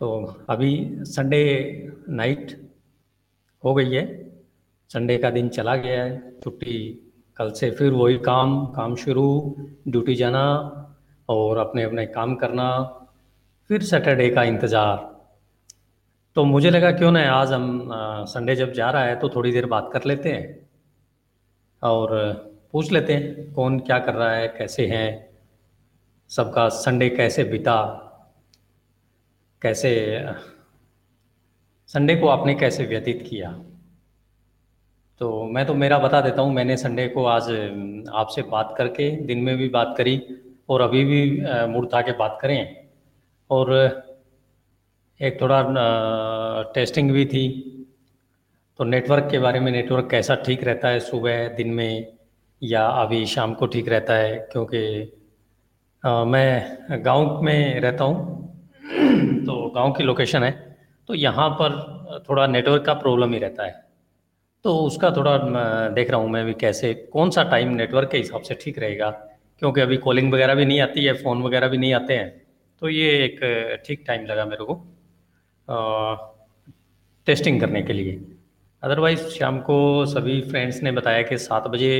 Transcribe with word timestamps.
तो 0.00 0.08
अभी 0.50 0.72
Sunday 1.06 1.44
night 2.10 2.56
हो 3.64 3.74
गई 3.74 3.92
है। 3.92 4.04
संडे 4.90 5.16
का 5.18 5.30
दिन 5.30 5.48
चला 5.50 5.74
गया 5.76 6.02
है। 6.04 6.40
छुट्टी 6.44 6.78
कल 7.36 7.50
से 7.50 7.70
फिर 7.70 7.92
वही 7.92 8.16
काम 8.20 8.64
काम 8.72 8.94
शुरू 8.96 9.26
ड्यूटी 9.88 10.14
जाना 10.14 10.42
और 11.28 11.58
अपने 11.58 11.82
अपने 11.82 12.06
काम 12.08 12.34
करना, 12.36 12.70
फिर 13.70 13.82
सैटरडे 13.82 14.28
का 14.30 14.42
इंतज़ार। 14.44 15.08
तो 16.36 16.44
मुझे 16.46 16.70
लगा 16.70 16.90
क्यों 16.92 17.12
ना 17.12 17.30
आज 17.30 17.52
हम 17.52 17.88
संडे 18.28 18.56
जब 18.56 18.72
जा 18.72 18.90
रहा 18.90 19.04
है 19.04 19.16
तो 19.16 19.28
थोड़ी 19.28 19.52
देर 19.52 19.66
बात 19.68 19.90
कर 19.92 20.04
लेते 20.06 20.32
हैं 20.32 20.68
और 21.82 22.10
पूछ 22.72 22.92
लेते 22.92 23.14
हैं 23.14 23.52
कौन 23.54 23.78
क्या 23.80 23.98
कर 23.98 24.14
रहा 24.14 24.32
है, 24.32 24.48
कैसे 24.48 24.86
हैं, 24.86 25.08
सबका 26.30 26.68
संडे 26.68 27.08
कैसे 27.10 27.44
बीता 27.46 27.76
कैसे 29.62 29.90
संडे 31.90 32.14
को 32.16 32.28
आपने 32.28 32.54
कैसे 32.54 32.84
व्यतीत 32.84 33.26
किया? 33.30 33.50
तो 35.20 35.44
मैं 35.44 35.66
तो 35.66 35.74
मेरा 35.74 35.98
बता 35.98 36.20
देता 36.20 36.42
हूँ, 36.42 36.52
मैंने 36.54 36.76
संडे 36.76 37.06
को 37.08 37.24
आज, 37.24 37.50
आपसे 38.12 38.42
बात 38.42 38.74
करके, 38.78 39.10
दिन 39.16 39.38
में 39.38 39.56
भी 39.56 39.68
बात 39.68 39.94
करी 39.98 40.20
और 40.68 40.80
अभी 40.80 41.04
भी 41.04 41.40
मूड 41.72 41.88
था 41.94 42.00
के 42.02 42.12
बात 42.12 42.38
करें। 42.42 42.76
और 43.50 43.72
एक 45.20 45.40
थोड़ा 45.40 45.62
टेस्टिंग 46.74 47.10
भी 47.10 47.26
थी। 47.26 47.46
तो 48.78 48.84
नेटवर्क 48.84 49.28
के 49.30 49.38
बारे 49.38 49.60
में 49.60 49.70
नेटवर्क 49.72 50.08
कैसा 50.10 50.34
ठीक 50.34 50.64
रहता 50.64 50.88
है 50.88 51.00
सुबह, 51.00 51.48
दिन 51.48 51.70
में, 51.70 52.12
या 52.62 52.86
अभी 52.86 53.24
शाम 53.26 53.54
को 53.54 53.66
ठीक 53.66 53.88
रहता 53.88 54.14
है? 54.14 54.36
क्योंकि 54.52 54.80
मैं 56.04 57.04
गाँव 57.04 57.42
में 57.42 57.80
रहता 57.80 58.04
हूँ 58.04 58.38
तो 58.90 59.68
गाँव 59.74 59.92
की 59.92 60.04
लोकेशन 60.04 60.42
है 60.42 60.50
तो 61.08 61.14
यहाँ 61.14 61.48
पर 61.60 61.78
थोड़ा 62.28 62.46
नेटवर्क 62.46 62.84
का 62.84 62.94
प्रॉब्लम 62.94 63.32
ही 63.32 63.38
रहता 63.38 63.66
है। 63.66 63.72
तो 64.64 64.76
उसका 64.76 65.10
थोड़ा 65.10 65.36
देख 65.90 66.10
रहा 66.10 66.20
हूँ 66.20 66.30
मैं 66.30 66.44
भी 66.46 66.54
कैसे 66.54 66.92
कौन 67.12 67.30
सा 67.30 67.42
टाइम 67.50 67.68
नेटवर्क 67.74 68.10
के 68.10 68.18
हिसाब 68.18 68.42
से 68.42 68.54
ठीक 68.62 68.78
रहेगा? 68.78 69.10
क्योंकि 69.62 69.80
अभी 69.80 69.96
कॉलिंग 69.96 70.32
वगैरह 70.32 70.54
भी 70.54 70.64
नहीं 70.64 70.80
आती 70.80 71.04
है 71.04 71.12
फ़ोन 71.14 71.42
वगैरह 71.42 71.68
भी 71.68 71.78
नहीं 71.78 71.92
आते 71.94 72.14
हैं। 72.14 72.30
तो 72.82 72.88
ये 72.88 73.10
एक 73.24 73.82
ठीक 73.86 74.04
टाइम 74.06 74.24
लगा 74.26 74.44
मेरे 74.44 74.64
को 74.64 74.74
आ, 75.68 76.14
टेस्टिंग 77.26 77.60
करने 77.60 77.82
के 77.82 77.92
लिए। 77.92 78.20
अदरवाइज़ 78.82 79.26
शाम 79.28 79.58
को 79.60 80.06
सभी 80.06 80.40
फ्रेंड्स 80.40 80.82
ने 80.82 80.92
बताया 80.92 81.22
कि 81.22 81.38
सात 81.38 81.66
बजे 81.68 81.92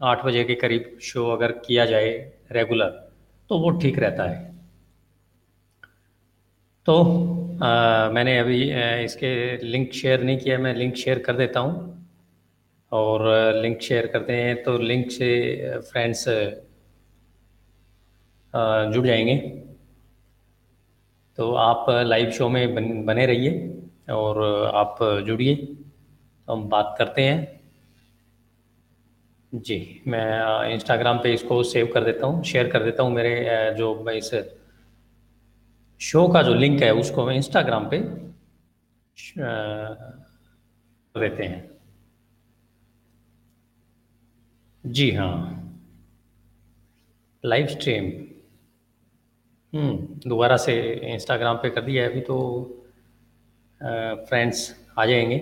आठ 0.00 0.24
बजे 0.24 0.44
के 0.44 0.54
करीब 0.54 0.98
शो 1.02 1.28
अगर 1.30 1.52
किया 1.66 1.84
जाए 1.86 2.10
रेगुलर 2.52 2.90
तो 3.50 3.58
वो 3.58 3.70
ठीक 3.78 3.98
रहता 3.98 4.24
है। 4.24 4.57
तो 6.88 6.94
आ, 7.62 8.10
मैंने 8.10 8.38
अभी 8.38 8.58
इसके 9.04 9.30
लिंक 9.62 9.92
शेयर 9.92 10.22
नहीं 10.22 10.38
किया 10.38 10.58
मैं 10.58 10.74
लिंक 10.74 10.94
शेयर 10.96 11.18
कर 11.18 11.36
देता 11.36 11.60
हूँ। 11.60 11.72
और 12.92 13.24
लिंक 13.54 13.80
शेयर 13.82 14.06
करते 14.06 14.32
हैं 14.34 14.54
तो 14.62 14.76
लिंक 14.78 15.10
से 15.10 15.28
फ्रेंड्स 15.90 16.24
जुड़ 18.94 19.06
जाएँगे। 19.06 19.36
तो 21.38 21.52
आप 21.56 21.86
लाइव 21.90 22.30
शो 22.30 22.48
में 22.48 22.74
बन, 22.74 23.04
बने 23.04 23.26
रहिए 23.26 23.52
और 24.12 24.42
आप 24.74 24.98
जुड़िए। 25.26 25.54
तो 25.56 26.52
हम 26.52 26.68
बात 26.68 26.94
करते 26.98 27.22
हैं। 27.22 27.60
जी 29.52 29.78
मैं 30.06 30.72
इंस्टाग्राम 30.72 31.18
पे 31.18 31.34
इसको 31.34 31.62
सेव 31.64 31.90
कर 31.94 32.04
देता 32.04 32.26
हूँ 32.26 32.42
शेयर 32.44 32.68
कर 32.68 32.84
देता 32.84 33.02
हूँ 33.02 33.12
मेरे 33.14 33.74
जो 33.78 34.10
इस 34.10 34.30
शो 36.00 36.26
का 36.28 36.42
जो 36.42 36.54
लिंक 36.54 36.82
है, 36.82 36.92
उसको 36.94 37.26
मैं 37.26 37.34
इंस्टाग्राम 37.36 37.88
पे 37.90 37.98
देते 41.14 41.44
हैं। 41.44 41.68
जी 44.84 45.10
हाँ। 45.10 45.54
लाइव 47.44 47.66
स्ट्रीम 47.66 48.04
हम्म 49.72 50.28
दोबारा 50.28 50.56
से 50.56 50.74
इंस्टाग्राम 51.14 51.56
पे 51.56 51.70
कर 51.70 51.82
दिया 51.82 52.02
है, 52.04 52.10
अभी 52.10 52.20
तो 52.20 52.36
फ्रेंड्स 54.28 54.74
आ 54.98 55.06
जाएँगे। 55.06 55.38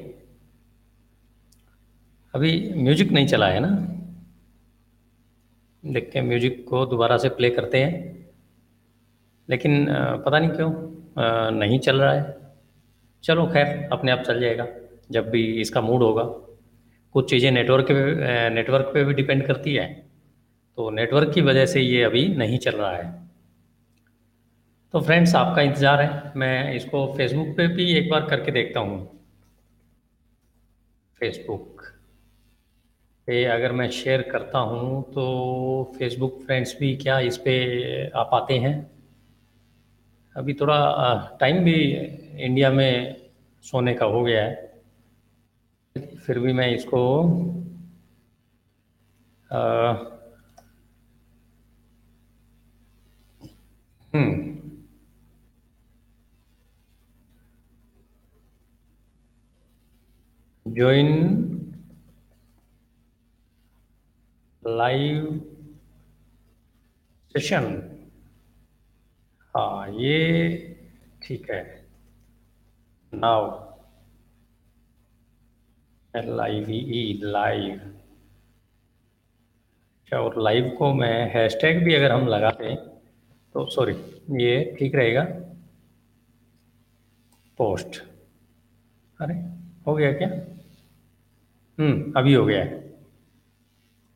अभी 2.34 2.72
म्यूज़िक 2.74 3.12
नहीं 3.12 3.26
चला 3.26 3.48
है 3.48 3.60
ना? 3.60 3.68
देखते 5.84 6.18
हैं 6.18 6.26
म्यूज़िक 6.26 6.64
को 6.68 6.84
दोबारा 6.86 7.16
से 7.18 7.28
प्ले 7.28 7.50
करते 7.50 7.82
हैं। 7.84 8.25
लेकिन 9.48 9.86
पता 10.20 10.38
नहीं 10.38 10.50
क्यों 10.50 10.70
नहीं 11.52 11.78
चल 11.80 12.00
रहा 12.00 12.12
है। 12.12 12.34
चलो 13.24 13.46
खैर, 13.48 13.88
अपने 13.92 14.12
आप 14.12 14.22
चल 14.22 14.40
जाएगा, 14.40 14.66
जब 15.10 15.28
भी 15.30 15.44
इसका 15.60 15.80
मूड 15.82 16.02
होगा। 16.02 16.22
कुछ 17.14 17.30
चीज़ें 17.30 17.50
नेटवर्क 17.52 17.86
पे 17.86 18.48
नेटवर्क 18.50 18.90
पे 18.94 19.04
भी 19.04 19.14
डिपेंड 19.14 19.46
करती 19.46 19.74
है 19.74 19.86
तो 20.78 20.88
नेटवर्क 20.92 21.32
की 21.34 21.40
वजह 21.42 21.66
से 21.66 21.80
ये 21.80 22.02
अभी 22.04 22.26
नहीं 22.36 22.58
चल 22.58 22.72
रहा 22.72 22.90
है। 22.92 23.04
तो 24.94 25.00
फ्रेंड्स 25.00 25.34
आपका 25.34 25.62
इंतज़ार 25.62 26.00
है, 26.00 26.32
मैं 26.36 26.74
इसको 26.74 27.06
फेसबुक 27.16 27.56
पे 27.56 27.66
भी 27.68 27.92
एक 27.92 28.10
बार 28.10 28.26
करके 28.26 28.52
देखता 28.52 28.80
हूँ। 28.80 28.98
फेसबुक 31.20 31.82
पे 33.28 33.44
अगर 33.46 33.72
मैं 33.72 33.88
शेयर 33.92 34.22
करता 34.22 34.58
हूँ 34.60 35.02
तो 35.12 35.92
फेसबुक 35.98 36.40
फ्रेंड्स 36.42 36.76
भी 36.80 36.94
क्या 36.96 37.18
इस 37.22 37.36
पर 37.38 38.12
आप 38.16 38.30
आते 38.34 38.58
हैं? 38.58 38.74
अभी 40.36 40.54
थोड़ा 40.54 41.36
टाइम 41.40 41.64
भी 41.64 41.74
इंडिया 42.44 42.70
में 42.70 43.16
सोने 43.62 43.94
का 43.94 44.06
हो 44.06 44.22
गया 44.24 44.44
है। 44.44 44.54
फिर 46.26 46.38
भी 46.38 46.52
मैं 46.52 46.68
इसको 46.74 47.02
हम्म। 54.12 54.54
ज्वाइन 60.66 61.10
लाइव 64.66 65.40
सेशन 67.34 67.95
हाँ 69.56 69.88
ये 69.88 70.56
ठीक 71.22 71.50
है। 71.50 71.86
Now 73.14 73.44
L 76.14 76.40
I 76.40 76.60
V 76.60 76.78
E 76.78 77.20
live 77.22 77.78
अच्छा 80.02 80.18
और 80.18 80.42
लाइव 80.42 80.68
को 80.78 80.92
मैं 80.94 81.30
हैशटैग 81.34 81.84
भी 81.84 81.94
अगर 81.94 82.12
हम 82.12 82.26
लगाते 82.28 82.64
हैं 82.64 82.76
तो 83.54 83.64
सॉरी 83.70 83.92
ये 84.42 84.76
ठीक 84.78 84.94
रहेगा। 84.94 85.22
पोस्ट 87.58 88.02
अरे, 89.20 89.34
हो 89.86 89.94
गया 89.94 90.12
क्या? 90.12 90.28
हम्म 91.78 92.12
अभी 92.16 92.34
हो 92.34 92.44
गया 92.46 92.60
है। 92.60 92.78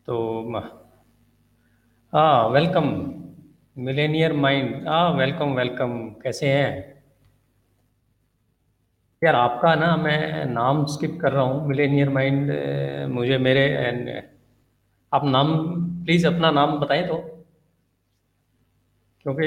तो 0.06 0.58
हाँ 2.12 2.48
वेलकम 2.48 2.90
मिलेनियर 3.76 4.32
माइंड। 4.32 4.88
हाँ 4.88 5.10
वेलकम 5.12 5.54
वेलकम 5.54 5.98
कैसे 6.22 6.48
हैं? 6.48 7.03
यार, 9.22 9.34
आपका 9.34 9.75
ना, 9.75 9.97
मैं 9.97 10.44
नाम 10.44 10.84
स्किप 10.86 11.19
कर 11.20 11.32
रहा 11.32 11.42
हूँ, 11.42 11.66
मिलेनियर 11.69 12.08
माइंड, 12.08 12.53
मुझे 13.12 13.38
मेरे 13.38 13.64
आप 15.12 15.25
नाम 15.25 15.53
प्लीज़ 16.04 16.26
अपना 16.26 16.50
नाम 16.50 16.78
बताएँ 16.81 17.06
तो। 17.08 17.16
क्योंकि 19.26 19.46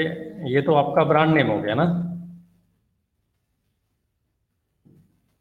ये 0.54 0.60
तो 0.62 0.74
आपका 0.74 1.04
ब्रांड 1.04 1.34
नेम 1.34 1.46
हो 1.46 1.60
गया 1.62 1.74
ना। 1.74 1.84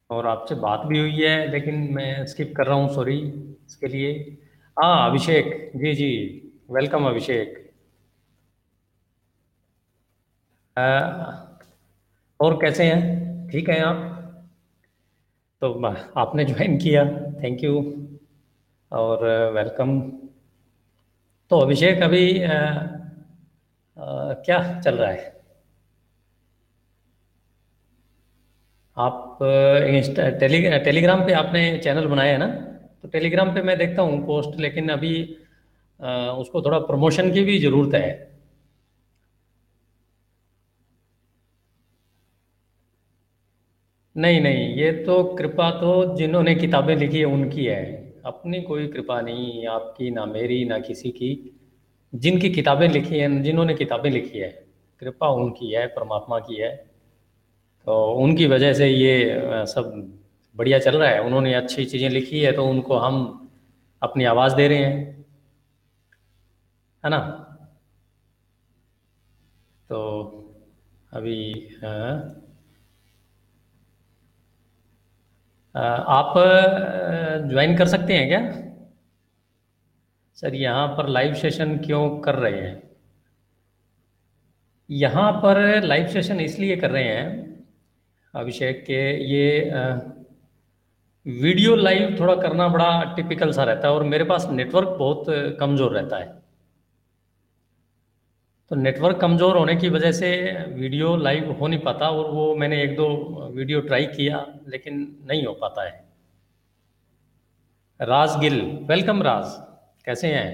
और 0.10 0.28
आपसे 0.28 0.56
बात 0.56 0.80
भी 0.80 1.00
हुई 1.00 1.22
है, 1.22 1.52
लेकिन 1.52 1.76
मैं 1.94 2.26
स्किप 2.26 2.54
कर 2.58 2.66
रहा 2.66 2.76
हूँ 2.76 2.94
सॉरी 2.96 3.18
इसके 3.68 3.88
लिए। 3.88 4.14
हाँ 4.78 5.10
अभिषेक। 5.10 5.72
जी 5.76 5.94
जी। 5.94 6.12
वेलकम 6.72 7.06
अभिषेक। 7.06 7.63
और 10.78 12.56
कैसे 12.62 12.84
हैं? 12.84 13.50
ठीक 13.50 13.70
हैं 13.70 13.80
आप? 13.80 13.98
तो 15.62 15.74
आपने 16.18 16.46
ज्वाइन 16.46 16.78
किया 16.78 17.04
थैंक 17.44 17.64
यू 17.64 17.74
और 18.92 19.26
वेलकम 19.56 20.00
तो 21.52 21.60
अभिषेक 21.60 22.02
अभी 22.04 22.44
आ, 22.44 22.58
आ, 23.98 24.34
क्या 24.34 24.82
चल 24.82 24.96
रहा 24.96 25.10
है? 25.12 25.42
आप 28.98 29.40
इंस्टा 29.42 30.30
टेली 30.30 30.62
टेलीग्राम 30.80 31.26
पे 31.26 31.34
आपने 31.34 31.78
चैनल 31.78 32.08
बनाया 32.08 32.32
है 32.32 32.38
ना? 32.38 32.48
तो 33.02 33.08
टेलीग्राम 33.08 33.54
पे 33.54 33.62
मैं 33.62 33.78
देखता 33.78 34.02
हूँ 34.02 34.26
पोस्ट 34.26 34.60
लेकिन 34.60 34.90
अभी 34.90 35.38
आ, 36.02 36.32
उसको 36.32 36.62
थोड़ा 36.62 36.80
प्रमोशन 36.80 37.32
की 37.34 37.44
भी 37.44 37.60
ज़रूरत 37.60 37.96
है। 37.96 38.33
नहीं 44.16 44.42
नहीं, 44.42 44.76
ये 44.76 44.92
तो 44.92 45.24
कृपा 45.24 45.70
तो 45.72 46.16
जिन्होंने 46.18 46.56
किताबें 46.56 46.96
लिखी 46.96 47.20
है, 47.20 47.26
उनकी 47.26 47.66
है। 47.66 48.14
अपनी 48.26 48.62
कोई 48.62 48.88
कृपा 48.88 49.22
नहीं, 49.22 49.66
आपकी, 49.68 50.12
ना 50.12 50.26
मेरी, 50.26 50.66
ना 50.66 50.80
किसी 50.80 51.10
की। 51.12 51.32
जिनकी 52.16 52.50
किताबें 52.50 52.88
लिखी 52.90 53.20
हैं, 53.20 53.42
जिन्होंने 53.44 53.74
किताबें 53.74 54.10
लिखी 54.12 54.40
है, 54.40 54.50
कृपा 55.00 55.28
उनकी 55.28 55.72
है, 55.72 55.88
परमात्मा 55.88 56.40
की 56.40 56.56
है। 56.56 56.76
तो 57.88 58.14
उनकी 58.14 58.48
वजह 58.48 58.74
से 58.74 58.88
ये 58.88 59.42
सब 59.66 60.18
बढ़िया 60.56 60.80
चल 60.80 60.98
रहा 60.98 61.10
है। 61.10 61.22
उन्होंने 61.24 61.54
अच्छी 61.54 61.86
चीज़ें 61.86 62.10
लिखी 62.10 62.42
है 62.42 62.52
तो 62.52 62.66
उनको 62.66 62.98
हम 62.98 63.50
अपनी 64.02 64.24
आवाज़ 64.24 64.56
दे 64.56 64.68
रहे 64.68 64.78
हैं। 64.78 65.26
है 67.04 67.10
ना? 67.10 67.20
तो 69.90 70.00
अभी 71.14 71.54
आप 75.76 76.34
ज्वाइन 77.50 77.76
कर 77.78 77.88
सकते 77.88 78.14
हैं 78.14 78.28
क्या? 78.28 78.42
सर, 80.38 80.56
यहाँ 80.56 80.88
पर 80.88 81.08
लाइव 81.10 81.34
सेशन 81.36 81.78
क्यों 81.78 82.10
कर 82.20 82.36
रहे 82.36 82.60
हैं? 82.60 82.82
यहाँ 84.90 85.32
पर 85.44 85.84
लाइव 85.84 86.08
सेशन 86.08 86.40
इसलिए 86.40 86.76
कर 86.76 86.92
रहे 86.92 87.04
हैं, 87.04 87.66
अभिषेक, 88.34 88.84
के 88.84 89.02
ये 89.26 89.72
वीडियो 91.26 91.76
लाइव 91.76 92.16
थोड़ा 92.20 92.36
करना 92.36 92.68
बड़ा 92.68 93.04
टिपिकल 93.16 93.52
सा 93.52 93.64
रहता 93.64 93.88
है 93.88 93.94
और 93.94 94.04
मेरे 94.04 94.24
पास 94.24 94.48
नेटवर्क 94.52 94.96
बहुत 95.00 95.26
कमज़ोर 95.60 95.92
रहता 95.92 96.18
है। 96.18 96.43
तो 98.72 98.76
नेटवर्क 98.78 99.18
कमज़ोर 99.20 99.58
होने 99.58 99.76
की 99.76 99.90
वजह 99.90 100.12
से 100.12 100.30
वीडियो 100.76 101.16
लाइव 101.18 101.52
हो 101.52 101.68
नहीं 101.68 101.80
पाता 101.82 102.10
और 102.10 102.30
वो 102.32 102.56
मैंने 102.56 102.82
एक 102.84 102.96
दो 102.98 103.08
वीडियो 103.56 103.82
ट्राई 103.82 104.06
किया, 104.08 104.46
लेकिन 104.68 104.96
नहीं 105.30 105.46
हो 105.46 105.54
पाता 105.62 105.84
है। 105.84 106.04
राज 108.00 108.38
गिल 108.40 108.62
वेलकम 108.90 109.22
राज। 109.24 109.56
कैसे 110.08 110.28
हैं? 110.28 110.50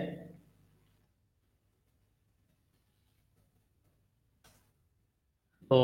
तो 5.71 5.77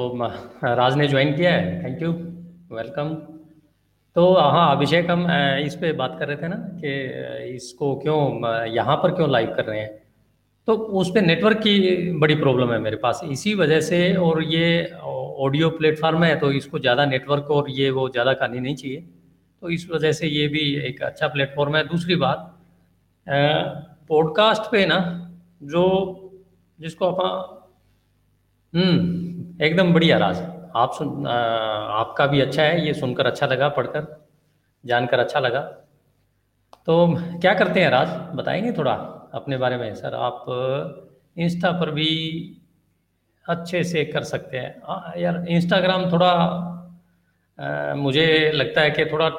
राज 0.66 0.96
ने 0.98 1.08
ज्वाइन 1.08 1.36
किया 1.36 1.52
है। 1.52 1.84
थैंक 1.84 2.02
यू 2.02 2.12
वेलकम 2.72 3.14
तो 4.16 4.34
हाँ 4.36 4.76
अभिषेक, 4.76 5.10
हम 5.10 5.28
इस 5.62 5.76
पे 5.76 5.92
बात 5.94 6.16
कर 6.20 6.28
रहे 6.28 6.38
थे 6.38 6.48
ना 6.48 6.56
कि 6.82 7.56
इसको 7.56 7.96
क्यों 7.98 8.20
यहाँ 8.74 8.96
पर 8.98 9.16
क्यों 9.16 9.30
लाइव 9.32 9.54
कर 9.56 9.66
रहे 9.66 9.80
हैं? 9.80 10.05
तो 10.68 10.74
उस 10.74 11.10
पर 11.10 11.22
नेटवर्क 11.22 11.58
की 11.58 12.12
बड़ी 12.20 12.36
प्रॉब्लम 12.36 12.72
है 12.74 12.80
मेरे 12.80 12.98
पास। 12.98 13.22
इसी 13.26 13.54
वजह 13.56 13.82
से 13.82 14.00
और 14.18 14.44
ये 14.44 14.92
ऑडियो 15.02 15.70
प्लेटफार्म 15.70 16.24
है 16.24 16.36
तो 16.40 16.52
इसको 16.54 16.80
ज़्यादा 16.80 17.06
नेटवर्क 17.06 17.52
और 17.52 17.70
ये 17.72 17.90
वो 17.90 18.08
ज़्यादा 18.10 18.34
करनी 18.34 18.60
नहीं 18.60 18.76
चाहिए। 18.76 19.02
तो 19.62 19.70
इस 19.70 19.88
वजह 19.90 20.12
से 20.12 20.28
ये 20.28 20.48
भी 20.48 20.64
एक 20.88 21.02
अच्छा 21.04 21.28
प्लेटफॉर्म 21.28 21.76
है। 21.76 21.88
दूसरी 21.88 22.16
बात 22.18 22.52
पॉडकास्ट 24.10 24.72
पे 24.72 24.86
ना 24.86 25.00
जो 25.64 25.84
जिसको 26.80 27.06
आप 27.08 27.72
हम्म 28.74 29.64
एकदम 29.66 29.94
बढ़िया 29.94 30.18
राज। 30.18 30.38
आप 30.76 30.94
सुन 30.94 31.28
आ, 31.28 31.32
आपका 31.32 32.26
भी 32.28 32.42
अच्छा 32.42 32.64
है 32.64 32.86
ये 32.86 32.94
सुनकर 32.94 33.26
अच्छा 33.26 33.46
लगा 33.48 33.70
पढ़कर 33.70 34.08
जानकर 34.84 35.20
अच्छा 35.20 35.40
लगा। 35.40 35.60
तो 36.88 37.08
क्या 37.42 37.54
करते 37.54 37.80
हैं 37.80 37.90
राज? 37.90 38.08
बताएँगे 38.36 38.72
थोड़ा। 38.72 38.96
अपने 39.36 39.58
बारे 39.58 39.78
में 39.78 39.94
सर 39.96 40.14
आप 40.16 40.46
इंस्टा 41.38 41.72
पर 41.72 41.92
भी 41.92 42.10
अच्छे 43.46 43.84
से 43.84 44.04
कर 44.06 44.24
सकते 44.24 44.58
हैं। 44.58 44.82
आ, 44.82 45.12
यार 45.18 45.46
इंस्टाग्राम 45.50 46.12
थोड़ा 46.12 46.32
आ, 47.60 47.96
मुझे 47.96 48.52
लगता 48.56 48.82
है 48.82 48.92
कि 48.92 49.06
थोड़ा 49.06 49.30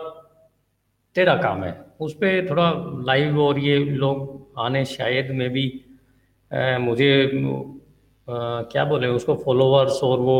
टेढ़ा 1.16 1.36
काम 1.36 1.64
है। 1.64 1.72
उस 2.00 2.14
पर 2.14 2.50
थोड़ा 2.50 2.70
लाइव 3.06 3.40
और 3.40 3.58
ये 3.58 3.78
लोग 3.78 4.46
आने 4.58 4.84
शायद 4.84 5.30
में 5.30 5.50
भी 5.50 5.66
आ, 6.52 6.78
मुझे 6.78 7.10
आ, 8.28 8.62
क्या 8.62 8.84
बोले 8.84 9.06
उसको 9.08 9.34
फॉलोअर्स 9.34 10.02
और 10.02 10.18
वो 10.18 10.38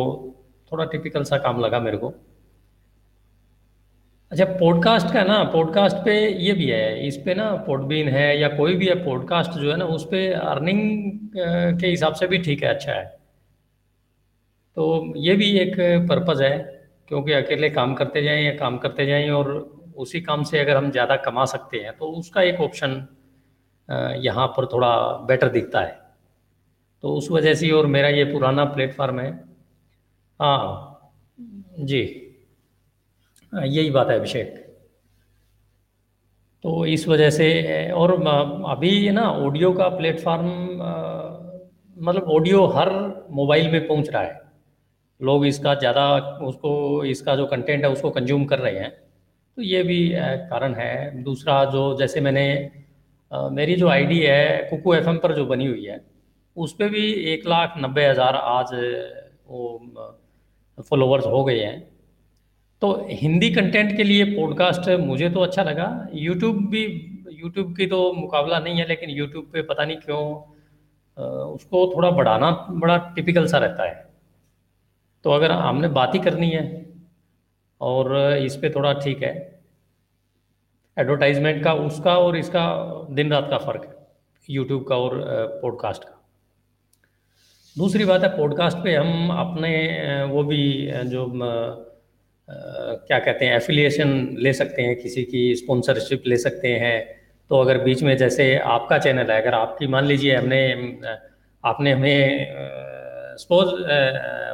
थोड़ा 0.72 0.84
टिपिकल 0.84 1.24
सा 1.24 1.38
काम 1.38 1.60
लगा 1.60 1.80
मेरे 1.80 1.96
को। 1.96 2.12
अच्छा 4.32 4.44
पॉडकास्ट 4.60 5.12
का 5.12 5.22
ना 5.24 5.42
पॉडकास्ट 5.44 5.96
पे 5.96 6.14
ये 6.36 6.52
भी 6.52 6.66
है, 6.66 7.06
इस 7.08 7.16
पे 7.16 7.34
ना 7.34 7.50
पॉडबीन 7.66 8.08
है 8.08 8.38
या 8.40 8.48
कोई 8.48 8.74
भी 8.74 8.86
है 8.86 8.94
पॉडकास्ट 9.04 9.50
जो 9.50 9.70
है 9.70 9.76
ना, 9.76 9.84
उस 9.84 10.04
पे 10.10 10.26
अर्निंग 10.32 10.80
के 11.80 11.86
हिसाब 11.86 12.14
से 12.14 12.26
भी 12.26 12.38
ठीक 12.38 12.62
है 12.62 12.68
अच्छा 12.68 12.92
है। 12.92 13.04
तो 14.76 15.12
ये 15.16 15.34
भी 15.36 15.50
एक 15.58 15.76
पर्पज़ 16.08 16.42
है, 16.42 16.58
क्योंकि 17.08 17.32
अकेले 17.32 17.70
काम 17.70 17.94
करते 17.94 18.22
जाएँ 18.22 18.44
या 18.44 18.56
काम 18.56 18.78
करते 18.78 19.06
जाएँ 19.06 19.30
और 19.30 19.52
उसी 19.96 20.20
काम 20.20 20.42
से 20.42 20.58
अगर 20.58 20.76
हम 20.76 20.90
ज़्यादा 20.90 21.16
कमा 21.16 21.44
सकते 21.44 21.78
हैं 21.78 21.96
तो 21.96 22.06
उसका 22.12 22.42
एक 22.42 22.60
ऑप्शन 22.60 23.06
यहाँ 24.20 24.46
पर 24.48 24.66
थोड़ा 24.66 24.92
बेटर 25.28 25.48
दिखता 25.48 25.80
है। 25.80 25.98
तो 27.04 27.14
उस 27.14 27.30
वजह 27.30 27.54
से 27.54 27.70
और 27.70 27.86
मेरा 27.86 28.08
ये 28.08 28.24
पुराना 28.24 28.64
प्लेटफार्म 28.66 29.20
है। 29.20 29.30
हाँ 30.40 31.12
जी। 31.80 32.25
यही 33.56 33.90
बात 33.90 34.08
है 34.10 34.18
अभिषेक। 34.18 34.54
तो 36.64 36.84
इस 36.86 37.06
वजह 37.08 37.30
से, 37.30 37.90
और 37.92 38.12
अभी 38.68 39.10
ना 39.10 39.22
ऑडियो 39.22 39.72
का 39.72 39.88
प्लेटफॉर्म 39.88 40.46
मतलब 41.96 42.30
ऑडियो 42.30 42.64
हर 42.68 42.90
मोबाइल 43.30 43.70
में 43.72 43.86
पहुँच 43.88 44.08
रहा 44.10 44.22
है। 44.22 44.40
लोग 45.20 45.46
इसका 45.46 45.74
ज़्यादा 45.74 46.06
उसको, 46.42 47.04
इसका 47.04 47.36
जो 47.36 47.46
कंटेंट 47.46 47.84
है 47.84 47.90
उसको 47.90 48.10
कंज्यूम 48.10 48.44
कर 48.44 48.58
रहे 48.58 48.78
हैं। 48.78 48.90
तो 48.90 49.62
ये 49.62 49.82
भी 49.82 50.08
कारण 50.50 50.74
है। 50.74 51.22
दूसरा 51.22 51.64
जो, 51.64 51.96
जैसे 51.98 52.20
मैंने 52.20 52.70
मेरी 53.52 53.74
जो 53.76 53.88
आईडी 53.88 54.18
है, 54.20 54.68
कुकू 54.70 54.94
एफएम 54.94 55.18
पर 55.18 55.34
जो 55.34 55.44
बनी 55.46 55.66
हुई 55.66 55.84
है, 55.84 56.00
उस 56.56 56.72
पर 56.72 56.88
भी 56.88 57.12
एक 57.32 57.46
लाख 57.48 57.74
नब्बे 57.78 58.06
हज़ार 58.06 58.36
आज, 58.36 58.72
वो 59.48 60.84
फॉलोवर्स 60.90 61.26
हो 61.26 61.44
गए 61.44 61.60
हैं। 61.60 61.95
तो 62.82 62.92
हिंदी 63.10 63.50
कंटेंट 63.50 63.96
के 63.96 64.04
लिए 64.04 64.24
पॉडकास्ट 64.26 64.88
मुझे 65.00 65.28
तो 65.30 65.40
अच्छा 65.40 65.62
लगा। 65.62 65.86
यूट्यूब 66.14 66.56
भी 66.70 66.84
यूट्यूब 67.32 67.74
की 67.76 67.86
तो 67.86 68.12
मुकाबला 68.12 68.58
नहीं 68.58 68.78
है, 68.78 68.86
लेकिन 68.88 69.10
यूट्यूब 69.10 69.50
पे 69.52 69.62
पता 69.62 69.84
नहीं 69.84 69.96
क्यों 69.96 70.24
उसको 71.46 71.86
थोड़ा 71.94 72.10
बढ़ाना, 72.10 72.50
बड़ा 72.72 72.96
टिपिकल 73.14 73.46
सा 73.46 73.58
रहता 73.58 73.84
है। 73.84 74.04
तो 75.24 75.30
अगर 75.30 75.52
हमने 75.52 75.88
बात 75.90 76.14
ही 76.14 76.18
करनी 76.20 76.50
है, 76.50 76.64
और 77.80 78.16
इस 78.38 78.56
पे 78.56 78.70
थोड़ा 78.70 78.92
ठीक 78.94 79.22
है 79.22 79.32
एडवर्टाइजमेंट 80.96 81.62
का, 81.64 81.72
उसका 81.74 82.16
और 82.18 82.36
इसका 82.36 82.64
दिन 83.10 83.32
रात 83.32 83.46
का 83.50 83.58
फ़र्क 83.58 83.84
है 83.84 83.94
यूट्यूब 84.48 84.84
का 84.84 84.96
और 84.96 85.20
पॉडकास्ट 85.62 86.04
का। 86.04 86.12
दूसरी 87.76 88.04
बात 88.04 88.22
है 88.22 88.36
पॉडकास्ट 88.36 88.78
पे 88.84 88.94
हम 88.94 89.30
अपने 89.30 89.72
वो 90.24 90.42
भी 90.44 90.62
जो 91.04 91.26
क्या 92.48 93.18
कहते 93.18 93.44
हैं 93.44 93.56
एफिलिएशन 93.56 94.36
ले 94.38 94.52
सकते 94.52 94.82
हैं, 94.82 94.96
किसी 94.96 95.22
की 95.24 95.54
स्पॉन्सरशिप 95.54 96.22
ले 96.26 96.36
सकते 96.38 96.68
हैं। 96.76 96.98
तो 97.50 97.60
अगर 97.60 97.78
बीच 97.78 98.02
में 98.02 98.16
जैसे 98.16 98.56
आपका 98.58 98.98
चैनल 98.98 99.30
है, 99.30 99.40
अगर 99.42 99.54
आपकी, 99.54 99.86
मान 99.86 100.04
लीजिए 100.04 100.34
हमने, 100.36 100.62
आपने 101.64 101.92
हमें 101.92 102.46
सपोज़ 103.38 103.70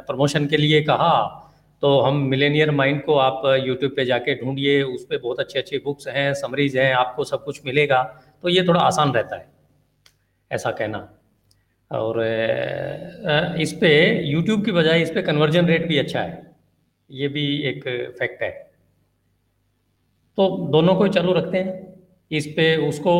प्रमोशन 0.07 0.45
के 0.47 0.57
लिए 0.57 0.81
कहा 0.83 1.39
तो 1.83 1.99
हम 1.99 2.17
मिलेनियर 2.27 2.71
माइंड 2.71 3.01
को 3.03 3.15
आप 3.17 3.41
यूट्यूब 3.65 3.91
पे 3.95 4.05
जाके 4.05 4.35
ढूंढिए, 4.35 4.81
उस 4.83 5.03
पर 5.05 5.17
बहुत 5.17 5.39
अच्छे 5.39 5.59
अच्छे 5.59 5.77
बुक्स 5.85 6.07
हैं 6.07 6.33
समरीज 6.33 6.77
हैं, 6.77 6.93
आपको 6.93 7.23
सब 7.23 7.43
कुछ 7.43 7.59
मिलेगा। 7.65 8.01
तो 8.43 8.49
ये 8.49 8.63
थोड़ा 8.67 8.79
आसान 8.81 9.11
रहता 9.11 9.35
है, 9.35 9.45
ऐसा 10.51 10.71
कहना। 10.71 10.97
और 11.91 12.21
इस 13.61 13.73
पर 13.73 14.23
यूट्यूब 14.25 14.63
की 14.65 14.71
बजाय 14.71 15.01
इस 15.01 15.11
पर 15.11 15.21
कन्वर्जन 15.21 15.65
रेट 15.65 15.87
भी 15.87 15.97
अच्छा 15.97 16.19
है। 16.19 16.52
ये 17.13 17.27
भी 17.27 17.45
एक 17.67 17.83
फैक्ट 18.19 18.41
है। 18.43 18.51
तो 20.37 20.49
दोनों 20.71 20.95
को 20.95 21.07
चालू 21.07 21.33
रखते 21.33 21.57
हैं, 21.57 21.81
इस 22.31 22.45
पे 22.47 22.75
उसको 22.87 23.11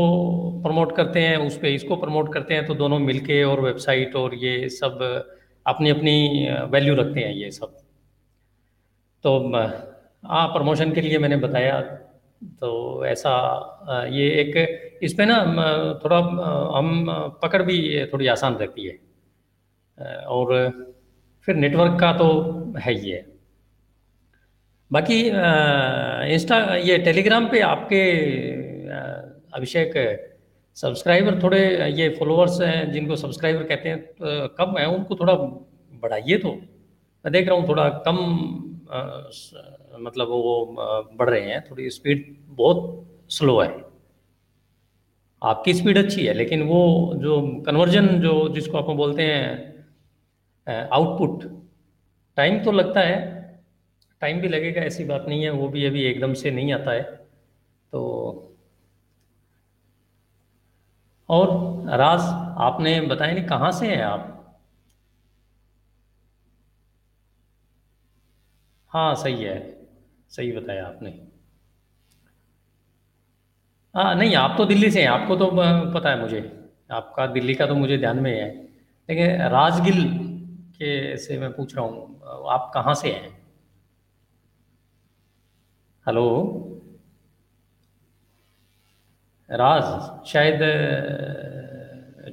प्रमोट 0.64 0.96
करते 0.96 1.20
हैं, 1.20 1.38
उस 1.38 1.58
पे 1.58 1.74
इसको 1.76 1.96
प्रमोट 1.96 2.34
करते 2.34 2.54
हैं 2.54 2.66
तो 2.66 2.76
दोनों 2.76 3.00
मिलके 3.00 3.44
और 3.44 3.62
वेबसाइट 3.62 4.16
और 4.16 4.36
ये 4.36 4.70
सब 4.72 5.00
अपनी 5.66 5.90
अपनी 5.90 6.48
वैल्यू 6.72 6.96
रखते 6.96 7.20
हैं 7.20 7.34
ये 7.34 7.52
सब। 7.52 7.78
तो 9.24 9.38
हाँ 10.24 10.48
प्रमोशन 10.48 10.92
के 10.94 11.02
लिए 11.02 11.18
मैंने 11.18 11.38
बताया 11.38 11.80
तो 12.62 13.06
ऐसा 13.06 13.32
ये 14.12 14.30
एक, 14.42 15.00
इस 15.04 15.14
पे 15.14 15.26
ना 15.26 15.38
थोड़ा 16.04 16.18
हम 16.78 17.06
पकड़ 17.44 17.62
भी 17.64 18.06
थोड़ी 18.06 18.28
आसान 18.28 18.56
रहती 18.56 18.88
है। 18.88 18.98
और 20.28 20.52
फिर 21.48 21.56
नेटवर्क 21.56 22.00
का 22.00 22.12
तो 22.14 22.28
है 22.78 22.94
ही 22.94 23.10
है। 23.10 23.22
बाकी 24.94 25.20
इंस्टा 26.34 26.58
ये 26.78 26.98
टेलीग्राम 26.98 27.48
पे 27.50 27.60
आपके 27.62 28.02
अभिषेक 29.58 29.94
सब्सक्राइबर 30.78 31.42
थोड़े 31.44 31.62
ये 31.92 32.10
फॉलोअर्स 32.20 32.60
हैं 32.62 32.92
जिनको 32.92 33.16
सब्सक्राइबर 33.16 33.64
कहते 33.64 33.90
हैं 33.90 33.98
तो 34.00 34.48
कम 34.58 34.78
है 34.78 34.86
उनको 34.88 35.16
थोड़ा 35.16 35.34
बढ़ाइए 36.04 36.38
तो। 36.38 36.52
मैं 37.26 37.32
देख 37.32 37.48
रहा 37.48 37.58
हूँ 37.58 37.68
थोड़ा 37.68 37.88
कम 38.08 38.18
आ, 38.92 39.02
मतलब 40.00 40.28
वो 40.28 40.76
बढ़ 41.20 41.30
रहे 41.30 41.42
हैं 41.42 41.62
थोड़ी 41.72 41.90
स्पीड 41.90 42.26
बहुत 42.48 43.06
स्लो 43.30 43.60
है। 43.60 43.70
आपकी 45.42 45.74
स्पीड 45.74 45.98
अच्छी 45.98 46.26
है 46.26 46.34
लेकिन 46.34 46.62
वो 46.64 46.82
जो 47.18 47.42
कन्वर्जन 47.66 48.08
जो 48.22 48.34
जिसको 48.50 48.78
आप 48.78 48.96
बोलते 48.96 49.24
हैं 49.24 50.80
आउटपुट 50.90 51.44
टाइम 52.38 52.64
तो 52.64 52.72
लगता 52.72 53.00
है 53.00 53.18
टाइम 54.24 54.42
भी 54.42 54.48
लगेगा, 54.48 54.82
ऐसी 54.82 55.04
बात 55.06 55.26
नहीं 55.28 55.44
है, 55.44 55.50
वो 55.52 55.68
भी 55.70 55.86
अभी 55.86 56.04
एकदम 56.06 56.34
से 56.34 56.52
नहीं 56.52 56.74
आता 56.74 56.92
है। 56.92 57.02
तो 57.94 58.02
और 61.30 61.50
राज, 61.90 62.22
आपने 62.62 63.00
बताया 63.02 63.34
नहीं 63.34 63.46
कहाँ 63.46 63.72
से 63.72 63.88
हैं 63.88 64.02
आप? 64.04 64.30
हाँ 68.92 69.14
सही 69.16 69.44
है, 69.44 69.58
सही 70.32 70.52
बताया 70.52 70.86
आपने। 70.88 71.10
हाँ 73.96 74.14
नहीं, 74.16 74.36
आप 74.36 74.56
तो 74.58 74.66
दिल्ली 74.66 74.90
से 74.92 75.02
हैं, 75.02 75.08
आपको 75.08 75.36
तो 75.36 75.50
पता 75.94 76.10
है 76.10 76.20
मुझे, 76.22 76.40
आपका 76.92 77.26
दिल्ली 77.28 77.56
का 77.56 77.66
तो 77.66 77.76
मुझे 77.76 77.98
ध्यान 77.98 78.20
में 78.20 78.32
है। 78.32 78.48
लेकिन 79.10 79.42
राजगिल 79.52 80.04
के 80.78 81.18
से 81.18 81.38
मैं 81.40 81.52
पूछ 81.54 81.76
रहा 81.76 81.86
हूँ, 81.86 82.48
आप 82.52 82.72
कहाँ 82.74 82.94
से 82.94 83.12
हैं? 83.12 83.43
हेलो। 86.08 86.26
राज, 89.52 90.26
शायद 90.28 90.60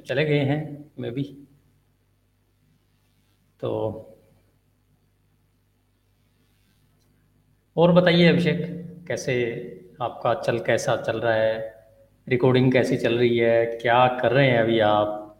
चले 0.07 0.25
गए 0.25 0.39
हैं, 0.39 0.91
मे 0.99 1.11
भी। 1.11 1.47
तो 3.59 3.69
और 7.77 7.91
बताइए 7.91 8.27
अभिषेक, 8.27 8.85
कैसे 9.07 9.35
आपका 10.01 10.33
चल, 10.33 10.59
कैसा 10.59 10.95
चल 10.95 11.21
रहा 11.21 11.33
है? 11.33 11.85
रिकॉर्डिंग 12.27 12.71
कैसी 12.71 12.97
चल 12.97 13.17
रही 13.17 13.37
है? 13.37 13.65
क्या 13.65 14.07
कर 14.07 14.31
रहे 14.31 14.49
हैं 14.49 14.59
अभी 14.59 14.79
आप? 14.79 15.37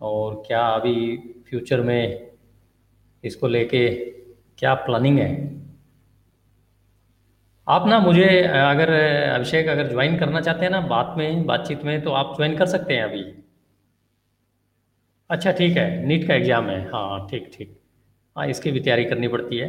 और 0.00 0.42
क्या 0.46 0.66
अभी 0.66 1.16
फ्यूचर 1.48 1.80
में 1.80 2.30
इसको 3.24 3.48
लेके 3.48 4.10
क्या 4.58 4.74
प्लानिंग 4.74 5.18
है? 5.18 5.57
आप 7.68 7.86
ना 7.86 7.98
मुझे, 8.00 8.26
अगर 8.42 8.90
अभिषेक 9.30 9.66
अगर 9.68 9.88
ज्वाइन 9.88 10.16
करना 10.18 10.40
चाहते 10.40 10.64
हैं 10.64 10.70
ना 10.72 10.80
बात 10.88 11.14
में, 11.18 11.44
बातचीत 11.46 11.82
में 11.84 12.00
तो 12.02 12.10
आप 12.12 12.32
ज्वाइन 12.36 12.56
कर 12.58 12.66
सकते 12.66 12.94
हैं 12.94 13.02
अभी। 13.02 13.22
अच्छा 15.30 15.52
ठीक 15.52 15.76
है, 15.76 16.06
नीट 16.06 16.26
का 16.28 16.34
एग्ज़ाम 16.34 16.68
है। 16.70 16.80
हाँ 16.90 17.26
ठीक 17.30 17.50
ठीक। 17.54 17.76
हाँ 18.36 18.46
इसकी 18.48 18.70
भी 18.70 18.80
तैयारी 18.80 19.04
करनी 19.04 19.28
पड़ती 19.28 19.56
है। 19.56 19.68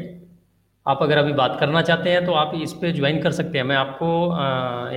आप 0.86 1.00
अगर 1.04 1.18
अभी 1.18 1.34
बात 1.34 1.58
करना 1.60 1.82
चाहते 1.82 2.10
हैं 2.10 2.26
तो 2.26 2.34
आप 2.34 2.52
इस 2.56 2.74
पर 2.74 2.92
ज्वाइन 2.92 3.22
कर 3.22 3.32
सकते 3.32 3.58
हैं। 3.58 3.66
मैं 3.66 3.76
आपको 3.76 4.12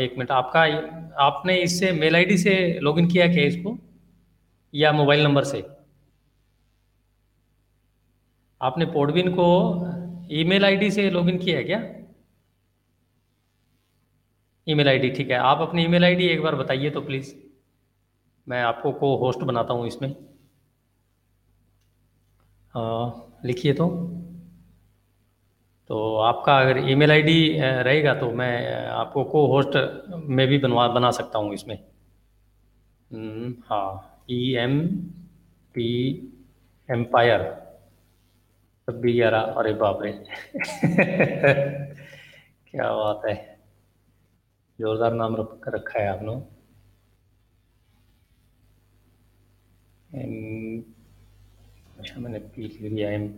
एक 0.01 0.15
मिनट, 0.19 0.31
आपका, 0.31 0.63
आपने 1.25 1.57
इससे 1.63 1.91
मेल 1.93 2.17
आईडी 2.17 2.37
से 2.39 2.55
लॉगिन 2.83 3.09
किया 3.09 3.27
क्या 3.27 3.45
इसको? 3.45 3.77
या 4.75 4.93
मोबाइल 4.93 5.23
नंबर 5.25 5.45
से? 5.45 5.65
आपने 8.61 8.87
पोडविन 8.89 9.33
को 9.33 9.49
ईमेल 10.35 10.65
आईडी 10.65 10.91
से 10.91 11.09
लॉगिन 11.11 11.39
किया 11.39 11.59
है 11.59 11.65
क्या? 11.65 11.83
ईमेल 14.67 14.89
आईडी 14.89 15.11
ठीक 15.11 15.31
है। 15.31 15.37
आप 15.37 15.61
अपनी 15.61 15.85
ईमेल 15.85 16.05
आईडी 16.05 16.27
एक 16.27 16.43
बार 16.43 16.55
बताइए 16.55 16.91
तो 16.91 17.01
प्लीज़। 17.01 17.35
मैं 18.49 18.63
आपको 18.63 18.93
को 18.93 19.17
होस्ट 19.17 19.41
बनाता 19.41 19.75
हूँ 19.75 19.87
इसमें। 19.87 20.15
लिखिए 23.45 23.73
तो। 23.73 23.89
तो 25.89 26.17
आपका 26.17 26.59
अगर 26.59 26.79
ईमेल 26.91 27.11
आईडी 27.11 27.59
रहेगा 27.61 28.15
तो 28.15 28.31
मैं 28.33 28.87
आपको 28.87 29.25
को 29.25 29.47
होस्ट 29.47 29.77
में 30.15 30.47
भी 30.49 30.59
बनवा 30.59 30.89
बना 30.89 31.11
सकता 31.11 31.39
हूँ 31.39 31.55
इसमें। 31.55 31.79
हम्म, 33.11 33.55
हाँ। 33.67 34.25
ई 34.31 34.55
एम 34.55 34.79
पी 35.75 35.89
एम्पायर 36.89 37.41
ग्यारह 38.89 39.41
अरे 39.41 39.73
बाप 39.73 40.03
रे। 40.03 40.13
क्या 42.73 42.93
बात 42.93 43.23
है। 43.29 43.52
जोरदार 44.83 45.13
नाम 45.13 45.37
रख 45.37 45.91
है 45.97 46.07
आपने। 46.09 46.33
अच्छा 51.99 52.21
मैंने 52.21 52.39
पी 52.39 52.69
लिया 52.81 53.11
एम 53.11 53.29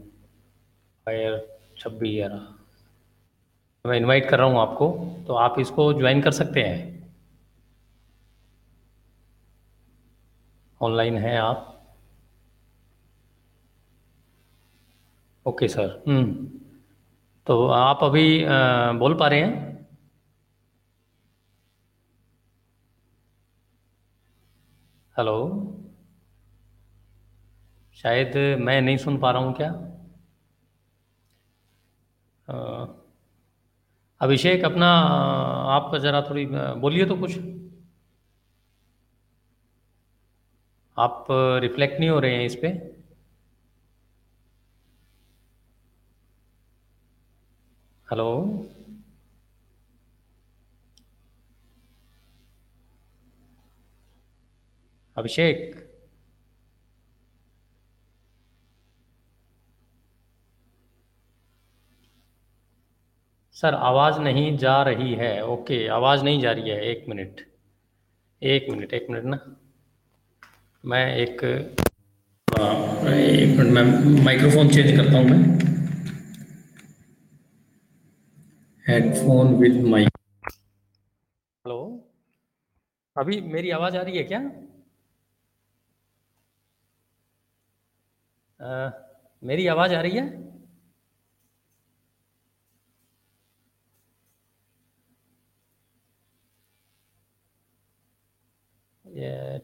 फायर 1.07 1.37
छब्बीस। 1.79 2.15
ग्यारह 2.15 2.47
मैं 3.85 3.97
इनवाइट 3.97 4.29
कर 4.29 4.39
रहा 4.39 4.47
हूँ 4.47 4.59
आपको 4.61 4.89
तो 5.27 5.35
आप 5.35 5.59
इसको 5.61 5.93
ज्वाइन 5.93 6.23
कर 6.23 6.31
सकते 6.33 6.61
हैं। 6.61 7.13
ऑनलाइन 10.81 11.19
है 11.19 11.37
आप। 11.39 11.71
Okay 15.47 15.69
sir 15.69 16.03
hmm. 16.09 16.49
तो 17.47 17.67
आप 17.69 18.05
अभी 18.05 18.45
आ, 18.45 18.93
बोल 18.93 19.15
पा 19.15 19.29
रहे 19.29 19.41
हैं? 19.41 19.74
हेलो 25.17 25.35
शायद 27.97 28.37
मैं 28.61 28.81
नहीं 28.83 28.97
सुन 28.97 29.19
पा 29.19 29.31
रहा 29.31 29.43
हूँ 29.43 29.53
क्या? 29.55 29.69
अभिषेक, 34.21 34.65
अपना 34.65 34.87
आप 35.77 35.95
ज़रा 36.03 36.23
थोड़ी 36.31 36.47
बोलिए 36.81 37.07
तो 37.07 37.17
कुछ। 37.17 37.39
आप 40.97 41.27
रिफ्लेक्ट 41.63 42.01
नहीं 42.01 42.11
हो 42.11 42.19
रहे 42.21 42.35
हैं 42.37 42.45
इस 42.47 42.55
पर 42.65 42.77
हेलो 48.09 48.27
अभिषेक। 55.17 55.75
सर, 63.57 63.75
आवाज़ 63.75 64.19
नहीं 64.21 64.57
जा 64.59 64.83
रही 64.83 65.15
है। 65.15 65.45
ओके, 65.47 65.87
आवाज़ 65.89 66.25
नहीं 66.25 66.41
जा 66.41 66.53
रही 66.53 66.71
है। 66.71 66.81
एक 66.85 67.05
मिनट 67.09 67.41
एक 68.43 68.67
मिनट 68.71 68.93
एक 68.95 69.07
मिनट 69.11 69.25
ना। 69.25 69.39
मैं 70.85 71.05
एक 71.17 71.45
एक 73.05 73.59
मिनट, 73.59 73.71
मैं 73.73 74.25
माइक्रोफोन 74.25 74.69
चेंज 74.69 74.91
करता 74.97 75.19
हूँ 75.19 75.25
मैं। 75.25 75.39
Headphone 78.85 79.55
with 79.55 79.81
mic. 79.85 80.09
हेलो, 80.47 81.81
अभी 83.17 83.41
मेरी 83.41 83.71
आवाज़ 83.71 83.97
आ 83.97 84.03
रही 84.03 84.17
है 84.17 84.25
क्या? 84.25 84.41
आ, 88.65 88.91
मेरी 89.43 89.67
आवाज़ 89.69 89.95
आ 89.95 90.01
रही 90.01 90.17
है? 90.17 90.27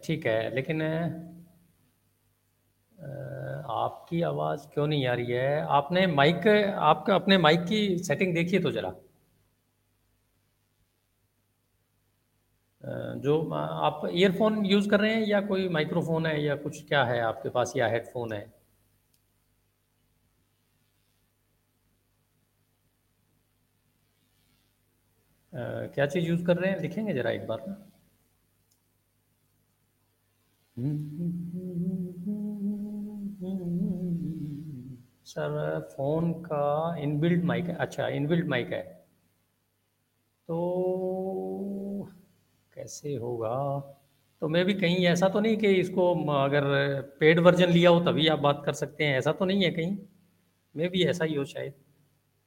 ठीक 0.05 0.27
है 0.27 0.39
लेकिन 0.55 0.81
आपकी 3.71 4.21
आवाज़ 4.23 4.67
क्यों 4.69 4.87
नहीं 4.87 5.07
आ 5.07 5.15
रही 5.15 5.33
है? 5.33 5.61
आपने 5.71 6.07
माइक 6.15 6.47
आपका 6.91 7.15
अपने 7.15 7.39
माइक 7.39 7.61
की 7.65 7.83
सेटिंग 8.05 8.35
देखिए 8.35 8.61
तो 8.61 8.71
ज़रा। 8.71 8.95
जो 13.23 13.37
आप 13.53 14.03
ईयरफोन 14.13 14.65
यूज़ 14.67 14.89
कर 14.89 15.01
रहे 15.01 15.15
हैं 15.15 15.27
या 15.27 15.41
कोई 15.43 15.69
माइक्रोफोन 15.69 16.27
है 16.27 16.41
या 16.45 16.57
कुछ 16.57 16.83
क्या 16.89 17.05
है 17.05 17.21
आपके 17.23 17.49
पास 17.51 17.73
या 17.77 17.89
हेडफोन 17.89 18.33
है? 18.33 18.45
क्या 25.55 26.07
चीज़ 26.07 26.25
यूज़ 26.25 26.45
कर 26.45 26.57
रहे 26.57 26.71
हैं? 26.73 26.81
लिखेंगे 26.81 27.15
ज़रा 27.15 27.31
एक 27.31 27.47
बार। 27.47 27.65
ना 27.67 27.87
सर, 35.27 35.81
फ़ोन 35.97 36.33
का 36.33 36.97
इनबिल्ट 36.99 37.45
माइक 37.45 37.65
है। 37.65 37.75
अच्छा 37.75 38.09
इनबिल्ट 38.09 38.47
माइक 38.47 38.73
है। 38.73 38.83
तो 40.49 40.59
कैसे 42.75 43.15
होगा? 43.17 43.81
तो 44.41 44.49
मैं 44.49 44.65
भी 44.65 44.75
कहीं, 44.75 44.97
ऐसा 44.97 45.29
तो 45.29 45.41
नहीं 45.41 45.57
कि 45.57 45.67
इसको 45.67 46.15
अगर 46.35 47.01
पेड 47.21 47.41
वर्जन 47.41 47.71
लिया 47.71 47.91
हो 47.91 48.01
तभी 48.01 48.29
आप 48.29 48.39
बात 48.39 48.63
कर 48.67 48.73
सकते 48.73 49.05
हैं। 49.05 49.19
ऐसा 49.19 49.33
तो 49.33 49.45
नहीं 49.45 49.65
है 49.65 49.71
कहीं। 49.71 49.99
मैं 50.77 50.91
भी 50.91 51.05
ऐसा 51.05 51.25
ही 51.25 51.35
हो 51.35 51.45
शायद। 51.45 51.90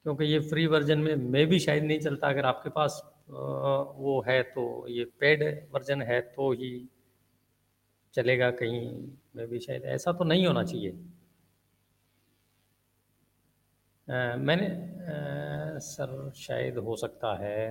क्योंकि 0.03 0.25
ये 0.25 0.39
फ्री 0.39 0.65
वर्जन 0.67 0.99
में 0.99 1.15
मैं 1.15 1.45
भी 1.47 1.59
शायद 1.59 1.83
नहीं 1.83 1.99
चलता 1.99 2.27
अगर 2.27 2.45
आपके 2.45 2.69
पास 2.69 3.01
वो 3.29 4.23
है 4.27 4.41
तो 4.43 4.87
ये 4.87 5.05
पेड 5.19 5.43
वर्जन 5.73 6.01
है 6.01 6.19
तो 6.21 6.51
ही 6.51 6.89
चलेगा 8.13 8.51
कहीं 8.51 9.07
में 9.35 9.47
भी 9.47 9.59
शायद 9.59 9.83
ऐसा 9.83 10.11
तो 10.11 10.23
नहीं 10.23 10.45
होना 10.47 10.63
चाहिए। 10.63 10.91
आ, 14.07 14.35
मैंने 14.35 14.67
आ, 15.75 15.79
सर 15.79 16.31
शायद 16.35 16.77
हो 16.77 16.95
सकता 16.95 17.35
है। 17.37 17.69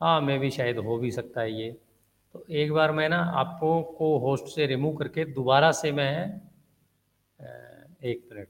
हाँ 0.00 0.20
मैं 0.20 0.38
भी 0.40 0.50
शायद 0.50 0.78
हो 0.78 0.96
भी 0.98 1.10
सकता 1.10 1.40
है 1.40 1.52
ये। 1.52 1.70
तो 2.34 2.44
एक 2.50 2.72
बार 2.72 2.92
मैं 2.92 3.08
ना 3.08 3.18
आपको 3.18 3.82
को 3.98 4.18
होस्ट 4.18 4.54
से 4.54 4.66
रिमूव 4.66 4.96
करके 4.96 5.24
दोबारा 5.24 5.72
से 5.72 5.92
मैं 5.92 6.40
एक 8.04 8.28
मिनट 8.32 8.48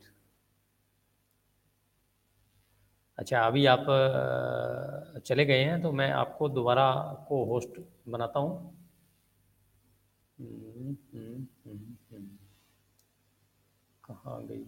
अच्छा 3.18 3.40
अभी 3.40 3.66
आप 3.66 3.86
चले 5.26 5.44
गए 5.44 5.64
हैं 5.64 5.82
तो 5.82 5.92
मैं 5.92 6.10
आपको 6.10 6.48
दोबारा 6.48 7.02
को 7.28 7.44
होस्ट 7.44 7.80
बनाता 8.08 8.38
हूँ। 8.38 8.78
हम्म, 10.40 10.96
हम्म, 11.14 11.46
हम्म, 11.66 12.36
कहाँ 14.04 14.46
गई? 14.46 14.64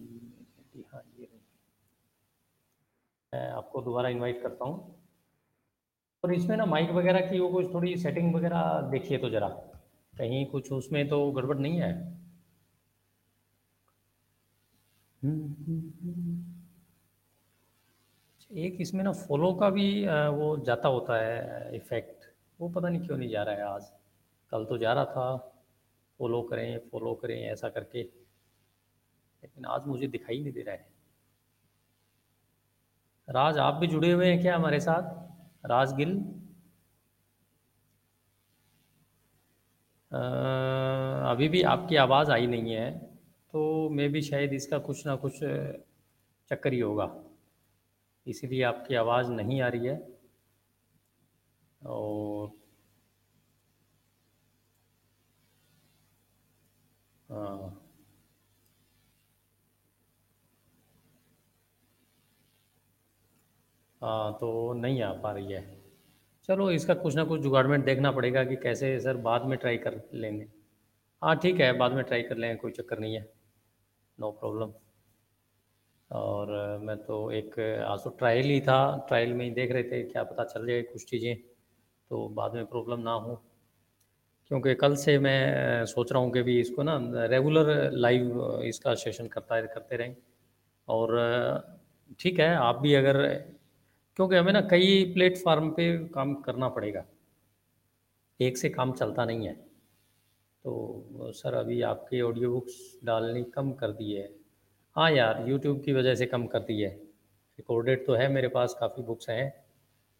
हाँ 0.93 1.01
ये 1.19 1.29
मैं 3.33 3.49
आपको 3.51 3.81
दोबारा 3.81 4.09
इनवाइट 4.09 4.41
करता 4.43 4.65
हूँ। 4.65 4.95
और 6.23 6.33
इसमें 6.33 6.57
ना 6.57 6.65
माइक 6.65 6.89
वगैरह 6.89 7.19
की 7.19 7.39
वो 7.39 7.49
कुछ 7.49 7.73
थोड़ी 7.73 7.97
सेटिंग 7.97 8.35
वगैरह 8.35 8.89
देखिए 8.91 9.17
तो 9.17 9.29
ज़रा। 9.29 9.49
कहीं 10.17 10.45
कुछ 10.45 10.71
उसमें 10.71 11.09
तो 11.09 11.31
गड़बड़ 11.31 11.57
नहीं 11.57 11.81
है। 11.81 12.17
एक 18.51 18.77
इसमें 18.81 19.03
ना 19.03 19.11
फॉलो 19.11 19.53
का 19.53 19.69
भी 19.69 20.05
वो 20.07 20.55
जाता 20.65 20.89
होता 20.89 21.17
है 21.17 21.75
इफ़ेक्ट 21.75 22.25
वो 22.59 22.69
पता 22.69 22.89
नहीं 22.89 23.07
क्यों 23.07 23.17
नहीं 23.17 23.29
जा 23.29 23.43
रहा 23.43 23.55
है 23.55 23.63
आज। 23.63 23.89
कल 24.51 24.65
तो 24.65 24.77
जा 24.77 24.93
रहा 24.93 25.05
था। 25.05 25.35
फॉलो 26.19 26.41
करें 26.41 26.77
फॉलो 26.91 27.13
करें, 27.15 27.41
ऐसा 27.43 27.69
करके। 27.69 28.03
लेकिन 28.03 29.65
आज 29.65 29.85
मुझे 29.87 30.07
दिखाई 30.07 30.39
नहीं 30.41 30.53
दे 30.53 30.61
रहा 30.61 30.75
है। 30.75 30.87
राज, 33.27 33.57
आप 33.57 33.73
भी 33.73 33.87
जुड़े 33.87 34.11
हुए 34.11 34.27
हैं 34.27 34.41
क्या 34.41 34.55
हमारे 34.55 34.79
साथ? 34.79 35.67
राज 35.69 35.93
गिल। 35.95 36.17
अभी 41.31 41.47
भी 41.49 41.61
आपकी 41.67 41.95
आवाज़ 41.97 42.31
आई 42.31 42.47
नहीं 42.47 42.73
है 42.73 42.91
तो 43.53 43.89
मे 43.89 44.07
भी 44.09 44.21
शायद 44.21 44.53
इसका 44.53 44.77
कुछ 44.79 45.05
ना 45.07 45.15
कुछ 45.15 45.39
चक्कर 46.51 46.73
ही 46.73 46.79
होगा। 46.79 47.05
इसीलिए 48.27 48.63
आपकी 48.63 48.95
आवाज़ 48.95 49.31
नहीं 49.31 49.61
आ 49.61 49.67
रही 49.67 49.87
है। 49.87 49.97
और 51.81 52.51
हाँ। 57.29 57.83
हाँ 64.01 64.31
तो 64.33 64.73
नहीं 64.73 65.01
आ 65.01 65.11
पा 65.13 65.31
रही 65.31 65.53
है। 65.53 65.61
चलो, 66.49 66.69
इसका 66.71 66.93
कुछ 66.93 67.15
ना 67.15 67.23
कुछ 67.23 67.41
जुगाड़मेंट 67.41 67.85
देखना 67.85 68.11
पड़ेगा 68.11 68.43
कि 68.43 68.55
कैसे 68.55 68.99
सर 68.99 69.17
बाद 69.19 69.45
में 69.45 69.57
ट्राई 69.59 69.77
कर 69.77 70.01
लेंगे। 70.13 70.47
हाँ 71.21 71.35
ठीक 71.39 71.59
है, 71.59 71.73
बाद 71.77 71.91
में 71.91 72.03
ट्राई 72.03 72.23
कर 72.23 72.37
लेंगे, 72.37 72.55
कोई 72.55 72.71
चक्कर 72.71 72.99
नहीं 72.99 73.15
है। 73.15 73.29
नो 74.19 74.31
प्रॉब्लम 74.31 74.73
और 76.11 76.79
मैं 76.81 76.95
तो 76.97 77.31
एक, 77.31 77.59
आज 77.87 77.99
तो 77.99 78.09
ट्रायल 78.09 78.45
ही 78.45 78.59
था 78.61 79.05
ट्रायल 79.07 79.33
में 79.33 79.45
ही 79.45 79.51
देख 79.51 79.71
रहे 79.71 79.83
थे 79.83 80.03
क्या 80.03 80.23
पता 80.23 80.43
चल 80.43 80.67
जाए 80.67 80.81
कुछ 80.83 81.05
चीज़ें 81.05 81.35
तो 82.11 82.27
बाद 82.29 82.53
में 82.53 82.65
प्रॉब्लम 82.65 82.99
ना 82.99 83.11
हो। 83.11 83.35
क्योंकि 84.51 84.73
कल 84.75 84.95
से 84.95 85.17
मैं 85.19 85.85
सोच 85.85 86.11
रहा 86.11 86.21
हूँ 86.21 86.31
कि 86.31 86.41
भी 86.41 86.59
इसको 86.61 86.83
ना 86.83 86.97
रेगुलर 87.25 87.91
लाइव 87.91 88.61
इसका 88.65 88.93
सेशन 88.95 89.27
करता, 89.27 89.61
करते 89.61 89.95
रहें। 89.97 90.15
और 90.87 91.09
ठीक 92.19 92.39
है, 92.39 92.55
आप 92.55 92.79
भी 92.79 92.93
अगर, 92.93 93.23
क्योंकि 94.17 94.35
हमें 94.35 94.53
ना 94.53 94.61
कई 94.61 95.03
प्लेटफार्म 95.13 95.69
पे 95.69 95.97
काम 96.07 96.33
करना 96.41 96.69
पड़ेगा। 96.69 97.05
एक 98.39 98.57
से 98.57 98.69
काम 98.69 98.91
चलता 98.93 99.25
नहीं 99.25 99.47
है। 99.47 99.53
तो 100.65 101.31
सर 101.33 101.53
अभी 101.53 101.81
आपके 101.81 102.21
ऑडियो 102.21 102.51
बुक्स 102.51 102.99
डालनी 103.03 103.43
कम 103.43 103.71
कर 103.73 103.91
दी 103.91 104.13
है। 104.13 104.27
हाँ 104.97 105.11
यार 105.11 105.43
यूट्यूब 105.49 105.81
की 105.83 105.93
वजह 105.93 106.15
से 106.15 106.25
कम 106.25 106.45
कर 106.47 106.59
दी 106.59 106.81
है। 106.81 106.89
रिकॉर्डेड 106.89 108.05
तो 108.05 108.13
है, 108.13 108.27
मेरे 108.27 108.47
पास 108.47 108.75
काफ़ी 108.79 109.03
बुक्स 109.03 109.29
हैं। 109.29 109.49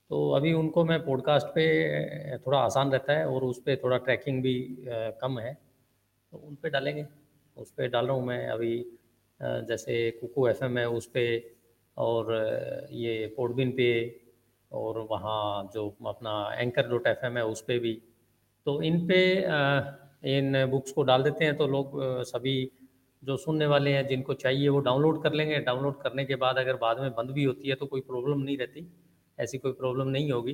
तो 0.10 0.32
अभी 0.32 0.54
उनको 0.54 0.84
मैं 0.86 1.00
पॉडकास्ट 1.06 1.48
पे 1.48 2.38
थोड़ा 2.38 2.58
आसान 2.58 2.92
रहता 2.92 3.14
है 3.14 3.26
और 3.28 3.44
उस 3.44 3.60
पर 3.60 3.76
थोड़ा 3.76 3.98
ट्रैकिंग 3.98 4.44
भी 4.44 4.78
कम 5.22 5.40
है। 5.40 5.54
तो 6.34 6.38
उन 6.38 6.56
पर 6.56 6.70
डालेंगे। 6.70 7.06
उस 7.58 7.72
पर 7.72 7.88
डाल 7.88 8.08
रहा 8.08 8.16
हूँ 8.16 8.26
मैं 8.26 8.48
अभी 8.48 8.98
जैसे 9.42 10.12
कुकू 10.12 10.48
एफएम 10.48 10.78
है 10.78 10.88
उस 10.90 11.06
पर 11.06 11.42
और 11.98 12.34
ये 12.92 13.34
पोडबिन 13.38 13.72
पे 13.72 13.90
और 14.72 15.00
वहाँ 15.12 15.72
जो 15.74 15.98
अपना 16.08 16.54
एंकर 16.54 16.88
डॉट 16.88 17.08
एफ़ 17.08 17.26
है 17.26 17.46
उस 17.46 17.62
पर 17.62 17.80
भी। 17.80 18.02
तो 18.66 18.82
इन 18.82 19.08
पे 19.08 19.38
इन 20.38 20.66
बुक्स 20.66 20.92
को 20.92 21.04
डाल 21.04 21.24
देते 21.24 21.46
हैं 21.46 21.58
तो 21.58 21.68
लोग 21.68 22.02
सभी 22.24 22.72
जो 23.24 23.38
सुनने 23.38 23.66
वाले 23.68 23.92
हैं, 23.92 24.06
जिनको 24.08 24.34
चाहिए, 24.36 24.68
वो 24.70 24.80
डाउनलोड 24.82 25.22
कर 25.24 25.34
लेंगे। 25.34 25.60
डाउनलोड 25.62 26.02
करने 26.02 26.26
के 26.26 26.36
बाद 26.38 26.58
अगर 26.58 26.76
बाद 26.78 27.00
में 27.00 27.12
बंद 27.14 27.32
भी 27.32 27.44
होती 27.44 27.70
है 27.70 27.76
तो 27.76 27.86
कोई 27.86 28.02
प्रॉब्लम 28.04 28.40
नहीं 28.40 28.58
रहती। 28.58 28.88
ऐसी 29.38 29.58
कोई 29.58 29.72
प्रॉब्लम 29.74 30.08
नहीं 30.10 30.32
होगी। 30.32 30.54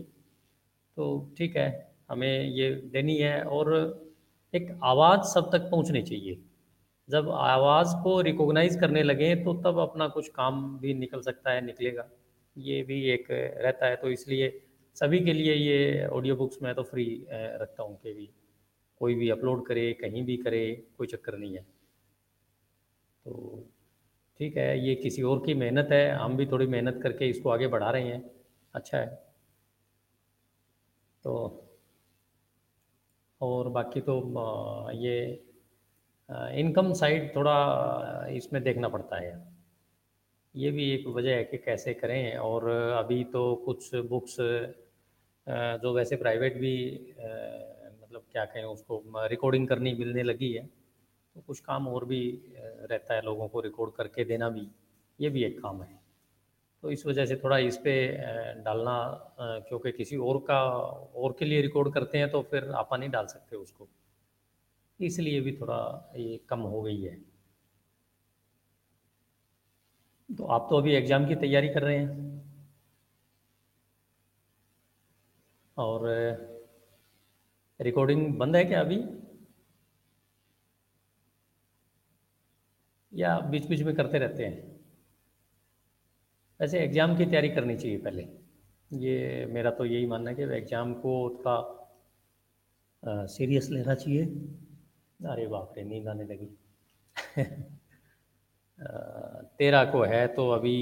तो 0.97 1.33
ठीक 1.37 1.55
है, 1.57 1.67
हमें 2.09 2.49
ये 2.49 2.69
देनी 2.93 3.17
है 3.17 3.41
और 3.43 3.73
एक 4.53 4.79
आवाज़ 4.83 5.21
सब 5.27 5.49
तक 5.51 5.69
पहुंचनी 5.71 6.01
चाहिए। 6.03 6.39
जब 7.09 7.29
आवाज़ 7.31 7.95
को 8.03 8.19
रिकॉग्नाइज 8.21 8.75
करने 8.79 9.03
लगे 9.03 9.33
तो 9.35 9.53
तब 9.63 9.79
अपना 9.79 10.07
कुछ 10.09 10.27
काम 10.29 10.77
भी 10.79 10.93
निकल 10.95 11.21
सकता 11.21 11.51
है, 11.51 11.65
निकलेगा। 11.65 12.09
ये 12.55 12.81
भी 12.83 13.01
एक 13.11 13.27
रहता 13.31 13.85
है 13.85 13.95
तो 13.95 14.09
इसलिए 14.09 14.51
सभी 14.97 15.19
के 15.19 15.33
लिए 15.33 15.53
ये 15.53 16.07
ऑडियो 16.07 16.35
बुक्स 16.35 16.57
मैं 16.63 16.73
तो 16.75 16.83
फ्री 16.83 17.05
रखता 17.31 17.83
हूँ 17.83 17.97
कि 17.97 18.13
भी 18.13 18.29
कोई 19.01 19.15
भी 19.15 19.29
अपलोड 19.29 19.65
करे, 19.65 19.91
कहीं 19.93 20.23
भी 20.25 20.37
करे, 20.37 20.65
कोई 20.97 21.07
चक्कर 21.07 21.37
नहीं 21.37 21.55
है। 21.55 21.65
तो 23.25 23.63
ठीक 24.39 24.57
है, 24.57 24.79
ये 24.87 24.95
किसी 24.95 25.21
और 25.23 25.39
की 25.45 25.53
मेहनत 25.53 25.89
है। 25.91 26.09
हम 26.11 26.37
भी 26.37 26.45
थोड़ी 26.45 26.65
मेहनत 26.67 26.99
करके 27.03 27.29
इसको 27.29 27.49
आगे 27.49 27.67
बढ़ा 27.67 27.89
रहे 27.91 28.07
हैं। 28.07 28.23
अच्छा 28.73 28.97
है। 28.97 29.07
तो 31.23 31.33
और 33.41 33.69
बाकी 33.69 34.01
तो 34.01 34.15
ये 34.95 35.15
इनकम 36.59 36.93
साइड 36.93 37.35
थोड़ा 37.35 37.55
इसमें 38.31 38.61
देखना 38.63 38.87
पड़ता 38.89 39.19
है। 39.19 39.33
ये 40.55 40.71
भी 40.71 40.89
एक 40.91 41.07
वजह 41.07 41.35
है 41.35 41.43
कि 41.43 41.57
कैसे 41.57 41.93
करें 41.93 42.37
और 42.37 42.69
अभी 42.69 43.23
तो 43.23 43.43
कुछ 43.65 43.89
बुक्स 44.09 44.37
जो 45.81 45.93
वैसे 45.93 46.15
प्राइवेट 46.15 46.57
भी 46.57 46.75
मतलब 48.01 48.23
क्या 48.31 48.45
कहें 48.45 48.63
उसको 48.65 49.03
रिकॉर्डिंग 49.27 49.67
करनी 49.67 49.93
मिलने 49.93 50.23
लगी 50.23 50.51
है। 50.53 50.69
तो 51.35 51.41
कुछ 51.41 51.59
काम 51.61 51.87
और 51.87 52.05
भी 52.05 52.21
रहता 52.55 53.13
है 53.13 53.21
लोगों 53.21 53.47
को 53.47 53.59
रिकॉर्ड 53.61 53.93
करके 53.95 54.23
देना 54.25 54.49
भी, 54.49 54.67
ये 55.19 55.29
भी 55.29 55.43
एक 55.43 55.61
काम 55.61 55.81
है। 55.83 56.01
तो 56.83 56.91
इस 56.91 57.05
वजह 57.05 57.25
से 57.25 57.35
थोड़ा 57.35 57.57
इस 57.59 57.77
पर 57.77 58.61
डालना 58.63 58.95
क्योंकि 59.67 59.91
किसी 59.91 60.17
और 60.17 60.37
का, 60.47 60.59
और 60.61 61.35
के 61.39 61.45
लिए 61.45 61.61
रिकॉर्ड 61.61 61.93
करते 61.93 62.17
हैं 62.17 62.29
तो 62.31 62.41
फिर 62.51 62.69
आप 62.73 62.93
नहीं 62.93 63.09
डाल 63.09 63.25
सकते 63.27 63.55
उसको। 63.55 63.87
इसलिए 64.99 65.39
भी 65.41 65.51
थोड़ा 65.51 66.11
ये 66.17 66.39
कम 66.49 66.59
हो 66.61 66.81
गई 66.81 67.01
है। 67.01 67.15
तो 70.29 70.45
आप 70.45 70.67
तो 70.69 70.77
अभी 70.77 70.93
एग्ज़ाम 70.95 71.27
की 71.27 71.35
तैयारी 71.37 71.69
कर 71.69 71.81
रहे 71.81 71.97
हैं? 71.97 72.31
और 75.77 76.07
रिकॉर्डिंग 77.79 78.37
बंद 78.39 78.55
है 78.55 78.63
क्या 78.65 78.81
अभी? 78.81 78.97
या 83.13 83.39
बीच 83.39 83.67
बीच 83.67 83.81
में 83.81 83.95
करते 83.95 84.19
रहते 84.19 84.45
हैं। 84.45 84.71
वैसे 86.59 86.79
एग्ज़ाम 86.79 87.15
की 87.17 87.25
तैयारी 87.25 87.49
करनी 87.49 87.75
चाहिए 87.75 87.97
पहले। 87.97 88.27
ये 88.91 89.45
मेरा 89.45 89.71
तो 89.71 89.85
यही 89.85 90.05
मानना 90.05 90.29
है 90.29 90.35
कि 90.35 90.43
एग्ज़ाम 90.43 90.93
को 90.93 91.13
थोड़ा 91.29 91.55
सीरियस 93.27 93.69
लेना 93.69 93.95
चाहिए। 93.95 94.25
अरे 95.19 95.47
बाप 95.47 95.73
रे 95.77 95.83
नींद 95.83 96.07
आने 96.07 96.23
लगी। 96.23 96.47
तेरह 99.57 99.83
को 99.85 100.03
है 100.03 100.27
तो 100.27 100.49
अभी 100.49 100.75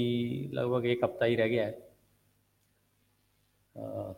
लगभग 0.54 0.86
एक 0.86 1.04
हफ़्ता 1.04 1.24
ही 1.24 1.34
रह 1.36 1.48
गया 1.48 1.64
है। 1.64 1.72
आ, 3.76 4.12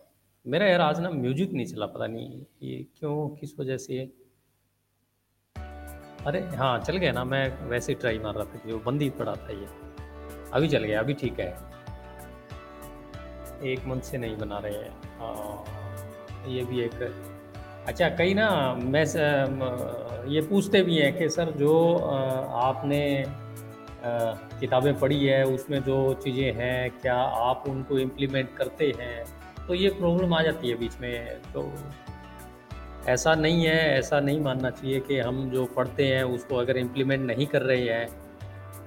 मेरा 0.46 0.66
यार 0.66 0.80
आज 0.80 1.00
ना 1.00 1.10
म्यूज़िक 1.10 1.52
नहीं 1.52 1.66
चला 1.66 1.86
पता 1.86 2.06
नहीं 2.06 2.44
ये 2.62 2.86
क्यों 2.98 3.28
किस 3.36 3.58
वजह 3.58 3.76
से 3.76 4.04
अरे 6.26 6.40
हाँ 6.56 6.78
चल 6.78 6.96
गया 6.96 7.12
ना, 7.12 7.24
मैं 7.24 7.68
वैसे 7.68 7.92
ही 7.92 7.98
ट्राई 8.00 8.18
मार 8.18 8.34
रहा 8.34 8.44
था 8.44 8.58
कि 8.58 8.72
वो 8.72 8.78
बंद 8.84 9.02
ही 9.02 9.08
पड़ा 9.10 9.32
था 9.34 9.52
ये। 9.52 9.66
अभी 10.52 10.68
चल 10.68 10.84
गया, 10.84 11.00
अभी 11.00 11.14
ठीक 11.14 11.40
है। 11.40 11.48
एक 13.62 13.86
मंथ 13.86 14.00
से 14.02 14.18
नहीं 14.18 14.36
बना 14.36 14.58
रहे 14.58 14.72
हैं। 14.74 14.90
हाँ 15.18 15.64
ये 16.48 16.64
भी 16.64 16.80
एक 16.80 16.94
अच्छा 17.88 18.08
कई 18.18 18.34
ना, 18.34 18.48
मैं 18.74 19.04
ये 20.32 20.40
पूछते 20.42 20.82
भी 20.82 20.96
हैं 20.96 21.16
कि 21.18 21.28
सर 21.28 21.50
जो 21.52 21.74
आपने 22.60 23.02
किताबें 24.60 24.98
पढ़ी 24.98 25.24
है, 25.26 25.42
उसमें 25.44 25.82
जो 25.82 25.98
चीज़ें 26.14 26.52
हैं, 26.54 26.90
क्या 27.00 27.16
आप 27.16 27.64
उनको 27.68 27.98
इम्प्लीमेंट 27.98 28.56
करते 28.56 28.92
हैं? 29.00 29.24
तो 29.66 29.74
ये 29.74 29.88
प्रॉब्लम 29.90 30.34
आ 30.34 30.42
जाती 30.42 30.68
है 30.68 30.74
बीच 30.78 30.96
में 31.00 31.42
तो 31.52 31.62
ऐसा 33.08 33.34
नहीं 33.34 33.64
है, 33.66 33.98
ऐसा 33.98 34.20
नहीं 34.20 34.40
मानना 34.40 34.70
चाहिए 34.70 35.00
कि 35.00 35.18
हम 35.18 35.48
जो 35.50 35.64
पढ़ते 35.76 36.06
हैं 36.06 36.22
उसको 36.24 36.56
अगर 36.56 36.76
इम्प्लीमेंट 36.78 37.26
नहीं 37.26 37.46
कर 37.46 37.62
रहे 37.62 37.82
हैं 37.82 38.06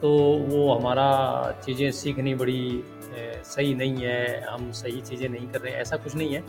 तो 0.01 0.10
वो 0.47 0.73
हमारा 0.73 1.10
चीज़ें 1.65 1.91
सीखनी 1.93 2.34
बड़ी 2.36 2.84
सही 3.45 3.73
नहीं 3.75 3.95
है, 3.97 4.41
हम 4.43 4.71
सही 4.73 5.01
चीज़ें 5.01 5.27
नहीं 5.30 5.47
कर 5.47 5.60
रहे 5.60 5.73
हैं, 5.73 5.82
ऐसा 5.82 5.97
कुछ 5.97 6.15
नहीं 6.15 6.34
है। 6.34 6.41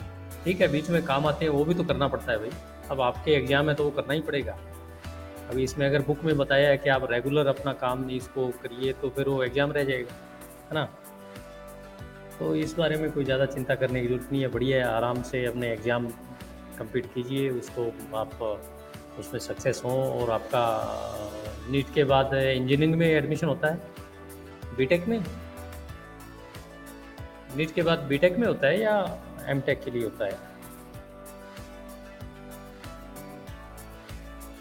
ठीक 0.45 0.61
है, 0.61 0.69
बीच 0.69 0.91
में 0.91 1.03
काम 1.05 1.27
आते 1.27 1.45
हैं, 1.45 1.53
वो 1.53 1.65
भी 1.65 1.75
तो 1.75 1.85
करना 1.85 2.09
पड़ता 2.09 2.33
है 2.33 2.39
भाई। 2.39 2.51
अब 2.91 3.01
आपके 3.01 3.33
एग्ज़ाम 3.33 3.69
है 3.69 3.75
तो 3.75 3.85
वो 3.85 3.91
करना 3.91 4.15
ही 4.15 4.21
पड़ेगा। 4.21 4.57
अभी 5.51 5.63
इसमें 5.65 5.87
अगर 5.87 6.03
बुक 6.03 6.25
में 6.25 6.37
बताया 6.39 6.69
है 6.69 6.77
कि 6.79 6.91
आप 6.91 7.11
रेगुलर 7.13 7.47
अपना 7.49 7.73
काम 7.75 8.09
इसको 8.11 8.47
करिए 8.63 8.93
तो 8.93 9.09
फिर 9.11 9.29
वो 9.29 9.43
एग्ज़ाम 9.45 9.73
रह 9.73 9.85
जाएगा, 9.85 10.15
है 10.69 10.75
ना? 10.75 10.85
तो 12.39 12.55
इस 12.57 12.75
बारे 12.79 12.97
में 12.97 13.11
कोई 13.13 13.25
ज़्यादा 13.25 13.47
चिंता 13.47 13.75
करने 13.75 14.01
की 14.01 14.07
ज़रूरत 14.07 14.29
नहीं 14.33 14.43
है, 14.43 14.49
बढ़िया 14.49 14.89
आराम 14.91 15.23
से 15.23 15.45
अपने 15.47 15.73
एग्ज़ाम 15.73 16.09
कंप्लीट 16.79 17.07
कीजिए 17.15 17.51
उसको 17.51 17.85
आप 18.17 18.43
उसमें 19.19 19.41
सक्सेस 19.41 19.83
हों 19.85 19.99
और 20.13 20.31
आपका 20.31 20.65
नीट 21.71 21.93
के 21.95 22.05
बाद 22.05 22.35
इंजीनियरिंग 22.35 22.95
में 22.95 23.07
एडमिशन 23.07 23.47
होता 23.47 23.69
है। 23.69 24.77
बीटेक 24.77 25.09
में? 25.09 25.19
नीट 27.57 27.75
के 27.75 27.83
बाद 27.83 27.99
बीटेक 28.09 28.37
में 28.39 28.47
होता 28.47 28.67
है 28.67 28.81
या 28.81 28.95
एमटेक 29.47 29.83
के 29.85 29.91
लिए 29.91 30.05
होता 30.05 30.25
है? 30.25 30.39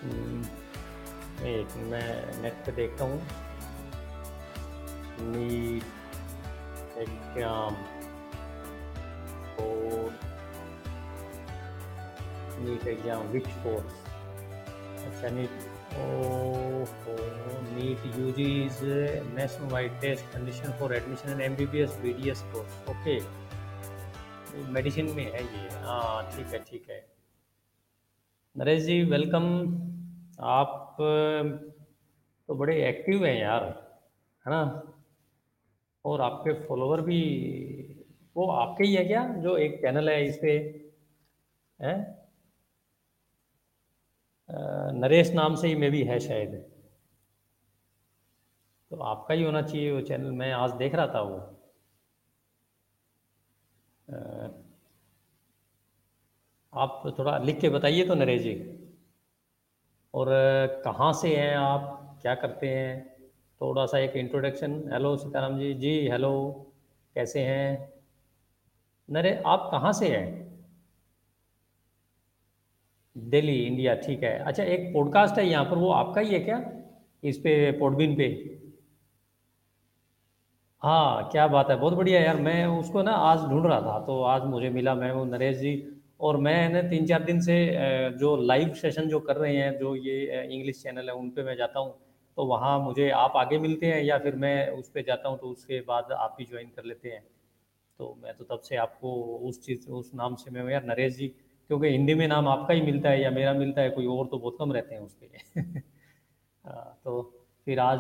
हम्म, 0.04 0.42
एक 1.48 1.76
मैं 1.92 2.42
नेट 2.42 2.66
पे 2.66 2.72
देखता 2.72 3.06
हूँ। 3.06 3.22
NEET 5.22 6.98
exam 6.98 7.76
NEET 12.60 12.88
exam 12.88 13.28
which 13.32 13.48
course 13.64 14.06
अच्छा 15.08 15.30
NEET 15.36 15.66
oh 15.98 16.06
NEET 17.74 18.06
UG 18.18 18.50
is 18.66 18.84
national 19.36 19.72
wide 19.72 20.00
test 20.02 20.34
condition 20.34 20.72
for 20.80 20.96
admission 20.96 21.32
in 21.32 21.42
M 21.42 21.56
B 21.56 21.66
B 21.66 21.80
S 21.82 22.00
B 22.02 22.14
D 22.14 22.30
S 22.30 22.42
course 22.54 22.90
okay 22.90 23.20
medicine 24.74 25.06
में 25.16 25.24
है 25.24 25.44
ये. 25.44 25.70
हाँ 25.82 26.32
ठीक 26.32 26.54
है 26.54 26.60
ठीक 26.64 26.90
है. 26.90 27.06
नरेश 28.56 28.84
जी 28.84 29.04
वेलकम 29.04 29.46
आप 30.52 30.96
तो 31.00 32.56
बड़े 32.56 32.76
एक्टिव 32.88 33.26
हैं 33.26 33.40
यार, 33.40 33.64
है 34.46 34.52
ना? 34.52 34.62
और 36.06 36.22
आपके 36.22 36.54
फॉलोवर 36.68 37.02
भी, 37.02 37.22
वो 38.36 38.48
आपके 38.52 38.84
ही 38.84 38.94
है 38.96 39.04
क्या? 39.06 39.24
जो 39.44 39.56
एक 39.58 39.82
चैनल 39.82 40.10
है 40.10 40.26
इस 40.26 40.38
पर 40.38 40.48
है? 41.80 42.17
नरेश 44.50 45.32
नाम 45.32 45.56
से 45.56 45.68
ही 45.68 45.76
मे 45.76 45.90
भी 45.90 46.04
है 46.04 46.20
शायद। 46.20 46.56
तो 48.92 48.98
आपका 48.98 49.34
ही 49.34 49.44
होना 49.44 49.62
चाहिए 49.62 49.92
वो 49.92 50.02
चैनल, 50.02 50.32
मैं 50.32 50.52
आज 50.54 50.72
देख 50.72 50.96
रहा 50.96 51.08
था 51.08 51.22
वो। 51.22 51.38
आप 56.74 57.02
थोड़ा 57.20 57.38
लिख 57.38 57.60
के 57.60 57.70
बताइए 57.70 58.06
तो 58.08 58.16
नरेश 58.16 58.42
जी। 58.42 58.54
और 60.14 60.28
कहाँ 60.86 61.14
से 61.14 61.36
हैं 61.36 61.56
आप? 61.56 61.94
क्या 62.22 62.36
करते 62.36 62.68
हैं? 62.70 63.18
थोड़ा 63.62 63.86
सा 63.86 64.00
एक 64.00 64.16
इंट्रोडक्शन 64.16 64.74
हेलो 64.94 65.16
सीताराम 65.18 65.60
जी। 65.60 65.74
जी 65.74 66.10
हेलो 66.10 66.32
कैसे 67.16 67.42
हैं? 67.42 67.94
नरे, 69.10 69.42
आप 69.46 69.70
कहाँ 69.72 69.94
से 69.94 70.18
हैं? 70.18 70.47
दिल्ली, 73.18 73.56
इंडिया, 73.58 73.94
ठीक 73.98 74.24
है। 74.24 74.38
अच्छा 74.40 74.64
एक 74.64 74.92
पॉडकास्ट 74.94 75.38
है 75.40 75.48
यहाँ 75.48 75.66
पर, 75.66 75.78
वो 75.78 75.90
आपका 75.92 76.22
ही 76.22 76.34
है 76.34 76.40
क्या? 76.40 76.62
इस 77.24 77.38
पे 77.38 77.72
पॉडबिन 77.80 78.16
पे। 78.16 78.26
हाँ 80.82 81.30
क्या 81.32 81.48
बात 81.48 81.70
है, 81.70 81.76
बहुत 81.76 81.94
बढ़िया 81.94 82.20
यार। 82.22 82.36
मैं 82.38 82.66
उसको 82.68 83.02
ना 83.04 83.12
आज 83.12 83.40
ढूंढ 83.50 83.66
रहा 83.66 83.80
था 83.82 84.00
तो 84.06 84.22
आज 84.24 84.44
मुझे 84.46 84.70
मिला, 84.70 84.94
मैं 84.96 85.12
वो 85.12 85.24
नरेश 85.26 85.58
जी, 85.58 85.84
और 86.20 86.38
मैं 86.38 86.70
ना 86.70 86.82
तीन 86.90 87.06
चार 87.06 87.24
दिन 87.24 87.40
से 87.42 87.56
जो 88.20 88.36
लाइव 88.38 88.74
सेशन 88.74 89.08
जो 89.10 89.20
कर 89.20 89.36
रहे 89.36 89.56
हैं, 89.56 89.78
जो 89.78 89.96
ये 89.96 90.44
इंग्लिश 90.46 90.82
चैनल 90.84 91.10
है, 91.10 91.16
उन 91.16 91.30
पे 91.30 91.44
मैं 91.44 91.56
जाता 91.56 91.80
हूँ। 91.80 91.94
तो 92.38 92.46
वहाँ 92.46 92.80
मुझे 92.80 93.10
आप 93.12 93.34
आगे 93.38 93.58
मिलते 93.60 93.86
हैं, 93.86 94.02
या 94.04 94.18
फिर 94.18 94.36
मैं 94.36 94.70
उस 94.70 94.90
पर 94.90 95.02
जाता 95.02 95.30
हूँ 95.30 95.38
तो 95.40 95.48
उसके 95.48 95.80
बाद 95.82 96.12
आप 96.14 96.36
भी 96.38 96.46
ज्वाइन 96.46 96.72
कर 96.76 96.84
लेते 96.84 97.10
हैं। 97.10 97.24
तो 98.00 98.18
मैं 98.24 98.34
तो 98.34 98.44
तब 98.46 98.62
से 98.62 98.76
आपको 98.78 99.14
उस 99.50 99.62
चीज़, 99.66 99.90
उस 99.90 100.12
नाम 100.16 100.36
से 100.36 100.52
मैं, 100.52 100.72
यार 100.72 100.86
नरेश 100.86 101.16
जी 101.18 101.32
क्योंकि 101.70 101.88
हिंदी 101.88 102.14
में 102.14 102.28
नाम 102.28 102.48
आपका 102.48 102.74
ही 102.74 102.82
मिलता 102.82 103.10
है 103.10 103.22
या 103.22 103.30
मेरा 103.32 103.54
मिलता 103.54 103.82
है, 103.82 103.90
कोई 103.90 104.06
और 104.08 104.28
तो 104.28 104.38
बहुत 104.40 104.56
कम 104.60 104.74
रहते 104.74 104.96
हैं 104.96 105.02
उसके 105.02 105.28
पर 105.28 105.82
तो 107.06 107.22
फिर 107.68 107.80
आज 107.80 108.00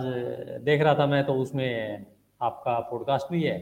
देख 0.63 0.81
रहा 0.81 0.93
था 0.95 1.05
मैं 1.07 1.25
तो 1.25 1.33
उसमें 1.33 2.05
आपका 2.41 2.79
पॉडकास्ट 2.79 3.31
भी 3.31 3.43
है। 3.43 3.57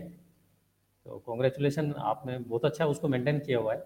तो 1.05 1.17
कॉन्ग्रेचुलेसन 1.25 1.93
आपने 1.99 2.37
बहुत 2.39 2.65
अच्छा 2.65 2.85
उसको 2.85 3.07
मेंटेन 3.07 3.39
किया 3.39 3.59
हुआ 3.59 3.73
है 3.73 3.83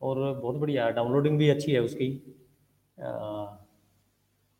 और 0.00 0.18
बहुत 0.40 0.56
बढ़िया 0.56 0.88
डाउनलोडिंग 0.90 1.38
भी 1.38 1.48
अच्छी 1.48 1.72
है 1.72 1.80
उसकी। 1.80 2.08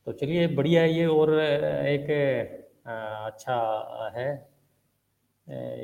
तो 0.06 0.12
चलिए, 0.12 0.46
बढ़िया 0.48 0.82
है 0.82 0.92
ये 0.94 1.06
और 1.06 1.34
एक 1.40 2.10
अच्छा 3.26 4.12
है 4.16 4.28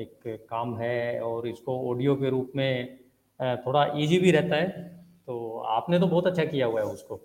एक 0.01 0.45
काम 0.49 0.75
है 0.77 1.21
और 1.21 1.47
इसको 1.47 1.79
ऑडियो 1.91 2.15
के 2.15 2.29
रूप 2.29 2.51
में 2.55 2.97
थोड़ा 3.65 3.85
इजी 3.97 4.19
भी 4.19 4.31
रहता 4.31 4.55
है। 4.55 4.96
तो 5.27 5.57
आपने 5.69 5.99
तो 5.99 6.07
बहुत 6.07 6.27
अच्छा 6.27 6.43
किया 6.45 6.65
हुआ 6.65 6.79
है 6.81 6.85
उसको। 6.87 7.19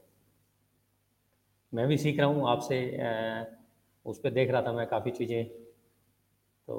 मैं 1.73 1.87
भी 1.89 1.97
सीख 1.99 2.19
रहा 2.21 2.29
हूँ 2.29 2.49
आपसे 2.51 2.79
उस 4.07 4.19
पर 4.19 4.31
देख 4.31 4.51
रहा 4.51 4.63
था 4.63 4.73
मैं 4.73 4.87
काफ़ी 4.87 5.11
चीज़ें। 5.11 5.45
तो 6.69 6.77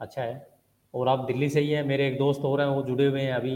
अच्छा 0.00 0.22
है। 0.22 0.46
और 0.94 1.08
आप 1.08 1.24
दिल्ली 1.26 1.48
से 1.48 1.60
ही 1.60 1.70
हैं 1.70 1.84
मेरे 1.84 2.06
एक 2.08 2.18
दोस्त 2.18 2.40
हो 2.40 2.54
रहे 2.56 2.66
हैं 2.66 2.74
वो 2.74 2.82
जुड़े 2.82 3.06
हुए 3.06 3.20
हैं 3.20 3.32
अभी। 3.32 3.54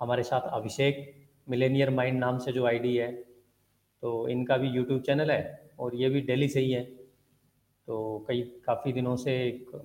हमारे 0.00 0.22
साथ 0.22 0.48
अभिषेक 0.52 1.04
मिलेनियर 1.46 1.90
माइंड 1.90 2.18
नाम 2.20 2.38
से 2.38 2.52
जो 2.52 2.66
आईडी 2.66 2.96
है 2.96 3.10
तो 4.02 4.28
इनका 4.28 4.56
भी 4.56 4.68
यूट्यूब 4.68 5.00
चैनल 5.02 5.30
है 5.30 5.70
और 5.78 5.94
ये 5.94 6.08
भी 6.10 6.20
दिल्ली 6.22 6.48
से 6.48 6.60
ही 6.60 6.70
है। 6.72 6.82
तो 7.88 8.24
कई 8.28 8.42
काफ़ी 8.66 8.92
दिनों 8.92 9.16
से 9.16 9.34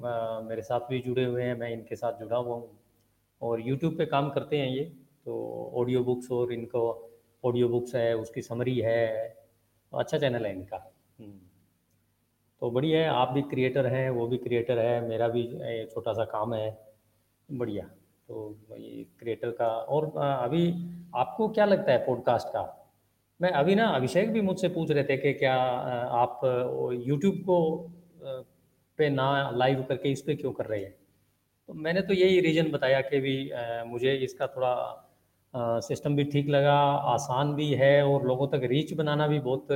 आ, 0.05 0.41
मेरे 0.41 0.61
साथ 0.61 0.79
भी 0.89 0.99
जुड़े 0.99 1.25
हुए 1.25 1.43
हैं 1.43 1.55
मैं 1.59 1.69
इनके 1.71 1.95
साथ 1.95 2.19
जुड़ा 2.19 2.37
हुआ 2.37 2.55
हूँ। 2.55 2.77
और 3.41 3.61
यूट्यूब 3.61 3.97
पे 3.97 4.05
काम 4.05 4.29
करते 4.29 4.57
हैं 4.57 4.69
ये। 4.69 4.91
तो 5.27 5.71
ऑडियो 5.75 6.03
बुक्स 6.03 6.31
और 6.31 6.51
इनको 6.53 6.81
ऑडियो 7.43 7.67
बुक्स 7.69 7.95
है 7.95 8.15
उसकी 8.17 8.41
समरी 8.41 8.79
है। 8.79 9.27
तो 9.91 9.97
अच्छा 9.97 10.17
चैनल 10.17 10.45
है 10.45 10.51
इनका। 10.51 10.77
हम्म। 11.19 11.39
तो 12.61 12.69
बढ़िया 12.71 12.99
है 12.99 13.07
आप 13.07 13.31
भी 13.31 13.41
क्रिएटर 13.41 13.87
हैं 13.87 14.09
वो 14.09 14.27
भी 14.27 14.37
क्रिएटर 14.37 14.79
है 14.79 15.07
मेरा 15.07 15.27
भी 15.27 15.43
छोटा 15.85 16.13
सा 16.13 16.25
काम 16.25 16.53
है। 16.53 16.69
बढ़िया। 17.49 17.83
तो 18.29 18.57
ये 18.71 19.03
क्रिएटर 19.19 19.51
का 19.51 19.67
और 19.67 20.05
अभी 20.17 20.73
आपको 21.15 21.47
क्या 21.49 21.65
लगता 21.65 21.91
है 21.91 22.05
पॉडकास्ट 22.05 22.47
का? 22.47 22.63
मैं 23.39 23.51
अभी 23.51 23.75
ना 23.75 23.87
अभिषेक 23.87 24.31
भी 24.33 24.41
मुझसे 24.41 24.69
पूछ 24.69 24.91
रहे 24.91 25.03
थे 25.03 25.17
कि 25.17 25.33
क्या 25.33 25.55
आप 25.55 26.39
यूट्यूब 27.05 27.35
को 27.35 27.59
पे 28.99 29.09
ना 29.09 29.49
लाइव 29.51 29.83
करके 29.83 30.11
इस 30.11 30.21
पर 30.21 30.35
क्यों 30.35 30.51
कर 30.53 30.65
रहे 30.65 30.83
हैं? 30.83 30.95
तो 31.69 31.73
मैंने 31.73 32.01
तो 32.01 32.13
यही 32.13 32.39
रीज़न 32.39 32.71
बताया 32.71 33.01
कि 33.01 33.19
भी 33.19 33.35
मुझे 33.89 34.15
इसका 34.15 34.47
थोड़ा 34.47 35.03
सिस्टम 35.53 36.15
भी 36.15 36.23
ठीक 36.23 36.49
लगा, 36.49 36.79
आसान 37.13 37.53
भी 37.55 37.73
है 37.73 38.03
और 38.05 38.25
लोगों 38.27 38.47
तक 38.47 38.63
रीच 38.63 38.93
बनाना 38.93 39.27
भी 39.27 39.39
बहुत 39.39 39.67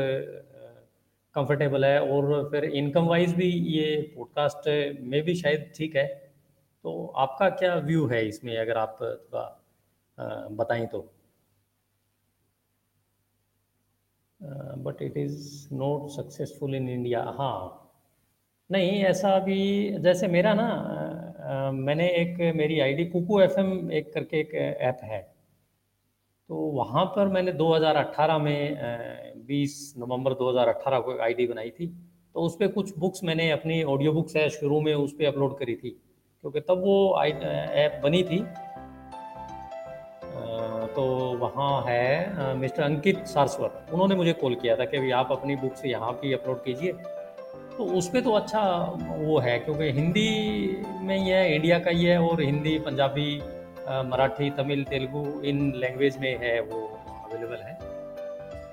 कंफर्टेबल 1.36 1.86
है 1.86 2.00
और 2.02 2.50
फिर 2.52 2.66
इनकम 2.66 3.06
वाइज 3.06 3.34
भी 3.36 3.50
ये 3.50 3.96
पॉडकास्ट 4.18 4.68
में 5.02 5.22
भी 5.24 5.36
शायद 5.36 5.72
ठीक 5.78 5.96
है। 5.96 6.06
तो 6.86 7.06
आपका 7.18 7.50
क्या 7.50 7.76
व्यू 7.76 8.06
है 8.08 8.28
इसमें 8.28 8.58
अगर 8.58 8.78
आप 8.78 8.98
थोड़ा 9.02 10.48
बताएँ 10.52 10.86
तो? 10.88 11.00
But 14.40 15.02
it 15.02 15.18
is 15.18 15.68
not 15.74 16.10
successful 16.10 16.76
in 16.76 16.90
India 16.90 17.24
हाँ। 17.38 17.78
नहीं, 18.70 19.04
ऐसा 19.04 19.38
भी 19.40 19.98
जैसे 20.00 20.28
मेरा 20.28 20.54
ना 20.54 21.72
मैंने 21.74 22.08
एक, 22.10 22.38
मेरी 22.56 22.80
आईडी 22.80 23.06
कुकू 23.06 23.40
एफएम 23.42 23.92
एक 23.92 24.14
करके 24.14 24.40
एक 24.40 24.54
ऐप 24.56 25.00
है। 25.04 25.31
तो 26.52 26.58
वहाँ 26.58 27.06
पर 27.06 27.28
मैंने 27.28 27.52
2018 27.52 28.38
में 28.38 28.78
आ, 28.78 29.44
20 29.48 29.94
नवंबर 29.98 30.34
2018 30.34 31.00
को 31.00 31.14
एक 31.14 31.20
आईडी 31.20 31.46
बनाई 31.48 31.70
थी। 31.70 31.88
तो 32.34 32.40
उस 32.40 32.56
पर 32.56 32.68
कुछ 32.68 32.98
बुक्स 32.98 33.24
मैंने 33.24 33.52
अपनी 33.52 33.84
ऑडियो 33.84 34.12
बुक्स 34.14 34.36
है 34.36 34.50
शुरू 34.50 34.82
में 34.82 34.94
उस 34.94 35.12
पर 35.12 35.26
अपलोड 35.26 35.58
करी 35.58 35.76
थी। 35.76 35.90
क्योंकि 36.42 36.60
तब 36.60 36.82
वो 36.86 37.22
ऐप 37.24 38.02
बनी 38.04 38.24
थी। 38.24 38.40
तो 40.96 41.06
वहाँ 41.38 41.84
है 41.88 42.54
मिस्टर 42.58 42.84
अंकित 42.84 43.26
सारस्वत। 43.28 43.88
उन्होंने 43.94 44.16
मुझे 44.16 44.34
कॉल 44.34 44.56
किया 44.56 44.76
था 44.76 44.86
कि 44.86 45.12
आप 45.12 45.32
अपनी 45.32 45.56
बुक्स 45.56 45.86
यहाँ 45.86 46.14
भी 46.14 46.34
अपलोड 46.34 46.64
कीजिए। 46.64 46.92
तो 47.78 47.86
उस 47.98 48.10
पर 48.10 48.22
तो 48.22 48.32
अच्छा 48.32 48.62
वो 49.20 49.40
है 49.40 49.60
क्योंकि 49.60 49.92
हिंदी 49.92 50.30
में 51.02 51.18
ही 51.18 51.30
है 51.30 51.56
इंडिया 51.56 51.80
का 51.80 51.92
ही 51.92 52.06
है 52.06 52.22
और 52.22 52.42
हिंदी 52.42 52.80
पंजाबी 52.80 53.42
मराठी, 54.06 54.50
तमिल, 54.52 54.84
तेलुगु 54.86 55.24
इन 55.44 55.72
लैंग्वेज 55.76 56.18
में 56.18 56.38
है 56.40 56.60
वो 56.62 56.80
अवेलेबल 57.08 57.56
है। 57.58 57.74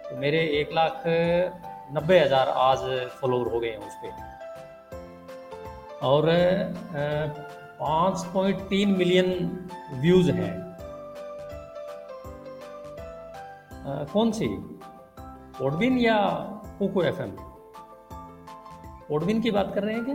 तो 0.05 0.16
मेरे 0.16 0.40
एक 0.61 0.73
लाख 0.75 1.03
नब्बे 1.92 2.18
हज़ार 2.21 2.49
आज 2.49 2.79
फॉलोवर 3.21 3.53
हो 3.53 3.61
गए 3.61 3.68
हैं 3.68 3.79
उस 3.87 3.94
पर 4.03 4.11
और 6.03 6.23
पाँच 7.81 8.25
पॉइंट 8.33 8.61
तीन 8.68 8.88
मिलियन 8.97 9.29
व्यूज़ 10.01 10.31
हैं। 10.33 10.55
कौन 14.12 14.33
सी? 14.33 14.47
ओडबिन 15.62 15.99
या 15.99 16.18
पोको 16.79 17.03
एफ़ 17.05 17.21
एम 17.23 17.37
ओडबिन 19.11 19.40
की 19.42 19.51
बात 19.51 19.75
कर 19.75 19.83
रहे 19.83 19.94
हैं 19.94 20.05
क्या? 20.05 20.14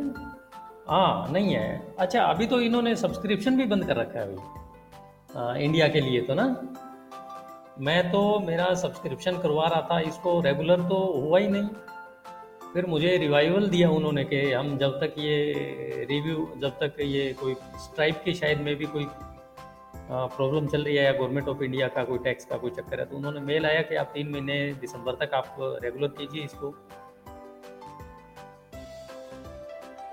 हाँ 0.90 1.32
नहीं 1.32 1.54
है। 1.54 1.96
अच्छा 2.00 2.24
अभी 2.24 2.48
तो 2.48 2.60
इन्होंने 2.62 2.96
सब्सक्रिप्शन 2.96 3.58
भी 3.58 3.66
बंद 3.66 3.86
कर 3.86 3.96
रखा 3.98 4.20
है 4.20 4.26
अभी। 4.26 4.62
इंडिया 5.34 5.88
के 5.88 6.02
लिए 6.02 6.22
तो 6.22 6.34
ना? 6.34 6.46
मैं 7.80 8.12
तो 8.12 8.40
मेरा 8.40 8.74
सब्सक्रिप्शन 8.76 9.38
करवा 9.38 9.68
रहा 9.68 9.82
था, 9.82 10.00
इसको 10.02 10.40
रेगुलर 10.42 10.82
तो 10.90 10.98
हुआ 11.22 11.40
ही 11.40 11.48
नहीं। 11.48 11.70
फिर 12.74 12.86
मुझे 12.86 13.16
रिवाइवल 13.18 13.68
दिया 13.70 13.90
उन्होंने 13.90 14.24
कि 14.24 14.42
हम 14.52 14.78
जब 14.78 15.00
तक 15.02 15.16
ये 15.20 16.06
रिव्यू 16.10 16.48
जब 16.62 16.78
तक 16.80 17.02
ये 17.02 17.34
कोई 17.42 17.54
स्ट्राइप 17.84 18.22
की 18.26 18.34
शायद 18.34 18.62
में 18.62 18.76
भी 18.76 18.86
कोई 18.86 19.06
प्रॉब्लम 20.10 20.68
चल 20.68 20.84
रही 20.84 20.96
है 20.96 21.04
या 21.04 21.12
गवर्नमेंट 21.12 21.48
ऑफ़ 21.48 21.64
इंडिया 21.64 21.88
का 21.88 22.04
कोई 22.04 22.18
टैक्स 22.24 22.46
का 22.46 22.58
कोई 22.58 22.72
चक्कर 22.72 23.00
है 23.00 23.06
तो 23.06 23.18
उन्होंने 23.18 23.40
मेल 23.42 23.66
आया 23.66 23.82
कि 23.82 23.96
आप 23.96 24.12
तीन 24.14 24.32
महीने 24.32 24.58
दिसंबर 24.82 25.16
तक 25.16 25.34
आप 25.34 25.56
रेगुलर 25.84 26.08
कीजिए 26.18 26.44
इसको। 26.44 26.74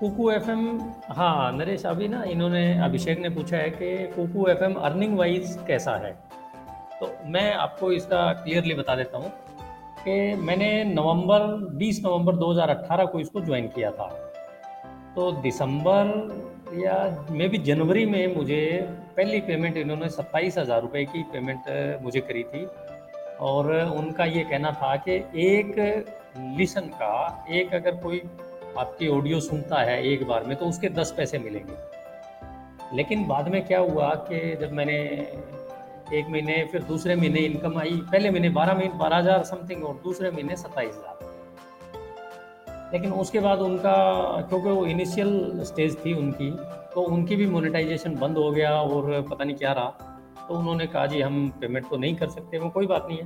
कुकू 0.01 0.29
एफ़ 0.31 0.49
एम 0.49 0.61
हाँ 1.09 1.51
नरेश, 1.53 1.85
अभी 1.85 2.07
ना 2.07 2.21
इन्होंने, 2.25 2.61
अभिषेक 2.83 3.19
ने 3.19 3.29
पूछा 3.29 3.57
है 3.57 3.69
कि 3.71 4.07
Kuku 4.15 4.47
F 4.47 4.63
M 4.63 4.73
earning 4.75 5.17
wise 5.17 5.57
कैसा 5.67 5.95
है? 6.05 6.11
तो 6.99 7.09
मैं 7.25 7.53
आपको 7.55 7.91
इसका 7.91 8.21
क्लियरली 8.33 8.73
बता 8.75 8.95
देता 8.95 9.17
हूँ 9.17 9.29
कि 9.99 10.35
मैंने 10.41 10.71
नवंबर 10.85 11.45
20 11.77 12.01
नवंबर 12.05 12.35
2018 12.35 13.05
को 13.11 13.19
इसको 13.19 13.41
ज्वाइन 13.41 13.67
किया 13.67 13.91
था। 13.91 14.07
तो 15.15 15.31
दिसंबर 15.41 16.75
या 16.79 16.97
मे 17.31 17.47
भी 17.47 17.57
जनवरी 17.63 18.05
में 18.07 18.35
मुझे 18.35 18.65
पहली 19.17 19.39
पेमेंट 19.47 19.77
इन्होंने 19.77 20.09
सत्ताईस 20.09 20.57
हज़ार 20.57 20.81
रुपये 20.81 21.05
की 21.05 21.23
पेमेंट 21.33 22.01
मुझे 22.03 22.21
करी 22.21 22.43
थी 22.45 22.67
और 23.41 23.75
उनका 23.97 24.25
ये 24.27 24.43
कहना 24.43 24.71
था 24.73 24.95
कि 25.07 25.23
एक 25.49 25.75
लिसन 26.57 26.87
का, 26.95 27.45
एक 27.51 27.73
अगर 27.75 28.03
कोई 28.03 28.21
आपकी 28.77 29.07
ऑडियो 29.07 29.39
सुनता 29.39 29.81
है 29.81 30.03
एक 30.07 30.27
बार 30.27 30.43
में 30.43 30.55
तो 30.57 30.65
उसके 30.65 30.89
दस 30.89 31.13
पैसे 31.17 31.39
मिलेंगे। 31.39 31.75
लेकिन 32.95 33.25
बाद 33.27 33.47
में 33.47 33.65
क्या 33.67 33.79
हुआ 33.79 34.13
कि 34.29 34.55
जब 34.61 34.71
मैंने 34.71 34.97
एक 36.13 36.29
महीने, 36.29 36.63
फिर 36.71 36.83
दूसरे 36.83 37.15
महीने 37.15 37.39
इनकम 37.39 37.77
आई, 37.77 37.91
पहले 38.11 38.31
महीने 38.31 38.49
बारह 38.49 38.73
महीने, 38.73 38.93
बारह 38.93 39.17
हज़ार 39.17 39.43
समथिंग 39.43 39.83
और 39.85 39.99
दूसरे 40.03 40.31
महीने 40.31 40.55
सत्ताईस 40.55 40.95
हज़ार। 40.95 41.29
लेकिन 42.93 43.11
उसके 43.13 43.39
बाद 43.39 43.59
उनका, 43.59 43.95
क्योंकि 44.49 44.69
वो 44.69 44.85
इनिशियल 44.85 45.63
स्टेज 45.63 45.97
थी 46.05 46.13
उनकी 46.13 46.51
तो 46.93 47.01
उनकी 47.01 47.35
भी 47.35 47.45
मोनेटाइजेशन 47.47 48.15
बंद 48.15 48.37
हो 48.37 48.51
गया 48.51 48.71
और 48.73 49.21
पता 49.21 49.43
नहीं 49.43 49.55
क्या 49.55 49.71
रहा। 49.73 50.07
तो 50.47 50.53
उन्होंने 50.53 50.87
कहा, 50.87 51.05
जी, 51.05 51.21
हम 51.21 51.49
पेमेंट 51.61 51.89
तो 51.89 51.97
नहीं 51.97 52.15
कर 52.15 52.29
सकते, 52.29 52.57
वो 52.57 52.69
कोई 52.69 52.87
बात 52.87 53.07
नहीं 53.09 53.17
है। 53.17 53.25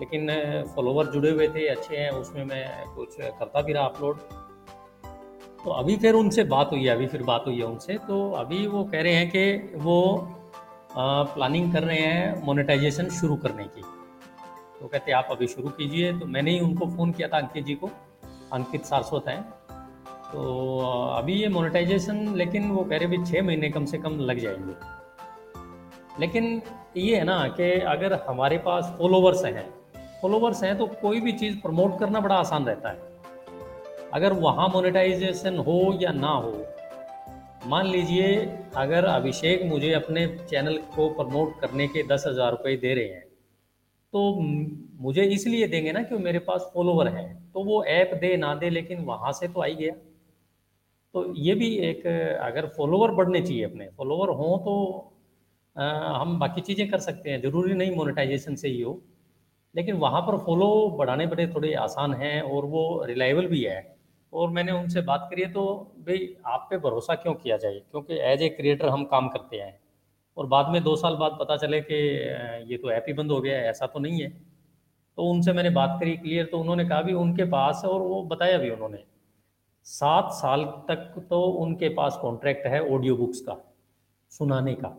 लेकिन 0.00 0.64
फॉलोवर 0.74 1.06
जुड़े 1.06 1.30
हुए 1.30 1.48
थे, 1.48 1.66
अच्छे 1.68 1.96
हैं, 1.96 2.10
उसमें 2.10 2.44
मैं 2.44 2.84
कुछ 2.94 3.16
करता 3.20 3.60
भी 3.60 3.72
रहा 3.72 3.84
अपलोड 3.84 4.18
तो 5.64 5.70
अभी 5.70 5.96
फिर 5.96 6.14
उनसे 6.14 6.44
बात 6.44 6.70
हुई 6.72 6.84
है 6.84 6.88
अभी 6.88 7.06
फिर 7.06 7.22
बात 7.22 7.44
हुई 7.46 7.56
है 7.56 7.64
उनसे। 7.64 7.94
तो 7.94 8.32
अभी 8.32 8.66
वो 8.66 8.84
कह 8.84 9.02
रहे 9.02 9.14
हैं 9.14 9.30
कि 9.30 9.72
वो 9.78 10.32
आ, 10.98 11.22
प्लानिंग 11.22 11.72
कर 11.72 11.82
रहे 11.82 11.98
हैं 11.98 12.42
मोनेटाइजेशन 12.42 13.08
शुरू 13.08 13.36
करने 13.36 13.64
की। 13.64 13.82
तो 14.80 14.86
कहते 14.86 15.12
आप 15.12 15.28
अभी 15.30 15.46
शुरू 15.46 15.68
कीजिए। 15.68 16.18
तो 16.18 16.26
मैंने 16.26 16.50
ही 16.50 16.60
उनको 16.60 16.86
फ़ोन 16.86 17.12
किया 17.12 17.28
था 17.28 17.38
अंकित 17.38 17.64
जी 17.64 17.74
को। 17.74 17.90
अंकित 18.52 18.84
सारस्वत 18.84 19.28
हैं। 19.28 19.42
तो 20.32 20.78
अभी 21.16 21.32
ये 21.32 21.48
मोनेटाइजेशन 21.48 22.34
लेकिन 22.34 22.70
वो 22.70 22.84
कह 22.84 22.96
रहे 22.96 23.06
भी 23.06 23.24
छः 23.24 23.42
महीने 23.42 23.70
कम 23.70 23.84
से 23.84 23.98
कम 23.98 24.20
लग 24.20 24.38
जाएँगे। 24.38 24.72
लेकिन 26.20 26.62
ये 26.96 27.16
है 27.16 27.24
ना 27.24 27.48
कि 27.48 27.80
अगर 27.80 28.12
हमारे 28.12 28.58
पास 28.58 28.94
फॉलोवर्स 28.98 29.44
हैं 29.44 29.74
फॉलोवर्स 30.22 30.62
हैं 30.64 30.78
तो 30.78 30.86
कोई 30.86 31.20
भी 31.20 31.32
चीज़ 31.32 31.60
प्रमोट 31.60 31.98
करना 31.98 32.20
बड़ा 32.20 32.34
आसान 32.34 32.64
रहता 32.64 32.88
है। 32.88 33.15
अगर 34.16 34.32
वहाँ 34.32 34.68
मोनेटाइजेशन 34.68 35.56
हो 35.58 35.78
या 36.02 36.12
ना 36.12 36.28
हो 36.28 36.66
मान 37.66 37.86
लीजिए 37.86 38.34
अगर 38.76 39.04
अभिषेक 39.04 39.62
मुझे 39.64 39.92
अपने 39.92 40.26
चैनल 40.50 40.76
को 40.94 41.08
प्रमोट 41.14 41.60
करने 41.60 41.86
के 41.88 42.02
दस 42.06 42.24
हज़ार 42.26 42.50
रुपये 42.50 42.76
दे 42.76 42.94
रहे 42.94 43.08
हैं 43.08 43.24
तो 44.12 44.20
मुझे 45.00 45.24
इसलिए 45.34 45.66
देंगे 45.66 45.92
ना 45.92 46.02
कि 46.02 46.18
मेरे 46.18 46.38
पास 46.38 46.70
फॉलोवर 46.74 47.08
हैं 47.08 47.26
तो 47.54 47.64
वो 47.64 47.82
ऐप 47.84 48.14
दे 48.20 48.36
ना 48.36 48.54
दे 48.54 48.70
लेकिन 48.70 49.04
वहाँ 49.04 49.32
से 49.32 49.48
तो 49.48 49.62
आई 49.62 49.74
गया। 49.74 49.94
तो 51.14 51.24
ये 51.36 51.54
भी 51.54 51.68
एक 51.88 52.06
अगर 52.42 52.66
फॉलोवर 52.76 53.10
बढ़ने 53.10 53.40
चाहिए 53.40 53.64
अपने 53.64 53.88
फॉलोवर 53.96 54.28
हों 54.36 54.58
तो 54.58 54.76
आ, 55.76 55.84
हम 56.20 56.38
बाकी 56.38 56.60
चीज़ें 56.60 56.88
कर 56.90 56.98
सकते 57.00 57.30
हैं 57.30 57.40
ज़रूरी 57.42 57.74
नहीं 57.74 57.96
मोनेटाइजेशन 57.96 58.54
से 58.54 58.68
ही 58.68 58.80
हो 58.80 59.00
लेकिन 59.74 59.96
वहाँ 59.96 60.20
पर 60.22 60.38
फॉलो 60.46 60.68
बढ़ाने 60.98 61.26
बड़े 61.26 61.46
थोड़े 61.46 61.74
आसान 61.80 62.14
हैं 62.14 62.40
और 62.42 62.64
वो 62.66 62.82
रिलायबल 63.04 63.46
भी 63.46 63.62
है। 63.64 63.95
और 64.36 64.50
मैंने 64.50 64.72
उनसे 64.72 65.00
बात 65.02 65.26
करी 65.30 65.42
है 65.42 65.52
तो 65.52 65.64
भाई 66.00 66.28
आप 66.46 66.66
पे 66.70 66.78
भरोसा 66.78 67.14
क्यों 67.16 67.34
किया 67.34 67.56
जाए? 67.56 67.80
क्योंकि 67.80 68.18
एज 68.22 68.42
ए 68.42 68.48
क्रिएटर 68.50 68.88
हम 68.88 69.04
काम 69.04 69.28
करते 69.28 69.56
हैं। 69.56 69.78
और 70.36 70.46
बाद 70.46 70.68
में 70.68 70.82
दो 70.82 70.94
साल 70.96 71.14
बाद 71.16 71.36
पता 71.40 71.56
चले 71.56 71.80
कि 71.82 71.94
ये 72.70 72.76
तो 72.76 72.90
ऐप 72.90 73.04
ही 73.08 73.12
बंद 73.12 73.30
हो 73.30 73.40
गया 73.40 73.58
है, 73.58 73.68
ऐसा 73.70 73.86
तो 73.86 73.98
नहीं 73.98 74.22
है। 74.22 74.28
तो 75.18 75.24
उनसे 75.24 75.52
मैंने 75.52 75.70
बात 75.70 75.96
करी 76.00 76.16
क्लियर 76.16 76.44
तो 76.44 76.58
उन्होंने 76.58 76.84
कहा 76.84 77.02
भी 77.02 77.12
उनके 77.14 77.44
पास, 77.46 77.82
और 77.84 78.00
वो 78.00 78.22
बताया 78.24 78.58
भी 78.58 78.70
उन्होंने। 78.70 79.02
सात 79.86 80.32
साल 80.32 80.64
तक 80.88 81.26
तो 81.30 81.42
उनके 81.42 81.88
पास 81.94 82.18
कॉन्ट्रैक्ट 82.22 82.66
है 82.66 82.80
ऑडियो 82.86 83.16
बुक्स 83.16 83.40
का, 83.40 83.56
सुनाने 84.32 84.74
का। 84.74 84.96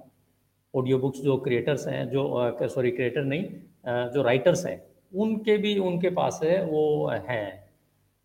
ऑडियो 0.73 0.97
बुक्स 0.99 1.19
जो 1.19 1.37
क्रिएटर्स 1.37 1.87
हैं, 1.87 2.09
जो 2.09 2.67
सॉरी 2.69 2.91
क्रिएटर 2.91 3.23
नहीं 3.23 4.09
जो 4.11 4.21
राइटर्स 4.23 4.65
हैं, 4.65 4.81
उनके 5.13 5.57
भी 5.57 5.77
उनके 5.79 6.09
पास 6.09 6.39
है, 6.43 6.63
वो 6.65 7.07
हैं। 7.29 7.66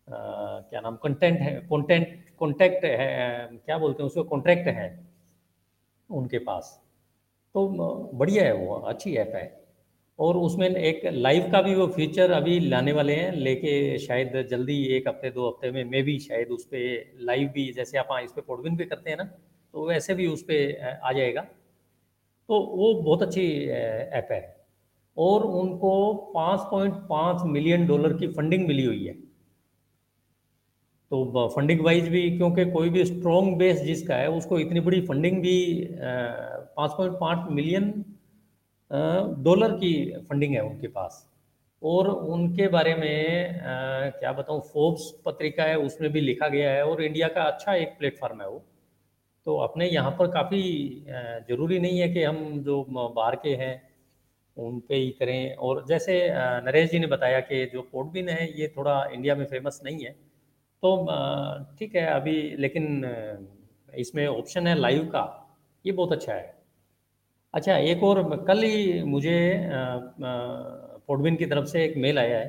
क्या 0.07 0.79
नाम? 0.81 0.95
कंटेंट 1.03 1.39
है 1.39 1.51
कंटेंट 1.69 2.21
कॉन्टैक्ट 2.39 2.85
है, 2.85 3.49
क्या 3.65 3.77
बोलते 3.77 4.03
हैं 4.03 4.07
उसको? 4.07 4.23
कॉन्ट्रैक्ट 4.25 4.67
है 4.69 4.87
उनके 6.09 6.39
पास। 6.39 6.79
तो 7.55 7.67
बढ़िया 8.13 8.43
है 8.45 8.53
वो, 8.55 8.75
अच्छी 8.75 9.15
ऐप 9.17 9.31
है। 9.35 9.61
और 10.19 10.37
उसमें 10.37 10.67
एक 10.69 11.01
लाइव 11.05 11.49
का 11.51 11.61
भी 11.61 11.75
वो 11.75 11.87
फीचर 11.87 12.31
अभी 12.31 12.59
लाने 12.59 12.91
वाले 12.93 13.15
हैं, 13.15 13.31
लेके 13.33 13.97
शायद 13.99 14.47
जल्दी 14.49 14.83
एक 14.97 15.07
हफ़्ते, 15.07 15.29
दो 15.31 15.47
हफ़्ते 15.49 15.71
में, 15.71 15.83
मे 15.85 16.01
भी 16.01 16.17
शायद 16.19 16.49
उस 16.49 16.65
पर 16.65 17.13
लाइव 17.21 17.47
भी, 17.53 17.71
जैसे 17.73 17.97
आप 17.97 18.07
इस 18.23 18.31
पर 18.31 18.41
पोडविन 18.41 18.75
भी 18.77 18.85
करते 18.85 19.09
हैं 19.09 19.17
ना 19.17 19.23
तो 19.73 19.87
वैसे 19.87 20.13
भी 20.13 20.27
उस 20.27 20.43
पर 20.43 20.99
आ 21.03 21.11
जाएगा। 21.11 21.41
तो 22.49 22.59
वो 22.77 22.93
बहुत 22.95 23.21
अच्छी 23.23 23.45
ऐप 23.69 24.27
है। 24.31 24.41
और 25.17 25.43
उनको 25.43 25.91
5.5 26.35 27.43
मिलियन 27.47 27.85
डॉलर 27.87 28.13
की 28.17 28.27
फंडिंग 28.27 28.67
मिली 28.67 28.85
हुई 28.85 29.05
है। 29.05 29.13
तो 31.13 31.47
फंडिंग 31.55 31.81
वाइज 31.85 32.07
भी 32.09 32.21
क्योंकि 32.37 32.63
कोई 32.71 32.89
भी 32.89 33.03
स्ट्रॉन्ग 33.05 33.57
बेस 33.57 33.81
जिसका 33.81 34.15
है 34.15 34.29
उसको 34.31 34.59
इतनी 34.59 34.79
बड़ी 34.79 35.01
फंडिंग 35.01 35.35
भी 35.41 35.57
पाँच 35.97 36.91
पॉइंट 36.91 37.13
पाँच 37.19 37.51
मिलियन 37.51 37.91
डॉलर 39.43 39.71
की 39.73 39.93
फंडिंग 40.29 40.55
है 40.55 40.61
उनके 40.61 40.87
पास। 40.87 41.19
और 41.81 42.07
उनके 42.07 42.67
बारे 42.67 42.95
में 42.95 43.59
आ, 43.59 44.09
क्या 44.09 44.31
बताऊँ 44.33 44.61
फोर्ब्स 44.71 45.11
पत्रिका 45.25 45.63
है 45.63 45.77
उसमें 45.79 46.11
भी 46.11 46.21
लिखा 46.21 46.47
गया 46.47 46.71
है 46.71 46.85
और 46.85 47.03
इंडिया 47.03 47.27
का 47.27 47.43
अच्छा 47.43 47.75
एक 47.75 47.95
प्लेटफॉर्म 47.99 48.41
है 48.41 48.49
वो। 48.49 48.63
तो 49.47 49.57
अपने 49.59 49.89
यहाँ 49.89 50.11
पर 50.19 50.31
काफ़ी 50.31 50.63
ज़रूरी 51.49 51.79
नहीं 51.79 51.99
है 51.99 52.09
कि 52.09 52.23
हम 52.23 52.43
जो 52.65 52.83
बाहर 52.91 53.35
के 53.35 53.55
हैं 53.55 53.73
उन 54.57 54.79
पे 54.89 54.95
ही 54.95 55.09
करें। 55.19 55.55
और 55.55 55.85
जैसे 55.87 56.19
नरेश 56.65 56.91
जी 56.91 56.99
ने 56.99 57.07
बताया 57.07 57.39
कि 57.41 57.65
जो 57.73 57.81
पोर्टबिन 57.91 58.29
है 58.29 58.51
ये 58.59 58.73
थोड़ा 58.77 59.03
इंडिया 59.13 59.35
में 59.35 59.45
फ़ेमस 59.45 59.81
नहीं 59.85 60.05
है। 60.05 60.15
तो 60.83 60.89
ठीक 61.79 61.95
है, 61.95 62.05
अभी 62.05 62.55
लेकिन 62.57 63.05
इसमें 63.93 64.25
ऑप्शन 64.27 64.67
है 64.67 64.75
लाइव 64.75 65.05
का। 65.05 65.23
ये 65.85 65.91
बहुत 65.91 66.11
अच्छा 66.11 66.33
है। 66.33 66.53
अच्छा 67.53 67.77
एक 67.77 68.03
और, 68.03 68.23
कल 68.45 68.63
ही 68.63 69.03
मुझे 69.05 69.37
पोडविन 71.07 71.35
की 71.35 71.45
तरफ़ 71.45 71.65
से 71.65 71.83
एक 71.85 71.97
मेल 71.97 72.19
आया 72.19 72.39
है। 72.39 72.47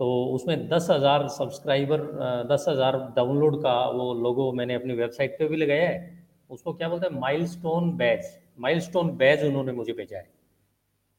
तो 0.00 0.06
उसमें 0.34 0.68
दस 0.68 0.86
हज़ार 0.90 1.26
सब्सक्राइबर 1.30 2.00
दस 2.48 2.64
हज़ार 2.68 2.96
डाउनलोड 3.16 3.56
का 3.62 3.74
वो 3.90 4.12
लोगो 4.16 4.50
मैंने 4.52 4.74
अपनी 4.74 4.94
वेबसाइट 4.94 5.36
पे 5.38 5.48
भी 5.48 5.56
लगाया 5.56 5.88
है। 5.88 6.24
उसको 6.50 6.72
क्या 6.72 6.88
बोलते 6.88 7.06
हैं? 7.06 7.20
माइलस्टोन 7.20 7.96
बैज 7.96 8.26
माइलस्टोन 8.58 9.10
बैज 9.16 9.44
उन्होंने 9.44 9.72
मुझे 9.72 9.92
भेजा 9.92 10.18
है। 10.18 10.28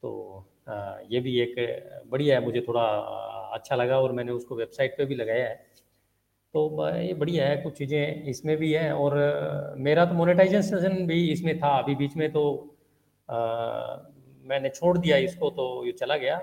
तो 0.02 0.44
ये 1.10 1.20
भी 1.20 1.38
एक 1.40 1.54
बढ़िया 2.10 2.38
है, 2.38 2.44
मुझे 2.44 2.60
थोड़ा 2.68 2.82
अच्छा 3.54 3.76
लगा 3.76 3.98
और 4.00 4.12
मैंने 4.12 4.32
उसको 4.32 4.56
वेबसाइट 4.56 4.96
पे 4.98 5.04
भी 5.04 5.14
लगाया 5.14 5.48
है। 5.48 5.66
तो 6.54 6.88
ये 6.90 7.14
बढ़िया 7.14 7.46
है 7.46 7.56
कुछ 7.56 7.76
चीज़ें 7.78 8.24
इसमें 8.24 8.56
भी 8.56 8.72
हैं 8.72 8.92
और 8.92 9.14
मेरा 9.78 10.04
तो 10.04 10.14
मोनेटाइजेशन 10.14 11.06
भी 11.06 11.18
इसमें 11.32 11.58
था 11.58 11.76
अभी 11.78 11.94
बीच 11.94 12.16
में 12.16 12.30
तो 12.32 12.44
आ, 13.28 13.36
मैंने 14.44 14.68
छोड़ 14.68 14.96
दिया 14.98 15.16
इसको 15.16 15.50
तो 15.50 15.84
ये 15.86 15.92
चला 15.92 16.16
गया। 16.16 16.36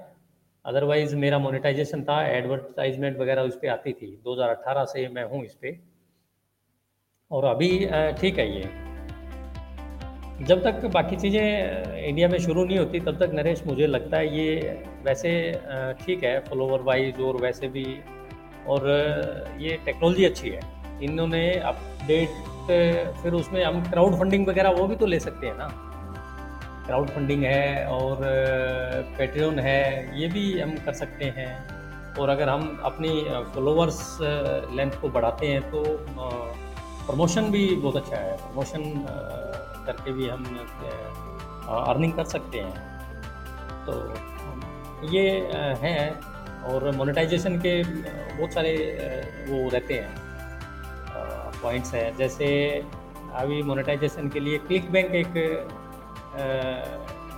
अदरवाइज़ 0.66 1.16
मेरा 1.16 1.40
मोनेटाइजेशन 1.40 2.04
था 2.04 2.22
एडवर्टाइजमेंट 2.28 3.18
वगैरह 3.18 3.42
उस 3.42 3.56
पर 3.56 3.70
आती 3.70 3.94
थी। 3.94 4.16
2018 4.26 4.86
से 4.86 5.08
मैं 5.10 5.24
हूँ 5.24 5.44
इस 5.46 5.54
पर 5.56 5.78
और 7.32 7.46
अभी 7.46 7.70
ठीक 8.20 8.38
है 8.40 8.48
ये। 8.50 8.64
जब 10.46 10.64
तक 10.64 10.86
बाकी 10.94 11.16
चीज़ें 11.16 12.06
इंडिया 12.06 12.28
में 12.28 12.38
शुरू 12.40 12.64
नहीं 12.66 12.78
होती 12.78 13.00
तब 13.00 13.20
तक 13.20 13.34
नरेश 13.34 13.66
मुझे 13.68 13.88
लगता 13.88 14.18
है 14.18 14.38
ये 14.38 14.80
वैसे 15.06 15.32
ठीक 16.00 16.24
है 16.24 16.40
फॉलोवर 16.46 16.82
वाइज 16.82 17.20
और 17.22 17.42
वैसे 17.42 17.68
भी 17.68 17.84
और 18.68 18.82
ये 19.60 19.80
टेक्नोलॉजी 19.86 20.26
अच्छी 20.26 20.50
है। 20.50 20.62
इन्होंने 21.04 21.44
अपडेट 21.66 22.44
फिर 23.22 23.34
उसमें 23.34 23.64
हम 23.64 23.82
क्राउड 23.90 24.20
फंडिंग 24.20 24.48
वगैरह 24.48 24.70
वो 24.72 24.88
भी 24.88 24.96
तो 24.96 25.06
ले 25.06 25.20
सकते 25.20 25.48
हैं 25.48 25.58
ना। 25.58 25.68
क्राउड 26.86 27.10
फंडिंग 27.10 27.44
है 27.44 27.86
और 27.88 28.20
पेट्रियन 29.18 29.60
है, 29.60 30.22
ये 30.22 30.28
भी 30.28 30.60
हम 30.60 30.76
कर 30.86 30.94
सकते 30.94 31.26
हैं। 31.38 31.54
और 32.16 32.30
अगर 32.30 32.50
हम 32.50 32.82
अपनी 32.86 33.10
फॉलोवर्स 33.54 33.98
लेंथ 34.22 34.92
को 35.02 35.10
बढ़ाते 35.10 35.48
हैं 35.48 35.62
तो 35.72 35.84
प्रमोशन 37.08 37.50
भी 37.52 37.66
बहुत 37.76 37.96
अच्छा 37.96 38.18
है। 38.18 38.36
प्रमोशन 38.38 38.84
करके 39.88 40.12
भी 40.12 40.30
हम 40.30 40.46
अर्निंग 41.86 42.14
कर 42.14 42.24
सकते 42.26 42.60
हैं। 42.60 42.76
तो 43.86 43.94
ये 45.12 45.28
हैं। 45.82 46.35
और 46.66 46.92
मोनेटाइजेशन 46.92 47.58
के 47.60 47.82
बहुत 47.84 48.54
सारे 48.54 48.72
वो 49.50 49.70
रहते 49.70 49.94
हैं। 49.94 50.24
पॉइंट्स 51.62 51.94
हैं। 51.94 52.16
जैसे 52.18 52.48
अभी 53.36 53.62
मोनेटाइजेशन 53.64 54.30
के 54.30 54.40
लिए 54.40 54.58
क्लिक 54.58 54.92
बैंक 54.92 55.16
एक 55.16 55.34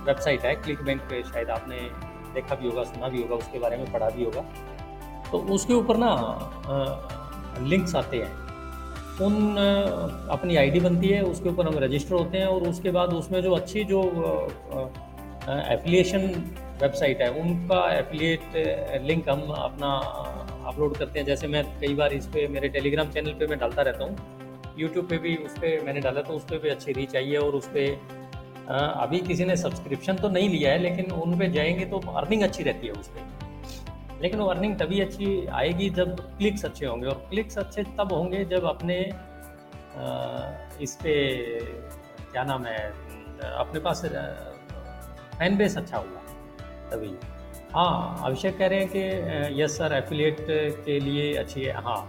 वेबसाइट 0.06 0.44
है। 0.44 0.54
क्लिक 0.56 0.82
बैंक 0.82 1.00
शायद 1.32 1.50
आपने 1.50 1.76
देखा 2.34 2.54
भी 2.54 2.68
होगा, 2.68 2.82
सुना 2.84 3.08
भी 3.08 3.22
होगा, 3.22 3.36
उसके 3.36 3.58
बारे 3.58 3.76
में 3.76 3.92
पढ़ा 3.92 4.08
भी 4.10 4.24
होगा। 4.24 4.40
तो 5.30 5.38
उसके 5.54 5.74
ऊपर 5.74 5.96
ना 5.96 6.10
लिंक्स 7.62 7.94
आते 7.96 8.16
हैं। 8.16 8.32
उन 9.20 9.34
अपनी 10.30 10.56
आईडी 10.56 10.80
बनती 10.80 11.08
है, 11.08 11.22
उसके 11.22 11.48
ऊपर 11.48 11.66
हम 11.66 11.78
रजिस्टर 11.78 12.14
होते 12.14 12.38
हैं 12.38 12.46
और 12.46 12.68
उसके 12.68 12.90
बाद 12.90 13.12
उसमें 13.12 13.40
जो 13.42 13.54
अच्छी 13.54 13.84
जो 13.84 14.02
एफिलिएशन 15.48 16.28
वेबसाइट 16.80 17.20
है, 17.22 17.30
उनका 17.32 17.80
एफिलिएट 17.92 19.02
लिंक 19.04 19.28
हम 19.28 19.40
अपना 19.52 19.88
अपलोड 20.68 20.96
करते 20.96 21.18
हैं। 21.18 21.26
जैसे 21.26 21.46
मैं 21.48 21.64
कई 21.80 21.94
बार 21.94 22.12
इस 22.12 22.26
पर 22.26 22.48
मेरे 22.48 22.68
टेलीग्राम 22.68 23.10
चैनल 23.10 23.32
पे 23.38 23.46
मैं 23.46 23.58
डालता 23.58 23.82
रहता 23.82 24.04
हूँ। 24.04 24.74
यूट्यूब 24.78 25.08
पे 25.08 25.18
भी 25.18 25.34
उस 25.38 25.58
पर 25.58 25.82
मैंने 25.84 26.00
डाला 26.00 26.22
तो 26.22 26.34
उस 26.34 26.44
पर 26.44 26.58
भी 26.58 26.68
अच्छी 26.68 26.92
रीच 26.92 27.16
आई 27.16 27.30
है 27.30 27.38
और 27.38 27.54
उस 27.54 27.66
पर 27.68 28.16
अभी 28.70 29.18
किसी 29.22 29.44
ने 29.44 29.56
सब्सक्रिप्शन 29.56 30.16
तो 30.16 30.28
नहीं 30.28 30.48
लिया 30.48 30.72
है, 30.72 30.78
लेकिन 30.78 31.10
उन 31.12 31.38
पर 31.38 31.50
जाएँगे 31.52 31.84
तो 31.86 31.98
अर्निंग 32.12 32.42
अच्छी 32.42 32.62
रहती 32.62 32.86
है 32.86 32.92
उस 32.92 33.08
पर 33.08 33.36
लेकिन 34.22 34.40
वो 34.40 34.46
अर्निंग 34.46 34.76
तभी 34.78 35.00
अच्छी 35.00 35.46
आएगी 35.46 35.88
जब 35.90 36.20
क्लिक्स 36.38 36.64
अच्छे 36.64 36.86
होंगे 36.86 37.06
और 37.06 37.26
क्लिक्स 37.30 37.58
अच्छे 37.58 37.82
तब 37.98 38.12
होंगे 38.12 38.44
जब 38.44 38.64
अपने 38.66 38.98
इस 40.82 40.94
पर 40.96 41.12
क्या 42.32 42.44
नाम 42.44 42.64
है, 42.66 42.78
अपने 43.42 43.80
पास 43.80 44.02
फ़ैन 45.38 45.56
बेस 45.56 45.76
अच्छा 45.76 45.96
होगा। 45.96 46.22
तभी। 46.90 47.14
हाँ 47.74 48.22
अभिषेक 48.24 48.56
कह 48.58 48.66
रहे 48.66 48.78
हैं 48.80 48.88
कि 48.88 49.62
यस 49.62 49.76
सर 49.78 49.92
एफिलिएट 49.94 50.36
के 50.84 50.98
लिए 51.00 51.34
अच्छी 51.36 51.62
है। 51.62 51.72
हाँ 51.78 52.00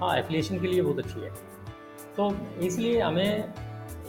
हाँ 0.00 0.16
एफिलिएशन 0.18 0.60
के 0.60 0.66
लिए 0.66 0.82
बहुत 0.82 0.98
अच्छी 0.98 1.20
है। 1.20 1.30
तो 2.16 2.30
इसलिए 2.66 3.00
हमें 3.00 3.54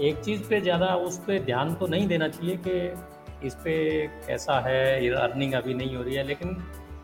एक 0.01 0.19
चीज़ 0.19 0.43
पे 0.49 0.59
ज़्यादा 0.61 0.95
उस 0.97 1.17
पर 1.19 1.39
ध्यान 1.45 1.73
तो 1.75 1.87
नहीं 1.87 2.07
देना 2.07 2.27
चाहिए 2.27 2.57
कि 2.67 3.47
इस 3.47 3.55
पर 3.55 4.07
कैसा 4.27 4.59
है 4.59 5.09
अर्निंग 5.11 5.53
अभी 5.53 5.73
नहीं 5.73 5.95
हो 5.95 6.03
रही 6.03 6.15
है, 6.15 6.23
लेकिन 6.27 6.53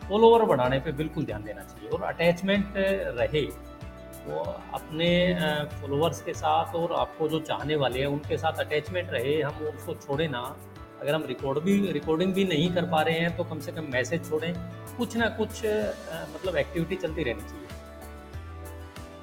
फॉलोवर 0.08 0.44
बढ़ाने 0.44 0.78
पे 0.80 0.92
बिल्कुल 0.94 1.24
ध्यान 1.24 1.44
देना 1.44 1.62
चाहिए 1.62 1.88
और 1.88 2.02
अटैचमेंट 2.04 2.74
रहे। 2.76 3.42
वो 4.26 4.38
अपने 4.74 5.08
फॉलोअर्स 5.72 6.20
के 6.22 6.32
साथ 6.34 6.74
और 6.74 6.92
आपको 6.94 7.28
जो 7.28 7.40
चाहने 7.40 7.76
वाले 7.76 8.00
हैं, 8.00 8.06
उनके 8.06 8.36
साथ 8.38 8.58
अटैचमेंट 8.60 9.10
रहे, 9.10 9.40
हम 9.42 9.66
उसको 9.66 9.94
छोड़ें 9.96 10.28
ना 10.28 10.42
अगर 11.06 11.14
हम 11.14 11.24
रिकॉर्ड 11.26 11.58
भी 11.64 11.74
रिकॉर्डिंग 11.92 12.32
भी 12.34 12.44
नहीं 12.44 12.68
कर 12.74 12.84
पा 12.90 13.00
रहे 13.02 13.18
हैं 13.18 13.36
तो 13.36 13.44
कम 13.44 13.58
से 13.60 13.72
कम 13.72 13.84
मैसेज 13.90 14.28
छोड़ें। 14.28 14.54
कुछ 14.96 15.16
ना 15.16 15.28
कुछ 15.36 15.60
मतलब 16.32 16.56
एक्टिविटी 16.56 16.96
चलती 16.96 17.22
रहनी 17.22 17.40
चाहिए। 17.42 17.66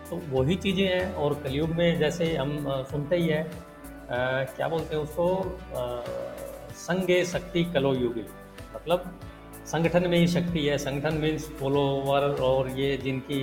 तो 0.09 0.19
वही 0.31 0.55
चीज़ें 0.57 0.83
हैं, 0.83 1.13
और 1.15 1.33
कलयुग 1.43 1.69
में 1.71 1.99
जैसे 1.99 2.35
हम 2.35 2.51
सुनते 2.91 3.15
ही 3.15 3.27
है 3.27 3.43
क्या 4.55 4.67
बोलते 4.67 4.95
हैं 4.95 5.01
उसको? 5.03 5.27
संगे 6.77 7.23
शक्ति 7.25 7.63
कलो 7.73 7.93
युगी। 7.95 8.25
मतलब 8.75 9.11
संगठन 9.67 10.07
में 10.09 10.17
ही 10.17 10.27
शक्ति 10.29 10.65
है, 10.65 10.77
संगठन 10.77 11.17
मीन्स 11.17 11.49
फॉलोवर 11.59 12.29
और 12.41 12.69
ये 12.79 12.95
जिनकी 12.97 13.41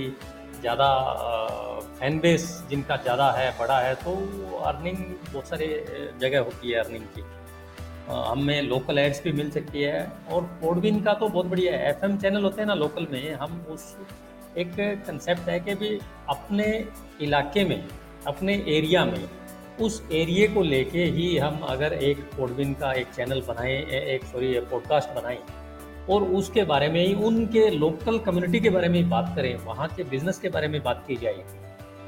ज़्यादा 0.61 0.89
फ़ैन 1.99 2.19
बेस 2.19 2.47
जिनका 2.69 2.95
ज़्यादा 2.97 3.31
है, 3.31 3.49
बड़ा 3.59 3.79
है 3.79 3.93
तो 3.97 4.15
अर्निंग 4.63 4.97
बहुत 5.31 5.47
सारे 5.47 5.67
जगह 6.21 6.39
होती 6.41 6.71
है 6.71 6.79
अर्निंग 6.79 7.05
की। 7.15 7.23
हमें 8.09 8.61
लोकल 8.61 8.99
एड्स 8.99 9.23
भी 9.23 9.31
मिल 9.31 9.49
सकती 9.51 9.81
है। 9.81 10.01
और 10.31 10.41
पोडविन 10.61 11.01
का 11.01 11.13
तो 11.13 11.27
बहुत 11.27 11.45
बढ़िया 11.45 11.73
है। 11.73 11.89
एफएम 11.89 12.17
चैनल 12.17 12.43
होते 12.43 12.61
हैं 12.61 12.67
ना 12.67 12.73
लोकल 12.75 13.07
में, 13.11 13.33
हम 13.33 13.65
उस 13.69 13.95
एक 14.57 14.73
कंसेप्ट 15.07 15.49
है 15.49 15.59
कि 15.59 15.75
भी 15.75 15.97
अपने 16.29 16.65
इलाके 17.21 17.63
में, 17.63 17.83
अपने 18.27 18.53
एरिया 18.69 19.05
में, 19.05 19.23
उस 19.81 20.01
एरिए 20.11 20.47
को 20.47 20.61
लेके 20.61 21.03
ही 21.05 21.37
हम 21.37 21.59
अगर 21.65 21.93
एक 21.93 22.17
पोडविन 22.37 22.73
का 22.73 22.91
एक 22.93 23.07
चैनल 23.07 23.41
बनाएँ 23.41 23.77
एक 23.85 24.23
सॉरी 24.23 24.59
पॉडकास्ट 24.61 25.09
बनाएँ, 25.15 25.37
और 26.09 26.23
उसके 26.33 26.63
बारे 26.63 26.87
में 26.89 27.05
ही, 27.05 27.13
उनके 27.15 27.69
लोकल 27.69 28.17
कम्युनिटी 28.19 28.59
के 28.59 28.69
बारे 28.69 28.89
में 28.89 29.09
बात 29.09 29.33
करें, 29.35 29.55
वहाँ 29.57 29.87
के 29.87 30.03
बिज़नेस 30.03 30.39
के 30.39 30.49
बारे 30.49 30.67
में 30.67 30.81
बात 30.83 31.03
की 31.07 31.15
जाए, 31.15 31.43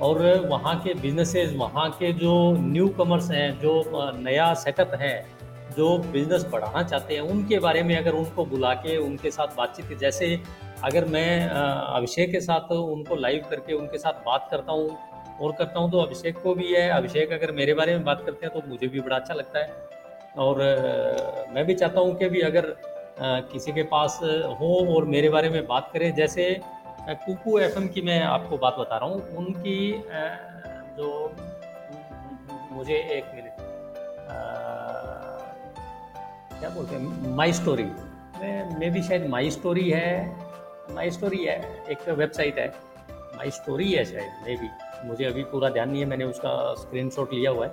और 0.01 0.47
वहाँ 0.49 0.75
के 0.79 0.93
बिजनेसेस 0.93 1.53
वहाँ 1.56 1.89
के 1.91 2.12
जो 2.13 2.34
न्यू 2.60 2.88
कमर्स 2.89 3.29
हैं, 3.32 3.60
जो 3.60 3.84
नया 4.17 4.53
सेटअप 4.53 4.91
है 4.93 5.13
जो 5.78 5.98
बिज़नेस 6.12 6.46
बढ़ाना 6.52 6.84
चाहते 6.84 7.14
हैं, 7.14 7.22
उनके 7.24 7.60
बारे 7.60 7.84
में 7.84 7.96
अगर 7.98 8.14
उनको 8.14 8.46
बुला 8.46 8.74
के, 8.76 8.98
उनके 9.00 9.32
साथ 9.32 9.56
बातचीत 9.58 9.98
जैसे 10.00 10.40
अगर 10.84 11.06
मैं 11.08 11.48
अभिषेक 11.48 12.32
के 12.32 12.40
साथ 12.42 12.72
उनको 12.74 13.16
लाइव 13.16 13.46
करके 13.50 13.74
उनके 13.74 13.98
साथ 13.98 14.26
बात 14.26 14.48
करता 14.52 14.72
हूँ 14.72 14.98
और 15.42 15.52
करता 15.52 15.80
हूँ 15.80 15.92
तो 15.92 16.00
अभिषेक 16.00 16.42
को 16.42 16.54
भी 16.56 16.74
है। 16.74 16.90
अभिषेक 16.92 17.32
अगर 17.34 17.52
मेरे 17.52 17.74
बारे 17.74 17.94
में 17.94 18.04
बात 18.06 18.24
करते 18.26 18.46
हैं 18.46 18.54
तो 18.54 18.68
मुझे 18.70 18.88
भी 18.88 19.00
बड़ा 19.00 19.16
अच्छा 19.16 19.34
लगता 19.34 19.60
है। 19.60 19.92
और 20.38 20.58
मैं 21.54 21.66
भी 21.66 21.74
चाहता 21.76 22.02
हूँ 22.02 22.16
कि 22.18 22.30
भी 22.30 22.42
अगर 22.42 22.76
किसी 23.52 23.72
के 23.72 23.84
पास 23.90 24.20
हो 24.60 24.76
और 24.96 25.06
मेरे 25.08 25.30
बारे 25.30 25.50
में 25.50 25.66
बात 25.68 25.90
करें, 25.94 26.14
जैसे 26.16 26.60
कुकू 27.10 27.58
एफएम 27.60 27.88
की 27.88 28.02
मैं 28.02 28.22
आपको 28.24 28.58
बात 28.58 28.76
बता 28.80 28.98
रहा 28.98 29.10
हूँ। 29.10 29.38
उनकी 29.38 30.04
जो, 30.98 31.10
मुझे 32.72 32.96
एक 33.18 33.32
मिनट 33.36 33.52
क्या 36.63 36.71
बोलते 36.71 36.95
हैं? 36.95 37.36
माई 37.36 37.54
स्टोरी 37.54 37.83
में 38.79 38.92
भी 38.92 39.02
शायद 39.04 39.25
माई 39.29 39.50
स्टोरी 39.52 39.90
है। 39.90 40.12
माई 40.96 41.10
स्टोरी 41.12 41.44
है। 41.46 41.56
एक 41.92 42.08
वेबसाइट 42.10 42.60
है। 42.60 42.67
माई 43.38 43.50
स्टोरी 43.52 43.92
है 43.92 44.04
शायद 44.06 44.46
मे 44.46 44.56
भी 44.58 44.69
मुझे 45.08 45.25
अभी 45.25 45.44
पूरा 45.44 45.69
ध्यान 45.69 45.90
नहीं 45.90 46.02
है, 46.02 46.08
मैंने 46.08 46.25
उसका 46.25 46.54
स्क्रीनशॉट 46.73 47.33
लिया 47.33 47.52
हुआ 47.52 47.65
है 47.65 47.71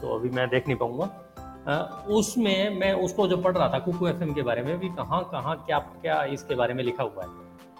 तो 0.00 0.14
अभी 0.14 0.28
मैं 0.30 0.48
देख 0.48 0.68
नहीं 0.68 0.76
पाऊँगा। 0.78 2.06
उसमें 2.10 2.78
मैं 2.78 2.92
उसको 3.00 3.26
जो 3.28 3.36
पढ़ 3.38 3.56
रहा 3.56 3.68
था, 3.68 3.78
कुकू 3.78 4.06
एफएम 4.08 4.32
के 4.34 4.42
बारे 4.42 4.62
में 4.62 4.78
भी 4.78 4.88
कहाँ 4.94 5.22
कहाँ, 5.32 5.56
क्या 5.66 5.78
क्या 5.78 6.22
इसके 6.30 6.54
बारे 6.54 6.74
में 6.74 6.84
लिखा 6.84 7.02
हुआ 7.04 7.24
है। 7.24 7.28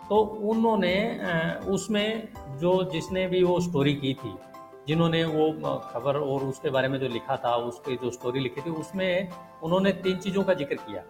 तो 0.09 0.20
उन्होंने 0.51 0.95
उसमें 1.70 2.29
जो 2.59 2.83
जिसने 2.93 3.27
भी 3.27 3.43
वो 3.43 3.61
स्टोरी 3.61 3.95
की 3.95 4.14
थी 4.14 4.35
जिन्होंने 4.89 5.24
वो 5.26 5.51
खबर 5.85 6.16
और 6.16 6.45
उसके 6.45 6.70
बारे 6.70 6.89
में 6.89 6.99
जो 6.99 7.09
लिखा 7.09 7.37
था, 7.37 7.55
उसकी 7.57 7.97
जो 7.97 8.11
स्टोरी 8.11 8.41
लिखी 8.41 8.61
थी, 8.61 8.70
उसमें 8.72 9.28
उन्होंने 9.62 9.93
तीन 9.99 10.16
चीज़ों 10.18 10.45
का 10.45 10.55
ज़िक्र 10.55 10.74
किया 10.76 11.03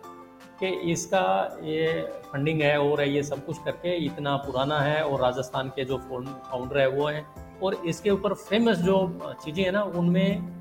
कि 0.60 0.68
इसका 0.92 1.24
ये 1.64 2.02
फंडिंग 2.24 2.60
है 2.62 2.76
और 2.80 3.02
ये 3.02 3.22
सब 3.22 3.44
कुछ 3.46 3.58
करके 3.64 3.96
इतना 4.06 4.36
पुराना 4.38 4.80
है 4.80 5.02
और 5.04 5.20
राजस्थान 5.20 5.68
के 5.76 5.84
जो 5.84 5.98
फाउंडर 6.00 6.78
है 6.78 6.88
वो 6.90 7.06
हैं 7.08 7.24
और 7.62 7.74
इसके 7.86 8.10
ऊपर 8.10 8.34
फ़ेमस 8.34 8.78
जो 8.80 8.96
चीज़ें 9.44 9.62
हैं 9.64 9.72
ना, 9.72 9.82
उनमें 9.82 10.52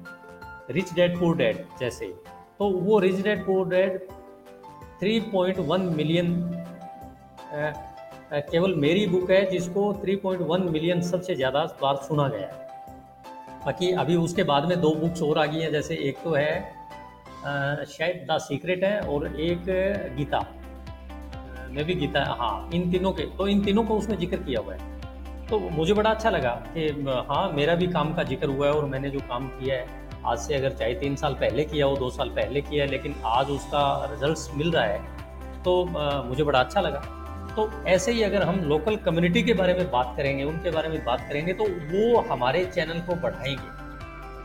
रिच 0.72 0.94
डैड 0.94 1.20
पुअर 1.20 1.36
डैड 1.38 1.66
जैसे। 1.80 2.08
तो 2.60 2.70
वो 2.70 3.00
rich 3.00 3.22
dad 3.24 3.46
poor 3.46 3.68
dad 3.70 4.00
3.1 5.02 5.82
million 5.96 6.34
केवल 8.32 8.76
मेरी 8.78 9.06
बुक 9.08 9.32
है 9.32 9.46
जिसको 9.52 9.92
3.1 10.02 10.70
मिलियन 10.72 11.02
सबसे 11.04 11.36
ज़्यादा 11.36 11.64
बार 11.82 11.96
सुना 12.08 12.28
गया 12.30 12.48
है। 12.48 12.68
बाकी 13.66 13.92
अभी 13.94 14.16
उसके 14.18 14.44
बाद 14.46 14.66
में 14.66 14.80
दो 14.82 14.94
बुक्स 14.96 15.22
और 15.22 15.38
आ 15.40 15.46
गई 15.46 15.60
हैं, 15.60 15.72
जैसे 15.72 15.96
एक 16.10 16.18
तो 16.24 16.34
है 16.34 16.78
शायद 17.88 18.26
द 18.30 18.38
सीक्रेट 18.42 18.84
है 18.84 19.00
और 19.02 19.28
एक 19.42 19.66
गीता। 20.18 20.40
में 21.72 21.84
भी 21.86 21.94
गीता 21.96 22.24
हाँ 22.40 22.70
इन 22.74 22.90
तीनों 22.92 23.12
के 23.12 23.24
तो 23.38 23.48
इन 23.48 23.64
तीनों 23.64 23.84
को 23.84 23.98
उसने 23.98 24.16
ज़िक्र 24.18 24.38
किया 24.40 24.62
हुआ 24.62 24.74
है। 24.74 25.48
तो 25.48 25.60
मुझे 25.72 25.94
बड़ा 25.94 26.10
अच्छा 26.10 26.30
लगा 26.30 26.50
कि 26.68 26.88
हाँ 27.30 27.52
मेरा 27.52 27.76
भी 27.76 27.88
काम 27.90 28.14
का 28.14 28.24
ज़िक्र 28.26 28.48
हुआ 28.48 28.68
है 28.68 28.74
और 28.74 28.86
मैंने 28.86 29.10
जो 29.10 29.20
काम 29.30 29.48
किया 29.50 29.76
है, 29.76 29.86
आज 30.26 30.38
से 30.40 30.56
अगर 30.56 30.72
चाहे 30.72 30.94
तीन 30.96 31.16
साल 31.16 31.34
पहले 31.36 31.64
किया 31.66 31.86
हो, 31.86 31.96
दो 31.98 32.10
साल 32.10 32.30
पहले 32.32 32.62
किया 32.62 32.84
है, 32.84 32.90
लेकिन 32.92 33.16
आज 33.28 33.50
उसका 33.52 33.84
रिजल्ट्स 34.12 34.50
मिल 34.56 34.72
रहा 34.72 34.84
है 34.84 35.00
तो 35.64 35.86
मुझे 36.26 36.44
बड़ा 36.44 36.60
अच्छा 36.60 36.82
लगा। 36.82 37.02
तो 37.56 37.70
ऐसे 37.88 38.12
ही 38.12 38.22
अगर 38.24 38.44
हम 38.44 38.60
लोकल 38.64 38.96
कम्युनिटी 38.96 39.42
के 39.44 39.54
बारे 39.54 39.74
में 39.74 39.90
बात 39.92 40.14
करेंगे, 40.18 40.44
उनके 40.44 40.72
बारे 40.72 40.90
में 40.90 41.04
बात 41.06 41.26
करेंगे 41.30 41.54
तो 41.54 41.64
वो 41.64 42.22
हमारे 42.22 42.66
चैनल 42.66 43.00
को 43.02 43.16
बढ़ाएँगे। 43.22 43.78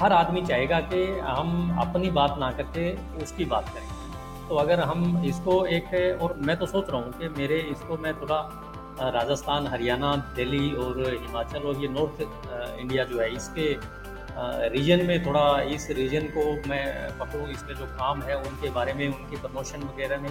हर 0.02 0.12
आदमी 0.12 0.44
चाहेगा 0.46 0.80
कि 0.82 1.04
हम 1.20 1.76
अपनी 1.80 2.10
बात 2.10 2.36
ना 2.38 2.50
करके 2.52 2.92
उसकी 3.22 3.44
बात 3.44 3.68
करें। 3.68 4.48
तो 4.48 4.56
अगर 4.56 4.80
हम 4.80 5.24
इसको 5.26 5.64
एक, 5.66 6.18
और 6.22 6.34
मैं 6.38 6.56
तो 6.56 6.66
सोच 6.66 6.90
रहा 6.90 7.00
हूँ 7.00 7.12
कि 7.12 7.28
मेरे 7.38 7.58
इसको 7.72 7.96
मैं 7.98 8.14
थोड़ा 8.14 8.40
राजस्थान, 9.10 9.66
हरियाणा, 9.66 10.14
दिल्ली 10.36 10.72
और 10.74 10.98
हिमाचल 11.20 11.62
और 11.62 11.80
ये 11.82 11.88
नॉर्थ 11.88 12.20
इंडिया 12.80 13.04
जो 13.04 13.20
है, 13.20 13.32
इसके 13.34 13.72
रीजन 14.70 15.04
में 15.06 15.24
थोड़ा 15.26 15.60
इस 15.70 15.88
रीजन 15.90 16.26
को 16.36 16.44
मैं 16.68 17.18
पकड़ूँ, 17.18 17.48
इसमें 17.48 17.74
जो 17.74 17.86
काम 17.98 18.22
है 18.22 18.36
उनके 18.38 18.70
बारे 18.70 18.92
में, 18.92 19.06
उनकी 19.08 19.36
प्रमोशन 19.36 19.82
वगैरह 19.84 20.20
में। 20.20 20.30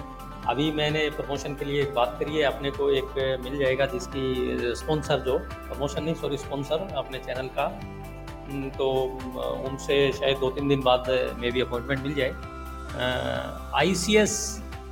अभी 0.50 0.72
मैंने 0.72 1.10
प्रमोशन 1.10 1.54
के 1.56 1.66
लिए 1.66 1.82
एक 1.82 1.94
बात 1.94 2.16
करी 2.20 2.38
है, 2.38 2.44
अपने 2.44 2.72
को 2.72 2.90
एक 2.92 3.42
मिल 3.44 3.58
जाएगा 3.60 3.86
जिसकी 3.86 4.74
स्पॉन्सर 4.76 5.20
जो 5.20 5.38
प्रमोशन 5.40 6.04
नहीं 6.04 6.16
सॉरी 6.16 6.38
स्पॉन्सर 6.38 6.88
अपने 6.96 7.20
चैनल 7.20 7.48
का। 7.58 7.68
तो 8.78 8.90
उनसे 9.70 10.12
शायद 10.12 10.38
दो 10.38 10.50
तीन 10.50 10.68
दिन 10.68 10.82
बाद 10.82 11.10
मे 11.40 11.52
भी 11.52 11.62
अपॉइंटमेंट 11.62 12.02
मिल 12.02 12.14
जाए। 12.14 12.32
आईसीएस 13.76 14.32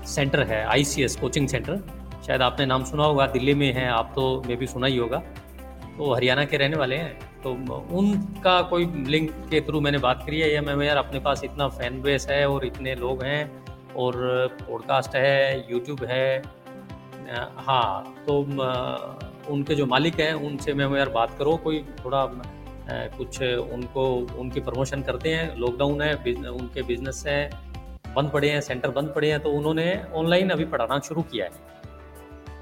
सेंटर 0.06 0.44
है 0.44 0.64
आईसीएस 0.66 1.16
कोचिंग 1.16 1.48
सेंटर 1.48 1.82
शायद 2.28 2.42
आपने 2.42 2.66
नाम 2.66 2.84
सुना 2.84 3.04
होगा, 3.04 3.26
दिल्ली 3.28 3.54
में 3.54 3.72
है, 3.74 3.88
आप 3.90 4.12
तो 4.16 4.42
मे 4.48 4.56
भी 4.56 4.68
सुना 4.68 4.88
ही 4.88 4.98
होगा। 4.98 5.18
तो 5.98 6.14
हरियाणा 6.14 6.46
के 6.46 6.58
रहने 6.58 6.78
वाले 6.78 6.96
हैं। 6.96 7.42
तो 7.44 7.52
उनका 7.98 8.62
कोई 8.62 8.86
लिंक 9.08 9.32
के 9.50 9.62
थ्रू 9.62 9.80
मैंने 9.82 9.98
बात 9.98 10.24
करी 10.26 10.40
है, 10.40 10.54
या 10.54 10.62
मैं, 10.62 10.86
यार 10.86 10.98
अपने 10.98 11.20
पास 11.20 11.44
इतना 11.44 11.68
फ़ैन 11.70 12.02
बेस 12.02 12.28
है 12.30 12.48
और 12.50 12.66
इतने 12.66 12.96
लोग 12.96 13.24
हैं 13.24 13.61
और 13.96 14.16
पॉडकास्ट 14.62 15.16
है 15.16 15.72
यूट्यूब 15.72 16.04
है। 16.06 16.42
हाँ 17.58 18.16
तो 18.28 18.40
उनके 19.50 19.76
जो 19.76 19.86
मालिक 19.88 20.20
हैं, 20.20 20.34
उनसे 20.36 20.74
मैं 20.74 20.98
यार 20.98 21.10
बात 21.12 21.38
करो, 21.38 21.56
कोई 21.58 21.84
थोड़ा 22.00 22.26
कुछ 23.18 23.42
उनको, 23.42 24.04
उनकी 24.40 24.60
प्रमोशन 24.62 25.02
करते 25.02 25.34
हैं 25.34 25.56
लॉकडाउन 25.58 26.02
है 26.02 26.14
उनके 26.52 26.82
बिज़नेस 26.84 27.24
है, 27.28 27.50
बंद 28.16 28.32
पड़े 28.32 28.50
हैं 28.50 28.62
सेंटर 28.62 28.90
बंद 28.92 29.12
पड़े 29.16 29.32
हैं 29.32 29.40
तो 29.40 29.52
उन्होंने 29.52 29.86
ऑनलाइन 30.14 30.50
अभी 30.50 30.66
पढ़ाना 30.68 31.00
शुरू 31.00 31.22
किया 31.24 31.46
है। 31.46 31.52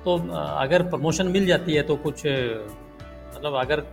तो 0.03 0.17
अगर 0.35 0.83
प्रमोशन 0.89 1.27
मिल 1.27 1.45
जाती 1.45 1.73
है 1.73 1.81
तो 1.83 1.95
कुछ 1.97 2.25
मतलब 2.25 3.55
अगर 3.55 3.83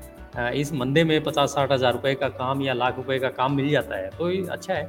इस 0.55 0.72
मंदे 0.74 1.05
में 1.05 1.22
पचास 1.24 1.55
साठ 1.55 1.72
हज़ार 1.72 1.93
रुपये 1.93 2.14
का 2.14 2.28
काम 2.30 2.62
या 2.62 2.72
लाख 2.74 2.97
रुपए 2.97 3.18
का 3.18 3.28
काम 3.32 3.57
मिल 3.57 3.68
जाता 3.70 3.97
है 3.97 4.11
तो 4.11 4.30
अच्छा 4.53 4.74
है। 4.74 4.84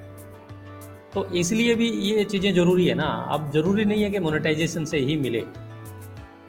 तो 1.14 1.26
इसलिए 1.34 1.76
भी 1.76 1.90
ये 1.90 2.24
चीज़ें 2.24 2.54
ज़रूरी 2.54 2.88
है 2.88 2.94
ना। 2.96 3.08
अब 3.32 3.52
ज़रूरी 3.52 3.86
नहीं 3.86 4.04
है 4.04 4.10
कि 4.10 4.20
मोनेटाइजेशन 4.20 4.86
से 4.86 4.98
ही 5.00 5.18
मिले। 5.18 5.44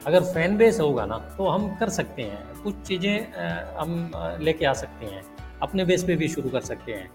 अगर 0.07 0.23
फ़ैन 0.23 0.57
बेस 0.57 0.79
होगा 0.79 1.05
ना 1.05 1.17
तो 1.37 1.47
हम 1.47 1.67
कर 1.75 1.89
सकते 1.89 2.21
हैं। 2.21 2.61
कुछ 2.63 2.75
चीज़ें 2.87 3.33
हम 3.77 4.11
लेके 4.41 4.65
आ 4.65 4.73
सकते 4.73 5.05
हैं। 5.05 5.21
अपने 5.61 5.85
बेस 5.85 6.03
पे 6.03 6.15
भी 6.15 6.27
शुरू 6.27 6.49
कर 6.49 6.61
सकते 6.61 6.91
हैं। 6.91 7.09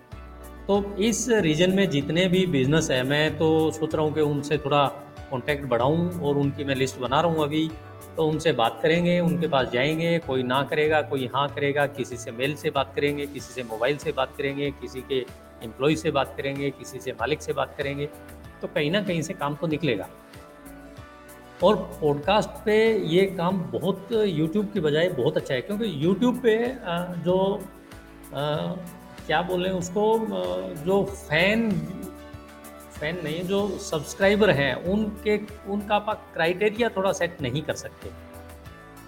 तो 0.67 0.83
इस 1.01 1.29
रीजन 1.41 1.75
में 1.77 1.89
जितने 1.91 2.27
भी 2.29 2.45
बिज़नेस 2.47 2.91
है, 2.91 3.03
मैं 3.03 3.37
तो 3.39 3.71
सोच 3.71 3.95
रहा 3.95 4.05
हूँ 4.05 4.13
कि 4.15 4.21
उनसे 4.21 4.59
थोड़ा 4.59 4.87
कॉन्टैक्ट 5.31 5.67
बढ़ाऊँ 5.67 6.21
और 6.21 6.37
उनकी 6.37 6.65
मैं 6.65 6.75
लिस्ट 6.75 6.99
बना 6.99 7.21
रहा 7.21 7.33
हूँ 7.33 7.43
अभी। 7.43 7.69
तो 8.17 8.27
उनसे 8.27 8.53
बात 8.53 8.79
करेंगे, 8.83 9.19
उनके 9.21 9.49
पास 9.49 9.69
जाएँगे। 9.69 10.19
कोई 10.19 10.43
ना 10.43 10.63
करेगा, 10.63 11.01
कोई 11.03 11.29
हाँ 11.35 11.49
करेगा, 11.49 11.87
किसी 11.87 12.17
से 12.17 12.31
मेल 12.31 12.55
से 12.55 12.71
बात 12.71 12.93
करेंगे, 12.97 13.27
किसी 13.27 13.53
से 13.55 13.63
मोबाइल 13.63 13.97
से 13.97 14.13
बात 14.13 14.35
करेंगे, 14.39 14.71
किसी 14.71 15.01
के 15.03 15.21
एम्प्लॉय 15.65 15.95
से 15.97 16.11
बात 16.11 16.35
करेंगे, 16.37 16.71
किसी 16.73 17.01
से 17.01 17.13
मालिक 17.13 17.43
से 17.43 17.53
बात 17.53 17.75
करेंगे 17.79 18.07
तो 18.63 18.69
कहीं 18.69 18.91
ना 18.91 19.03
कहीं 19.03 19.23
से 19.23 19.35
काम 19.35 19.55
तो 19.55 19.67
निकलेगा। 19.67 20.09
और 21.63 21.77
पॉडकास्ट 22.01 22.65
पे 22.65 22.77
ये 23.09 23.25
काम 23.37 23.61
बहुत 23.73 24.09
यूट्यूब 24.13 24.71
की 24.73 24.81
बजाय 24.81 25.09
बहुत 25.11 25.37
अच्छा 25.37 25.55
है, 25.55 25.61
क्योंकि 25.61 25.93
यूट्यूब 26.05 26.41
पे 26.43 26.57
जो 27.25 27.37
क्या 29.27 29.41
बोलें 29.43 29.71
उसको 29.71 30.05
जो 30.85 31.03
फ़ैन 31.05 31.71
फ़ैन 32.95 33.19
नहीं, 33.25 33.43
जो 33.43 33.69
सब्सक्राइबर 33.81 34.51
हैं, 34.51 34.75
उनके, 34.85 35.37
उनका 35.69 35.95
आप 35.97 36.29
क्राइटेरिया 36.35 36.89
थोड़ा 36.89 37.13
सेट 37.13 37.41
नहीं 37.43 37.63
कर 37.63 37.75
सकते। 37.75 38.09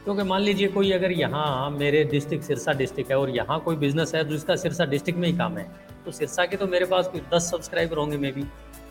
क्योंकि 0.04 0.22
मान 0.22 0.40
लीजिए 0.42 0.68
कोई 0.68 0.90
अगर 0.92 1.12
यहाँ, 1.12 1.70
मेरे 1.70 2.02
डिस्ट्रिक्ट 2.04 2.44
सिरसा 2.44 2.72
डिस्ट्रिक्ट 2.72 3.10
है 3.10 3.18
और 3.18 3.30
यहाँ 3.30 3.58
कोई 3.60 3.76
बिज़नेस 3.76 4.14
है 4.14 4.24
जिसका 4.28 4.56
सिरसा 4.56 4.84
डिस्ट्रिक्ट 4.86 5.18
में 5.20 5.28
ही 5.28 5.36
काम 5.38 5.58
है। 5.58 5.66
तो 6.06 6.12
सिरसा 6.12 6.44
के 6.46 6.56
तो 6.56 6.66
मेरे 6.68 6.86
पास 6.86 7.08
कोई 7.08 7.20
दस 7.32 7.50
सब्सक्राइबर 7.50 7.96
होंगे 7.96 8.16
मे 8.16 8.30
बी 8.32 8.42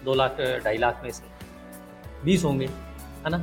दो 0.06 0.14
लाख, 0.14 0.38
ढाई 0.64 0.78
लाख 0.78 1.02
में 1.04 1.12
से। 1.12 1.24
बीस 2.24 2.44
होंगे, 2.44 2.66
है 2.66 3.30
ना? 3.30 3.38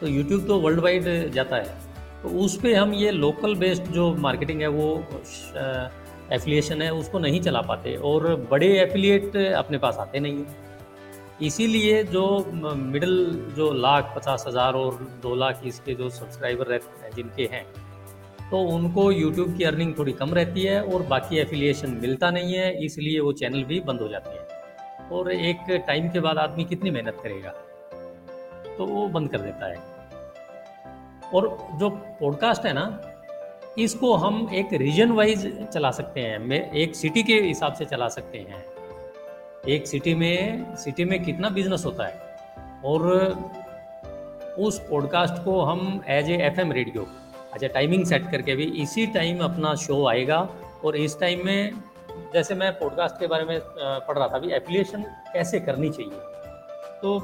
तो 0.00 0.06
यूट्यूब 0.08 0.46
तो 0.46 0.58
वर्ल्ड 0.60 0.80
वाइड 0.80 1.30
जाता 1.32 1.56
है। 1.56 1.76
तो 2.22 2.28
उस 2.44 2.56
पर 2.60 2.74
हम 2.74 2.94
ये 2.94 3.10
लोकल 3.12 3.54
बेस्ड 3.56 3.84
जो 3.92 4.12
मार्केटिंग 4.16 4.60
है, 4.60 4.68
वो 4.68 5.04
एफिलिएशन 6.32 6.82
है, 6.82 6.92
उसको 6.94 7.18
नहीं 7.18 7.40
चला 7.40 7.60
पाते। 7.62 7.94
और 8.04 8.34
बड़े 8.50 8.68
एफिलिएट 8.78 9.36
अपने 9.36 9.78
पास 9.78 9.96
आते 9.98 10.20
नहीं 10.20 10.36
हैं। 10.36 10.66
इसीलिए 11.42 12.02
जो 12.04 12.24
मिडिल 12.54 13.12
जो 13.56 13.72
लाख, 13.74 14.12
पचास 14.16 14.44
हज़ार 14.48 14.74
और 14.74 14.94
दो 15.22 15.34
लाख 15.34 15.60
इसके 15.66 15.94
जो 15.94 16.08
सब्सक्राइबर 16.10 16.66
रहते 16.66 17.04
हैं 17.04 17.14
जिनके 17.14 17.48
हैं 17.52 17.64
तो 18.50 18.58
उनको 18.58 19.12
यूट्यूब 19.12 19.58
की 19.58 19.64
अर्निंग 19.64 19.94
थोड़ी 19.98 20.12
कम 20.12 20.34
रहती 20.34 20.62
है 20.62 20.82
और 20.82 21.02
बाकी 21.02 21.38
एफिलिएशन 21.38 21.90
मिलता 21.90 22.30
नहीं 22.30 22.54
है, 22.54 22.84
इसलिए 22.84 23.20
वो 23.20 23.32
चैनल 23.32 23.64
भी 23.64 23.80
बंद 23.80 24.00
हो 24.00 24.08
जाती 24.08 24.36
है। 24.36 24.58
और 25.10 25.32
एक 25.32 25.84
टाइम 25.86 26.08
के 26.08 26.20
बाद 26.20 26.38
आदमी 26.38 26.64
कितनी 26.64 26.90
मेहनत 26.90 27.16
करेगा? 27.22 27.50
तो 28.78 28.86
वो 28.86 29.08
बंद 29.08 29.30
कर 29.30 29.38
देता 29.38 29.66
है। 29.66 29.76
और 31.34 31.68
जो 31.74 31.90
पॉडकास्ट 31.90 32.66
है 32.66 32.72
ना, 32.72 33.00
इसको 33.78 34.14
हम 34.14 34.50
एक 34.54 34.68
रीजन 34.72 35.12
वाइज 35.12 35.66
चला 35.68 35.90
सकते 35.90 36.20
हैं। 36.20 36.72
एक 36.72 36.96
सिटी 36.96 37.22
के 37.22 37.34
हिसाब 37.34 37.72
से 37.72 37.84
चला 37.84 38.08
सकते 38.08 38.38
हैं। 38.38 38.64
एक 39.68 39.86
सिटी 39.86 40.14
में 40.14 40.76
सिटी 40.76 41.04
में 41.04 41.22
कितना 41.22 41.48
बिज़नेस 41.48 41.84
होता 41.84 42.06
है? 42.06 42.36
और 42.84 43.12
उस 44.58 44.78
पॉडकास्ट 44.90 45.44
को 45.44 45.60
हम 45.60 46.04
एज 46.08 46.30
ए 46.30 46.34
एफ़ 46.34 46.60
रेडियो 46.60 47.06
अच्छा 47.52 47.66
टाइमिंग 47.68 48.04
सेट 48.06 48.30
करके 48.30 48.54
भी 48.56 48.64
इसी 48.82 49.06
टाइम 49.12 49.40
अपना 49.44 49.74
शो 49.76 50.06
आएगा 50.06 50.38
और 50.84 50.96
इस 50.96 51.18
टाइम 51.20 51.44
में 51.46 51.82
जैसे 52.32 52.54
मैं 52.54 52.72
पॉडकास्ट 52.78 53.18
के 53.20 53.26
बारे 53.26 53.44
में 53.44 53.60
पढ़ 53.60 54.18
रहा 54.18 54.28
था, 54.28 54.36
अभी 54.36 54.52
एप्लीकेशन 54.52 55.02
कैसे 55.32 55.60
करनी 55.60 55.90
चाहिए? 55.90 56.20
तो 57.02 57.18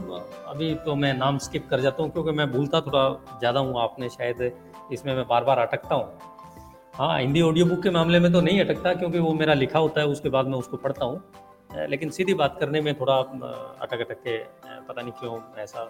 अभी 0.46 0.74
तो 0.84 0.94
मैं 0.94 1.12
नाम 1.14 1.38
स्किप 1.38 1.66
कर 1.70 1.80
जाता 1.80 2.02
हूँ 2.02 2.10
क्योंकि 2.10 2.30
मैं 2.32 2.50
भूलता 2.52 2.80
थोड़ा 2.80 3.08
ज़्यादा 3.38 3.60
हूँ, 3.60 3.80
आपने 3.82 4.08
शायद 4.08 4.52
इसमें 4.92 5.14
मैं 5.14 5.26
बार 5.28 5.44
बार 5.44 5.58
अटकता 5.58 5.94
हूँ। 5.94 6.08
हाँ 6.94 7.18
हिंदी 7.20 7.40
ऑडियो 7.42 7.66
बुक 7.66 7.82
के 7.82 7.90
मामले 7.90 8.18
में 8.20 8.32
तो 8.32 8.40
नहीं 8.40 8.60
अटकता 8.60 8.92
क्योंकि 8.94 9.18
वो 9.18 9.32
मेरा 9.34 9.54
लिखा 9.54 9.78
होता 9.78 10.00
है, 10.00 10.06
उसके 10.06 10.28
बाद 10.28 10.46
मैं 10.46 10.58
उसको 10.58 10.76
पढ़ता 10.76 11.04
हूँ। 11.04 11.86
लेकिन 11.88 12.10
सीधी 12.10 12.34
बात 12.34 12.56
करने 12.60 12.80
में 12.80 12.94
थोड़ा 12.94 13.14
अटक 13.14 14.00
अटक 14.00 14.18
के 14.18 14.36
पता 14.88 15.00
नहीं 15.02 15.12
क्यों 15.12 15.38
ऐसा, 15.62 15.86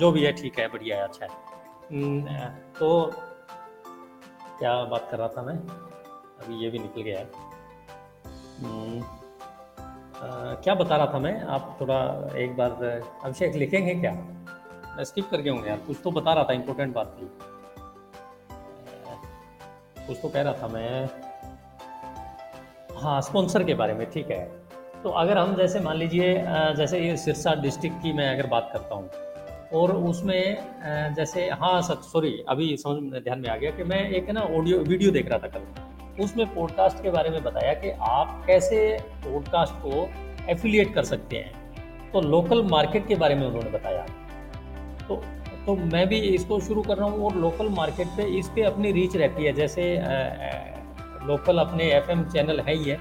जो 0.00 0.10
भी 0.12 0.22
है, 0.24 0.32
ठीक 0.32 0.58
है, 0.58 0.68
बढ़िया 0.68 0.96
है 0.96 1.02
अच्छा 1.02 1.26
है। 1.26 2.48
तो 2.78 3.12
क्या 4.60 4.72
बात 4.84 5.08
कर 5.10 5.18
रहा 5.18 5.28
था 5.28 5.42
मैं? 5.42 5.54
अभी 5.54 6.62
ये 6.64 6.70
भी 6.70 6.78
निकल 6.78 7.02
गया। 7.02 7.18
है 7.18 7.26
क्या 10.62 10.74
बता 10.74 10.96
रहा 10.96 11.06
था 11.14 11.18
मैं? 11.18 11.40
आप 11.42 11.76
थोड़ा 11.80 11.98
एक 12.38 12.56
बार 12.56 12.70
अभिषेक 13.24 13.54
लिखेंगे 13.54 13.94
क्या? 13.94 14.12
मैं 14.96 15.04
स्किप 15.04 15.28
कर 15.30 15.40
गया 15.40 15.52
हूँ 15.52 15.66
यार। 15.66 15.78
कुछ 15.86 15.96
तो 16.04 16.10
बता 16.10 16.32
रहा 16.32 16.44
था 16.44 16.52
इम्पोर्टेंट 16.52 16.94
बात 16.94 17.16
थी। 17.18 17.30
कुछ 20.06 20.18
तो 20.22 20.28
कह 20.28 20.42
रहा 20.42 20.52
था 20.52 20.68
मैं। 20.68 21.08
हाँ 22.96 23.20
स्पॉन्सर 23.22 23.64
के 23.64 23.74
बारे 23.74 23.94
में, 23.94 24.10
ठीक 24.10 24.30
है। 24.30 24.44
तो 25.02 25.10
अगर 25.18 25.38
हम 25.38 25.54
जैसे 25.56 25.80
मान 25.80 25.96
लीजिए 25.96 26.34
जैसे 26.76 26.98
ये 27.00 27.16
सिरसा 27.16 27.54
डिस्ट्रिक्ट 27.54 28.02
की 28.02 28.12
मैं 28.12 28.28
अगर 28.34 28.46
बात 28.46 28.70
करता 28.72 28.94
हूँ 28.94 29.08
और 29.72 29.92
उसमें 29.92 31.14
जैसे 31.14 31.48
हाँ 31.50 31.80
सच 31.82 32.02
सॉरी 32.04 32.32
अभी 32.48 32.76
समझ 32.76 33.22
ध्यान 33.22 33.38
में 33.40 33.48
आ 33.48 33.56
गया 33.56 33.70
कि 33.70 33.84
मैं 33.84 34.08
एक 34.10 34.30
ना 34.30 34.40
ऑडियो 34.40 34.78
वीडियो 34.78 35.10
देख 35.10 35.28
रहा 35.28 35.38
था 35.38 35.48
कल। 35.48 36.22
उसमें 36.22 36.46
पॉडकास्ट 36.54 37.02
के 37.02 37.10
बारे 37.10 37.30
में 37.30 37.42
बताया 37.42 37.74
कि 37.74 37.90
आप 38.10 38.42
कैसे 38.46 38.78
पॉडकास्ट 39.24 39.74
को 39.84 40.08
एफिलिएट 40.52 40.94
कर 40.94 41.04
सकते 41.04 41.36
हैं। 41.36 42.10
तो 42.12 42.20
लोकल 42.20 42.62
मार्केट 42.62 43.06
के 43.08 43.16
बारे 43.16 43.34
में 43.34 43.46
उन्होंने 43.46 43.70
बताया। 43.70 44.06
तो 45.08 45.22
तो 45.66 45.74
मैं 45.76 46.06
भी 46.08 46.18
इसको 46.18 46.58
शुरू 46.60 46.82
कर 46.82 46.96
रहा 46.96 47.08
हूँ 47.08 47.24
और 47.24 47.34
लोकल 47.36 47.68
मार्केट 47.68 48.06
पे 48.16 48.24
इस 48.38 48.48
पर 48.48 48.64
अपनी 48.64 48.92
रीच 48.92 49.16
रहती 49.16 49.44
है। 49.44 49.52
जैसे 49.52 49.82
लोकल 51.26 51.58
अपने 51.58 51.90
एफएम 51.92 52.24
चैनल 52.24 52.60
है 52.60 52.74
ही 52.74 52.84
है। 52.84 52.98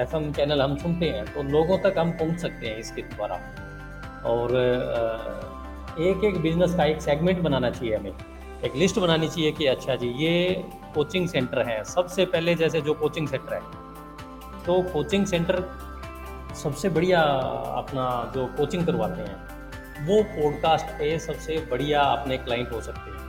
एफएम 0.00 0.32
चैनल 0.32 0.62
हम 0.62 0.76
सुनते 0.76 1.08
हैं 1.08 1.24
तो 1.34 1.42
लोगों 1.42 1.78
तक 1.78 1.98
हम 1.98 2.10
पहुँच 2.18 2.38
सकते 2.40 2.66
हैं 2.66 2.76
इसके 2.78 3.02
द्वारा। 3.02 3.40
और 4.26 4.52
एक 6.00 6.24
एक 6.24 6.40
बिज़नेस 6.40 6.74
का 6.74 6.84
एक 6.84 7.00
सेगमेंट 7.02 7.40
बनाना 7.40 7.70
चाहिए 7.70 7.96
हमें। 7.96 8.12
एक 8.64 8.76
लिस्ट 8.76 8.98
बनानी 8.98 9.28
चाहिए 9.28 9.52
कि 9.52 9.66
अच्छा 9.66 9.94
जी, 9.96 10.08
ये 10.08 10.64
कोचिंग 10.94 11.28
सेंटर 11.28 11.62
है। 11.62 11.82
सबसे 11.84 12.26
पहले 12.26 12.54
जैसे 12.54 12.80
जो 12.80 12.94
कोचिंग 12.94 13.28
सेंटर 13.28 13.54
है 13.54 13.60
तो 14.66 14.82
कोचिंग 14.82 15.26
सेंटर 15.26 15.62
सबसे 16.54 16.88
बढ़िया 16.88 17.20
अपना 17.76 18.32
जो 18.34 18.46
कोचिंग 18.46 18.86
करवाते 18.86 19.22
हैं, 19.22 20.06
वो 20.06 20.22
पॉडकास्ट 20.22 20.86
पे 20.86 21.18
सबसे 21.18 21.56
बढ़िया 21.70 22.00
अपने 22.00 22.36
क्लाइंट 22.36 22.72
हो 22.72 22.80
सकते 22.80 23.10
हैं। 23.10 23.20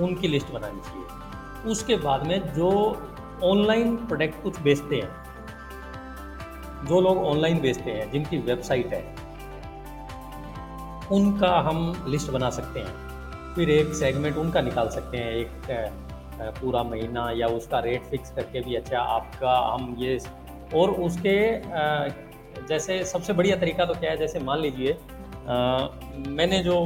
उनकी 0.00 0.28
लिस्ट 0.28 0.50
बनानी 0.50 0.80
चाहिए। 0.80 1.70
उसके 1.70 1.96
बाद 1.96 2.26
में 2.26 2.52
जो 2.54 2.70
ऑनलाइन 3.44 3.96
प्रोडक्ट 3.96 4.42
कुछ 4.42 4.60
बेचते 4.60 4.96
हैं, 4.96 5.10
जो 6.86 7.00
लोग 7.00 7.18
ऑनलाइन 7.18 7.60
बेचते 7.60 7.90
हैं, 7.90 8.10
जिनकी 8.10 8.38
वेबसाइट 8.38 8.94
है 8.94 9.21
उनका 11.12 11.50
हम 11.60 12.04
लिस्ट 12.08 12.30
बना 12.30 12.50
सकते 12.50 12.80
हैं। 12.80 13.54
फिर 13.54 13.70
एक 13.70 13.94
सेगमेंट 13.94 14.36
उनका 14.36 14.60
निकाल 14.60 14.88
सकते 14.90 15.16
हैं, 15.16 15.32
एक 15.32 15.50
पूरा 16.60 16.82
महीना 16.82 17.30
या 17.30 17.46
उसका 17.48 17.78
रेट 17.80 18.04
फिक्स 18.10 18.30
करके 18.30 18.60
भी 18.60 18.74
अच्छा 18.74 19.00
आपका 19.00 19.56
हम 19.66 19.94
ये 19.98 20.18
और 20.74 20.90
उसके 21.00 21.36
जैसे 22.68 23.02
सबसे 23.04 23.32
बढ़िया 23.32 23.56
तरीका 23.56 23.84
तो 23.84 23.94
क्या 23.94 24.10
है, 24.10 24.16
जैसे 24.16 24.40
मान 24.40 24.58
लीजिए 24.58 24.96
मैंने 26.28 26.58
जो 26.58 26.84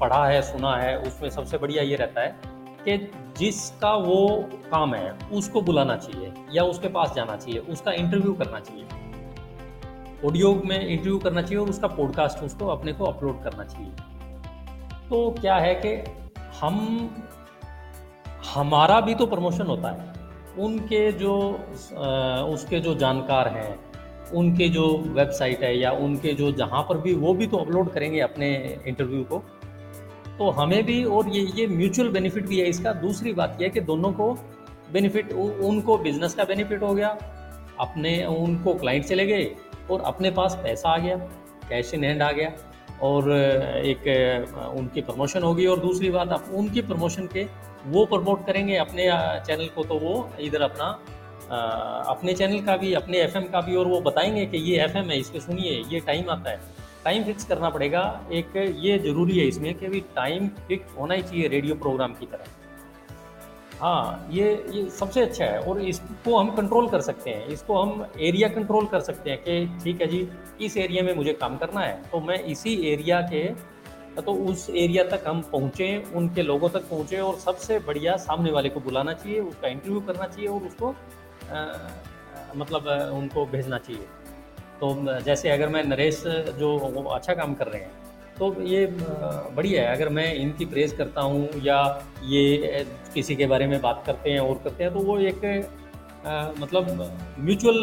पढ़ा 0.00 0.26
है, 0.26 0.40
सुना 0.42 0.76
है, 0.76 0.96
उसमें 0.98 1.30
सबसे 1.30 1.58
बढ़िया 1.58 1.82
ये 1.82 1.96
रहता 1.96 2.20
है 2.20 2.36
कि 2.84 2.96
जिसका 3.38 3.92
वो 3.96 4.26
काम 4.70 4.94
है, 4.94 5.12
उसको 5.32 5.60
बुलाना 5.62 5.96
चाहिए 5.96 6.32
या 6.52 6.62
उसके 6.64 6.88
पास 6.88 7.12
जाना 7.16 7.36
चाहिए, 7.36 7.60
उसका 7.60 7.92
इंटरव्यू 7.94 8.32
करना 8.34 8.60
चाहिए। 8.60 8.84
ऑडियो 10.26 10.62
में 10.66 10.88
इंटरव्यू 10.88 11.18
करना 11.18 11.42
चाहिए 11.42 11.58
और 11.58 11.68
उसका 11.68 11.88
पॉडकास्ट 11.88 12.38
उसको 12.38 12.66
अपने 12.66 12.92
को 12.92 13.04
अपलोड 13.04 13.42
करना 13.44 13.64
चाहिए। 13.64 13.90
तो 15.10 15.30
क्या 15.40 15.54
है 15.56 15.74
कि 15.74 15.94
हम, 16.60 16.76
हमारा 18.54 19.00
भी 19.00 19.14
तो 19.14 19.26
प्रमोशन 19.26 19.66
होता 19.66 19.90
है। 19.90 20.12
उनके 20.58 21.12
जो 21.12 21.34
उसके 22.54 22.80
जो 22.80 22.94
जानकार 22.94 23.48
हैं, 23.48 23.78
उनके 24.34 24.68
जो 24.68 24.86
वेबसाइट 24.98 25.62
है 25.62 25.76
या 25.78 25.90
उनके 25.90 26.32
जो 26.32 26.52
जहाँ 26.52 26.82
पर 26.82 26.98
भी, 26.98 27.14
वो 27.14 27.34
भी 27.34 27.46
तो 27.46 27.56
अपलोड 27.56 27.90
करेंगे 27.90 28.20
अपने 28.20 28.78
इंटरव्यू 28.86 29.22
को। 29.24 29.38
तो 30.38 30.50
हमें 30.50 30.82
भी 30.86 31.04
और 31.04 31.28
ये 31.28 31.40
ये 31.54 31.66
म्यूचुअल 31.66 32.08
बेनिफिट 32.08 32.46
भी 32.46 32.60
है 32.60 32.66
इसका। 32.66 32.92
दूसरी 32.92 33.32
बात 33.32 33.56
यह 33.60 33.66
है 33.66 33.70
कि 33.70 33.80
दोनों 33.80 34.12
को 34.12 34.32
बेनिफिट 34.92 35.32
उनको 35.32 35.98
बिज़नेस 35.98 36.34
का 36.34 36.44
बेनिफिट 36.44 36.82
हो 36.82 36.94
गया। 36.94 37.08
अपने 37.80 38.24
उनको 38.24 38.74
क्लाइंट 38.74 39.04
चले 39.04 39.26
गए। 39.26 39.44
और 39.90 40.00
अपने 40.02 40.30
पास 40.30 40.58
पैसा 40.62 40.88
आ 40.88 40.98
गया 40.98 41.16
कैश 41.68 41.94
इन 41.94 42.04
हैंड 42.04 42.22
आ 42.22 42.30
गया 42.32 42.52
और 43.02 43.30
एक 43.32 44.74
उनकी 44.76 45.00
प्रमोशन 45.00 45.42
होगी। 45.42 45.66
और 45.66 45.80
दूसरी 45.80 46.10
बात, 46.10 46.28
आप 46.28 46.50
उनकी 46.54 46.80
प्रमोशन 46.82 47.26
के 47.26 47.46
वो 47.86 48.04
प्रमोट 48.06 48.46
करेंगे 48.46 48.76
अपने 48.76 49.08
चैनल 49.46 49.66
को 49.66 49.84
तो 49.84 49.98
वो 49.98 50.14
इधर 50.40 50.62
अपना 50.62 50.86
अपने 52.08 52.32
चैनल 52.34 52.60
का 52.60 52.76
भी, 52.76 52.92
अपने 52.94 53.18
एफएम 53.18 53.42
का 53.44 53.60
भी, 53.60 53.74
और 53.76 53.86
वो 53.86 54.00
बताएँगे 54.00 54.44
कि 54.46 54.58
ये 54.60 54.78
एफएम 54.84 55.10
है, 55.10 55.18
इसको 55.18 55.40
सुनिए, 55.40 55.82
ये 55.88 56.00
टाइम 56.00 56.30
आता 56.30 56.50
है। 56.50 56.60
टाइम 57.04 57.24
फिक्स 57.24 57.44
करना 57.44 57.68
पड़ेगा। 57.70 58.02
एक 58.32 58.56
ये 58.56 58.98
ज़रूरी 58.98 59.38
है 59.38 59.46
इसमें 59.46 59.74
कि 59.74 59.86
अभी 59.86 60.00
टाइम 60.16 60.48
फिक्स 60.68 60.94
होना 60.98 61.14
ही 61.14 61.22
चाहिए 61.22 61.48
रेडियो 61.48 61.74
प्रोग्राम 61.74 62.12
की 62.14 62.26
तरह 62.26 62.44
हाँ 63.82 64.28
ये 64.30 64.50
ये 64.70 64.88
सबसे 64.90 65.20
अच्छा 65.20 65.44
है 65.44 65.58
और 65.60 65.80
इसको 65.82 66.36
हम 66.38 66.50
कंट्रोल 66.56 66.88
कर 66.88 67.00
सकते 67.00 67.30
हैं। 67.30 67.46
इसको 67.46 67.80
हम 67.80 68.04
एरिया 68.20 68.48
कंट्रोल 68.48 68.86
कर 68.86 69.00
सकते 69.00 69.30
हैं 69.30 69.38
कि 69.42 69.84
ठीक 69.84 70.00
है 70.00 70.06
जी 70.06 70.28
इस 70.60 70.76
एरिया 70.76 71.02
में 71.02 71.14
मुझे 71.14 71.32
काम 71.32 71.56
करना 71.56 71.80
है। 71.80 71.96
तो 72.10 72.20
मैं 72.20 72.38
इसी 72.44 72.74
एरिया 72.90 73.20
के 73.32 73.42
तो 74.20 74.32
उस 74.44 74.68
एरिया 74.70 75.04
तक 75.04 75.24
हम 75.26 75.40
पहुँचे 75.52 75.88
उनके 76.14 76.42
लोगों 76.42 76.68
तक 76.68 76.88
पहुँचे 76.90 77.18
और 77.20 77.36
सबसे 77.38 77.78
बढ़िया 77.78 78.16
सामने 78.18 78.50
वाले 78.50 78.68
को 78.68 78.80
बुलाना 78.80 79.12
चाहिए 79.14 79.40
उसका 79.40 79.68
इंटरव्यू 79.68 80.00
करना 80.00 80.26
चाहिए 80.26 80.48
और 80.48 80.66
उसको 80.66 80.90
आ, 81.50 81.66
मतलब 82.56 82.86
उनको 83.14 83.46
भेजना 83.46 83.78
चाहिए। 83.78 84.06
तो 84.80 85.20
जैसे 85.22 85.50
अगर 85.50 85.68
मैं 85.68 85.84
नरेश 85.84 86.22
जो 86.58 86.76
अच्छा 87.10 87.34
काम 87.34 87.54
कर 87.54 87.66
रहे 87.66 87.80
हैं 87.82 88.01
तो 88.42 88.54
ये 88.64 88.86
बढ़िया 89.56 89.82
है। 89.82 89.94
अगर 89.96 90.08
मैं 90.10 90.32
इनकी 90.34 90.64
प्रेज़ 90.66 90.94
करता 90.96 91.20
हूँ 91.22 91.48
या 91.64 91.78
ये 92.26 92.84
किसी 93.14 93.36
के 93.36 93.46
बारे 93.46 93.66
में 93.66 93.80
बात 93.80 94.02
करते 94.06 94.30
हैं 94.30 94.40
और 94.40 94.60
करते 94.64 94.84
हैं 94.84 94.92
तो 94.92 95.00
वो 95.00 95.18
एक 95.20 95.44
आ, 96.24 96.50
मतलब 96.58 96.90
म्यूचुअल 97.40 97.78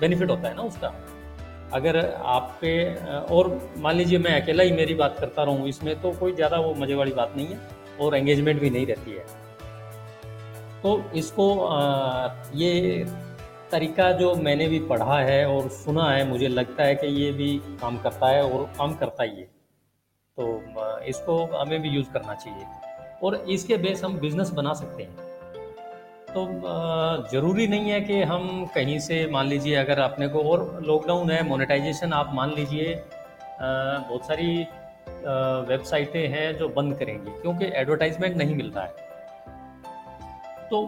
बेनिफिट 0.00 0.30
होता 0.30 0.48
है 0.48 0.54
ना 0.56 0.62
उसका। 0.62 0.92
अगर 1.72 1.96
आप 2.26 2.56
पे 2.60 2.72
और 3.34 3.48
मान 3.78 3.96
लीजिए 3.96 4.18
मैं 4.18 4.40
अकेला 4.40 4.62
ही 4.62 4.72
मेरी 4.72 4.94
बात 4.94 5.16
करता 5.20 5.42
रहूँ 5.42 5.68
इसमें 5.68 6.00
तो 6.02 6.12
कोई 6.20 6.32
ज़्यादा 6.34 6.58
वो 6.58 6.74
मज़े 6.74 6.94
वाली 6.94 7.12
बात 7.12 7.34
नहीं 7.36 7.46
है 7.46 7.58
और 8.00 8.16
एंगेजमेंट 8.16 8.60
भी 8.60 8.70
नहीं 8.70 8.86
रहती 8.86 9.10
है। 9.10 9.24
तो 10.82 11.02
इसको 11.16 11.50
आ, 11.60 12.28
ये 12.54 13.04
तरीका 13.70 14.10
जो 14.14 14.34
मैंने 14.42 14.68
भी 14.68 14.78
पढ़ा 14.88 15.18
है 15.20 15.44
और 15.46 15.68
सुना 15.74 16.10
है 16.10 16.26
मुझे 16.28 16.48
लगता 16.48 16.84
है 16.84 16.94
कि 16.94 17.06
ये 17.14 17.30
भी 17.32 17.56
काम 17.80 17.98
करता 17.98 18.28
है 18.28 18.42
और 18.42 18.64
काम 18.78 18.94
करता 18.96 19.24
ही 19.24 19.36
है। 19.36 19.48
तो 20.38 21.00
इसको 21.04 21.44
हमें 21.54 21.80
भी 21.82 21.88
यूज़ 21.88 22.10
करना 22.12 22.34
चाहिए। 22.34 22.66
और 23.22 23.34
इसके 23.50 23.76
बेस 23.76 24.04
हम 24.04 24.18
बिज़नेस 24.18 24.50
बना 24.52 24.72
सकते 24.74 25.02
हैं। 25.02 25.26
तो 26.28 26.46
ज़रूरी 27.32 27.66
नहीं 27.66 27.90
है 27.90 28.00
कि 28.00 28.22
हम 28.22 28.66
कहीं 28.74 28.98
से, 28.98 29.26
मान 29.26 29.46
लीजिए 29.46 29.74
अगर 29.74 29.98
अपने 30.00 30.28
को 30.28 30.42
और 30.50 30.82
लॉकडाउन 30.86 31.30
है 31.30 31.42
मोनेटाइजेशन 31.48 32.12
आप 32.12 32.30
मान 32.34 32.50
लीजिए 32.50 32.94
बहुत 33.60 34.26
सारी 34.26 34.66
वेबसाइटें 35.68 36.28
हैं 36.28 36.56
जो 36.58 36.68
बंद 36.68 36.94
करेंगी, 36.98 37.30
क्योंकि 37.32 37.70
एडवर्टाइजमेंट 37.74 38.36
नहीं 38.36 38.54
मिलता 38.54 38.82
है। 38.82 39.06
तो 40.70 40.82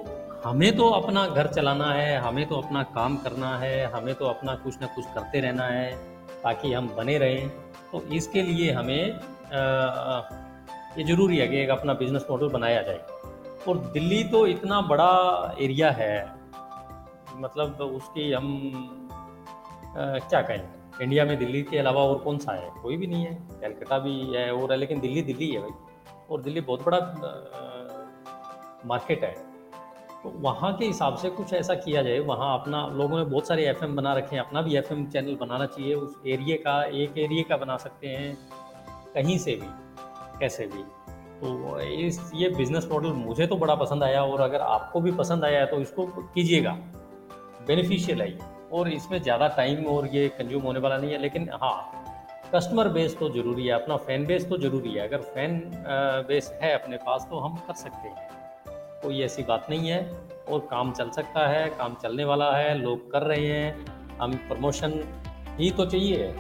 हमें 0.45 0.77
तो 0.77 0.89
अपना 0.91 1.27
घर 1.27 1.47
चलाना 1.47 1.93
है, 1.93 2.17
हमें 2.19 2.47
तो 2.49 2.57
अपना 2.57 2.83
काम 2.95 3.17
करना 3.17 3.57
है, 3.59 3.85
हमें 3.87 4.15
तो 4.15 4.27
अपना 4.27 4.55
कुछ 4.55 4.81
ना 4.81 4.87
कुछ 4.87 5.05
करते 5.15 5.41
रहना 5.41 5.67
है, 5.67 5.91
ताकि 6.43 6.73
हम 6.73 6.89
बने 6.97 7.19
रहें। 7.19 7.49
तो 7.93 8.03
इसके 8.13 8.43
लिए 8.43 8.71
हमें 8.73 9.21
ये 9.53 11.05
ज़रूरी 11.05 11.37
है 11.39 11.47
कि 11.49 11.57
एक 11.57 11.71
अपना 11.71 11.95
बिज़नेस 11.95 12.27
मॉडल 12.31 12.49
बनाया 12.49 12.83
जाए। 12.83 13.01
और 13.69 13.79
दिल्ली 13.93 14.23
तो 14.25 14.47
इतना 14.47 14.81
बड़ा 14.81 15.11
एरिया 15.61 15.91
है 15.91 16.15
मतलब 17.37 17.81
उसकी 17.81 18.33
हम 18.33 18.47
आ, 19.91 20.19
क्या 20.19 20.41
कहें? 20.43 20.69
इंडिया 21.03 21.25
में 21.25 21.37
दिल्ली 21.39 21.63
के 21.63 21.79
अलावा 21.79 22.03
और 22.03 22.19
कौन 22.19 22.39
सा 22.39 22.53
है? 22.53 22.71
कोई 22.83 22.97
भी 22.97 23.07
नहीं 23.07 23.25
है। 23.25 23.35
कलकत्ता 23.61 23.99
भी 23.99 24.13
है 24.37 24.51
और 24.53 24.73
है 24.73 24.77
लेकिन 24.79 25.01
दिल्ली 25.01 25.23
दिल्ली 25.23 25.51
है 25.51 25.61
भाई। 25.61 25.71
और 26.31 26.43
दिल्ली 26.43 26.61
बहुत 26.61 26.85
बड़ा 26.87 26.99
आ, 26.99 27.07
मार्केट 28.87 29.25
है। 29.25 29.33
तो 30.23 30.33
वहाँ 30.37 30.73
के 30.77 30.85
हिसाब 30.85 31.17
से 31.17 31.31
कुछ 31.31 31.53
ऐसा 31.53 31.75
किया 31.75 32.03
जाए 32.03 32.19
वहाँ 32.19 32.59
अपना 32.61 32.87
लोगों 32.87 33.19
ने 33.19 33.25
बहुत 33.25 33.47
सारे 33.49 33.67
एफएम 33.69 33.97
बना 33.97 34.13
रखे 34.15 34.37
हैं। 34.37 34.43
अपना 34.43 34.63
भी 34.63 34.77
एफएम 34.77 35.05
चैनल 35.07 35.37
बनाना 35.37 35.67
चाहिए। 35.67 35.95
उस 35.95 36.17
एरिए 36.27 36.57
का 36.57 36.83
एक 36.85 37.19
एरिए 37.19 37.43
का 37.43 37.57
बना 37.57 37.77
सकते 37.77 38.09
हैं। 38.09 38.37
कहीं 39.15 39.39
से 39.39 39.55
भी, 39.55 39.69
कैसे 40.39 40.67
भी। 40.67 40.83
तो 41.41 41.81
इस, 41.81 42.21
ये 42.35 42.49
बिज़नेस 42.51 42.89
मॉडल 42.93 43.13
मुझे 43.15 43.47
तो 43.47 43.57
बड़ा 43.57 43.75
पसंद 43.77 44.03
आया 44.05 44.23
और 44.25 44.41
अगर 44.41 44.61
आपको 44.63 45.01
भी 45.01 45.13
पसंद 45.15 45.45
आया 45.45 45.65
तो 45.67 45.81
इसको 45.81 46.07
कीजिएगा। 46.35 46.73
बेनिफिशियल 47.67 48.23
है 48.23 48.39
और 48.73 48.89
इसमें 48.91 49.21
ज़्यादा 49.23 49.49
टाइम 49.57 49.87
और 49.87 50.07
ये 50.09 50.29
कंज्यूम 50.31 50.63
होने 50.63 50.81
वाला 50.81 50.97
नहीं 50.97 51.13
है, 51.13 51.19
लेकिन 51.19 51.49
हाँ 51.55 51.93
कस्टमर 52.55 52.89
बेस 52.89 53.17
तो 53.19 53.29
ज़रूरी 53.31 53.67
है, 53.67 53.73
अपना 53.73 53.97
फ़ैन 53.99 54.27
बेस 54.27 54.49
तो 54.49 54.59
ज़रूरी 54.59 54.93
है। 54.93 55.07
अगर 55.09 55.23
फ़ैन 55.35 55.61
बेस 56.29 56.53
है 56.63 56.73
अपने 56.75 56.97
पास 56.99 57.27
तो 57.31 57.39
हम 57.39 57.57
कर 57.67 57.75
सकते 57.77 58.09
हैं। 58.09 58.29
कोई 59.03 59.21
ऐसी 59.23 59.43
बात 59.43 59.67
नहीं 59.71 59.89
है 59.89 60.01
और 60.49 60.67
काम 60.71 60.93
चल 60.93 61.11
सकता 61.11 61.47
है, 61.49 61.69
काम 61.71 61.95
चलने 62.03 62.25
वाला 62.25 62.51
है, 62.53 62.75
लोग 62.79 63.11
कर 63.13 63.23
रहे 63.23 63.47
हैं, 63.47 63.87
हम 64.21 64.33
प्रमोशन 64.49 65.01
ही 65.59 65.71
तो 65.71 65.87
चाहिए। 65.87 66.33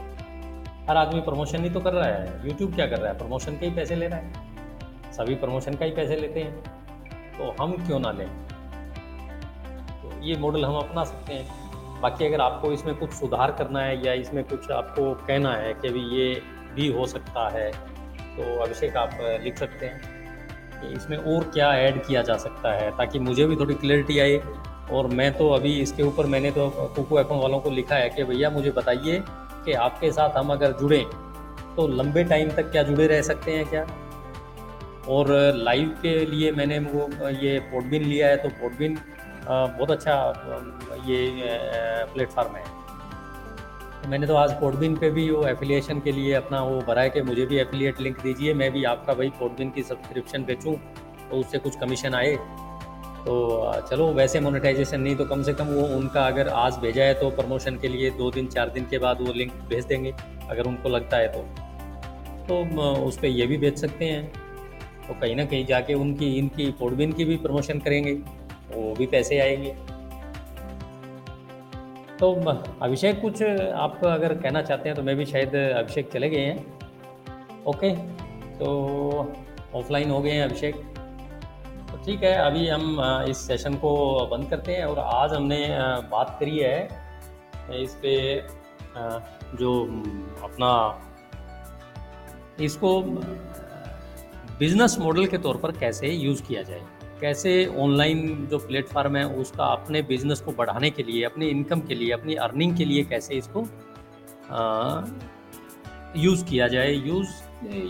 हर 0.90 0.96
आदमी 0.96 1.20
प्रमोशन 1.20 1.64
ही 1.64 1.68
तो 1.70 1.80
कर 1.80 1.92
रहा 1.92 2.06
है। 2.06 2.46
यूट्यूब 2.46 2.74
क्या 2.74 2.86
कर 2.86 2.98
रहा 2.98 3.10
है? 3.12 3.18
प्रमोशन 3.18 3.56
के 3.56 3.66
ही 3.66 3.72
पैसे 3.74 3.96
ले 3.96 4.06
रहा 4.06 4.18
है। 4.18 5.12
सभी 5.12 5.34
प्रमोशन 5.34 5.74
का 5.74 5.84
ही 5.84 5.90
पैसे 5.90 6.16
लेते 6.16 6.40
हैं। 6.40 6.54
तो 7.36 7.54
हम 7.60 7.72
क्यों 7.86 7.98
ना 7.98 8.10
लें? 8.12 8.28
तो 9.92 10.10
ये 10.22 10.36
मॉडल 10.36 10.64
हम 10.64 10.76
अपना 10.76 11.04
सकते 11.04 11.34
हैं। 11.34 12.00
बाकी 12.00 12.26
अगर 12.26 12.40
आपको 12.40 12.72
इसमें 12.72 12.94
कुछ 12.94 13.12
सुधार 13.12 13.52
करना 13.52 13.80
है 13.80 14.06
या 14.06 14.12
इसमें 14.12 14.42
कुछ 14.44 14.70
आपको 14.70 15.12
कहना 15.26 15.52
है 15.54 15.72
कि 15.74 15.88
भी 15.88 16.00
ये 16.16 16.32
भी 16.74 16.88
हो 16.92 17.06
सकता 17.06 17.48
है 17.48 17.70
तो 18.36 18.56
अभिषेक 18.62 18.96
आप 18.96 19.18
लिख 19.42 19.58
सकते 19.58 19.86
हैं 19.86 20.00
कि 20.80 20.92
इसमें 20.94 21.16
और 21.16 21.44
क्या 21.44 21.72
ऐड 21.76 22.02
किया 22.06 22.22
जा 22.22 22.36
सकता 22.36 22.72
है 22.72 22.90
ताकि 22.90 23.18
मुझे 23.18 23.46
भी 23.46 23.56
थोड़ी 23.56 23.74
क्लैरिटी 23.74 24.18
आए। 24.18 24.36
और 24.90 25.06
मैं 25.06 25.32
तो 25.38 25.48
अभी 25.50 25.74
इसके 25.80 26.02
ऊपर 26.02 26.26
मैंने 26.26 26.50
तो 26.50 26.68
कुकू 26.96 27.18
एफ़ 27.18 27.32
वालों 27.32 27.60
को 27.60 27.70
लिखा 27.70 27.94
है 27.94 28.08
कि 28.10 28.24
भैया 28.24 28.50
मुझे 28.50 28.70
बताइए 28.70 29.22
कि 29.64 29.72
आपके 29.84 30.10
साथ 30.12 30.36
हम 30.38 30.52
अगर 30.52 30.72
जुड़ें 30.72 31.04
तो 31.76 31.86
लंबे 31.88 32.24
टाइम 32.24 32.50
तक 32.50 32.70
क्या 32.72 32.82
जुड़े 32.82 33.06
रह 33.06 33.22
सकते 33.22 33.52
हैं 33.52 33.66
क्या? 33.66 33.86
और 35.08 35.26
लाइव 35.56 35.88
के 36.02 36.18
लिए 36.26 36.50
मैंने 36.52 36.78
वो, 36.78 37.28
ये 37.28 37.58
पोडबिन 37.70 38.02
लिया 38.02 38.28
है 38.28 38.36
तो 38.36 38.48
पोडबिन 38.50 38.98
बहुत 39.46 39.90
अच्छा 39.90 40.14
ये 41.06 41.48
प्लेटफार्म 42.14 42.56
है। 42.56 42.64
मैंने 44.08 44.26
तो 44.26 44.34
आज 44.34 44.52
पोर्टबिन 44.60 44.96
पे 44.96 45.10
भी 45.10 45.30
वो 45.30 45.44
एफिलिएशन 45.46 46.00
के 46.00 46.12
लिए 46.12 46.32
अपना 46.34 46.60
वो 46.62 46.80
भरा 46.80 47.02
है 47.02 47.10
कि 47.10 47.22
मुझे 47.22 47.46
भी 47.46 47.58
एफिलिएट 47.58 48.00
लिंक 48.00 48.20
दीजिए, 48.20 48.54
मैं 48.54 48.70
भी 48.72 48.84
आपका 48.84 49.14
भाई 49.14 49.28
पोर्टबिन 49.38 49.70
की 49.70 49.82
सब्सक्रिप्शन 49.82 50.44
बेचूँ 50.44 50.74
तो 51.30 51.36
उससे 51.36 51.58
कुछ 51.58 51.76
कमीशन 51.80 52.14
आए। 52.14 52.36
तो 53.20 53.72
चलो, 53.90 54.06
वैसे 54.08 54.40
मोनेटाइजेशन 54.40 55.00
नहीं 55.00 55.16
तो 55.16 55.24
कम 55.24 55.42
से 55.42 55.52
कम 55.52 55.66
वो 55.66 55.86
उनका 55.96 56.26
अगर 56.26 56.48
आज 56.48 56.76
भेजा 56.78 57.04
है 57.04 57.14
तो 57.14 57.30
प्रमोशन 57.30 57.76
के 57.76 57.88
लिए 57.88 58.10
दो 58.10 58.30
दिन, 58.30 58.46
चार 58.46 58.68
दिन 58.68 58.86
के 58.90 58.98
बाद 58.98 59.20
वो 59.20 59.32
लिंक 59.32 59.52
भेज 59.68 59.84
देंगे, 59.84 60.14
अगर 60.50 60.66
उनको 60.66 60.88
लगता 60.88 61.16
है 61.16 61.28
तो। 61.28 61.42
तो 62.48 62.82
उस 63.04 63.18
पर 63.18 63.26
ये 63.26 63.46
भी 63.46 63.56
भेज 63.56 63.76
सकते 63.78 64.04
हैं। 64.04 64.26
तो 65.08 65.14
कहीं 65.20 65.36
ना 65.36 65.44
कहीं 65.44 65.66
जाके 65.66 65.94
उनकी, 65.94 66.34
इनकी 66.34 66.70
पोर्टबिन 66.70 67.12
की 67.12 67.24
भी 67.24 67.36
प्रमोशन 67.36 67.78
करेंगे 67.78 68.12
वो 68.72 68.94
भी 68.94 69.06
पैसे 69.06 69.38
आएँगे। 69.40 69.74
तो 72.20 72.32
अभिषेक, 72.82 73.20
कुछ 73.22 73.42
आप 73.42 74.00
अगर 74.04 74.34
कहना 74.34 74.62
चाहते 74.62 74.88
हैं 74.88 74.96
तो 74.96 75.02
मैं 75.02 75.16
भी 75.16 75.24
शायद 75.26 75.54
अभिषेक 75.56 76.10
चले 76.12 76.28
गए 76.30 76.40
हैं। 76.40 77.64
ओके 77.66 77.94
तो 78.56 79.34
ऑफलाइन 79.74 80.10
हो 80.10 80.20
गए 80.20 80.30
हैं 80.30 80.44
अभिषेक। 80.44 80.74
तो 80.74 80.89
ठीक 82.10 82.22
है, 82.24 82.32
अभी 82.36 82.66
हम 82.68 83.00
इस 83.30 83.36
सेशन 83.46 83.74
को 83.78 83.90
बंद 84.30 84.48
करते 84.50 84.72
हैं 84.72 84.84
और 84.84 84.98
आज 84.98 85.32
हमने 85.32 85.58
बात 86.10 86.36
करी 86.40 86.58
है 86.58 86.88
इस 87.74 87.94
पे 88.02 88.14
जो 89.58 89.74
अपना 90.44 90.70
इसको 92.60 92.90
बिज़नेस 94.58 94.96
मॉडल 95.00 95.26
के 95.26 95.38
तौर 95.38 95.56
पर 95.56 95.72
कैसे 95.72 96.08
यूज़ 96.08 96.42
किया 96.42 96.62
जाए, 96.62 96.80
कैसे 97.20 97.54
ऑनलाइन 97.78 98.46
जो 98.50 98.58
प्लेटफार्म 98.58 99.16
है 99.16 99.24
उसका 99.36 99.64
अपने 99.66 100.02
बिज़नेस 100.02 100.40
को 100.40 100.52
बढ़ाने 100.52 100.90
के 100.90 101.02
लिए, 101.02 101.24
अपनी 101.24 101.48
इनकम 101.48 101.80
के 101.80 101.94
लिए, 101.94 102.10
अपनी 102.12 102.34
अर्निंग 102.48 102.76
के 102.76 102.84
लिए 102.84 103.04
कैसे 103.04 103.34
इसको 103.34 103.64
यूज़ 106.18 106.44
किया 106.44 106.68
जाए 106.68 106.92
यूज़ 106.92 107.30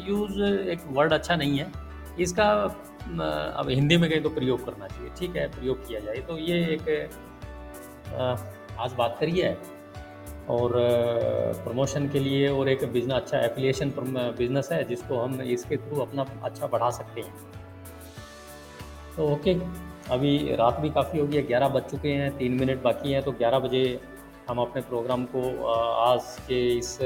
यूज़ 0.09 0.43
एक 0.43 0.87
वर्ड 0.91 1.12
अच्छा 1.12 1.37
नहीं 1.37 1.59
है, 1.59 1.73
इसका 2.21 2.53
अब 3.01 3.69
हिंदी 3.71 3.97
में 3.97 4.09
कहीं 4.11 4.21
तो 4.23 4.31
प्रयोग 4.31 4.65
करना 4.65 4.87
चाहिए। 4.89 5.11
ठीक 5.19 5.37
है, 5.37 5.47
प्रयोग 5.51 5.87
किया 5.87 6.01
जाए। 6.01 6.17
तो 6.29 6.39
ये 6.39 6.59
एक 6.75 6.89
आज 8.79 8.93
बात 8.95 9.17
करिए 9.21 9.57
और 10.51 10.73
प्रमोशन 11.65 12.09
के 12.09 12.19
लिए 12.19 12.49
और 12.49 12.69
एक 12.69 12.85
बिज़नेस 12.93 13.17
अच्छा 13.17 13.39
एफिलिएशन 13.41 13.93
बिज़नेस 14.39 14.69
है, 14.73 14.83
जिसको 14.85 15.19
हम 15.19 15.41
इसके 15.43 15.77
थ्रू 15.79 16.01
अपना 16.01 16.27
अच्छा 16.45 16.67
बढ़ा 16.67 16.91
सकते 16.93 17.21
हैं। 17.21 17.35
तो 19.17 19.29
ओके, 19.29 19.55
अभी 20.11 20.55
रात 20.57 20.81
भी 20.81 20.91
काफ़ी 20.91 21.19
हो 21.19 21.27
गई 21.27 21.37
है, 21.37 21.43
ग्यारह 21.47 21.69
बज 21.69 21.91
चुके 21.91 22.09
हैं, 22.11 22.37
तीन 22.39 22.53
मिनट 22.61 22.83
बाकी 22.83 23.13
हैं 23.13 23.23
तो 23.23 23.33
ग्यारह 23.35 23.59
बजे 23.59 23.85
हम 24.49 24.59
अपने 24.59 24.83
प्रोग्राम 24.83 25.25
को 25.35 25.43
आज 25.67 26.37
के 26.47 26.61
इस 26.79 26.97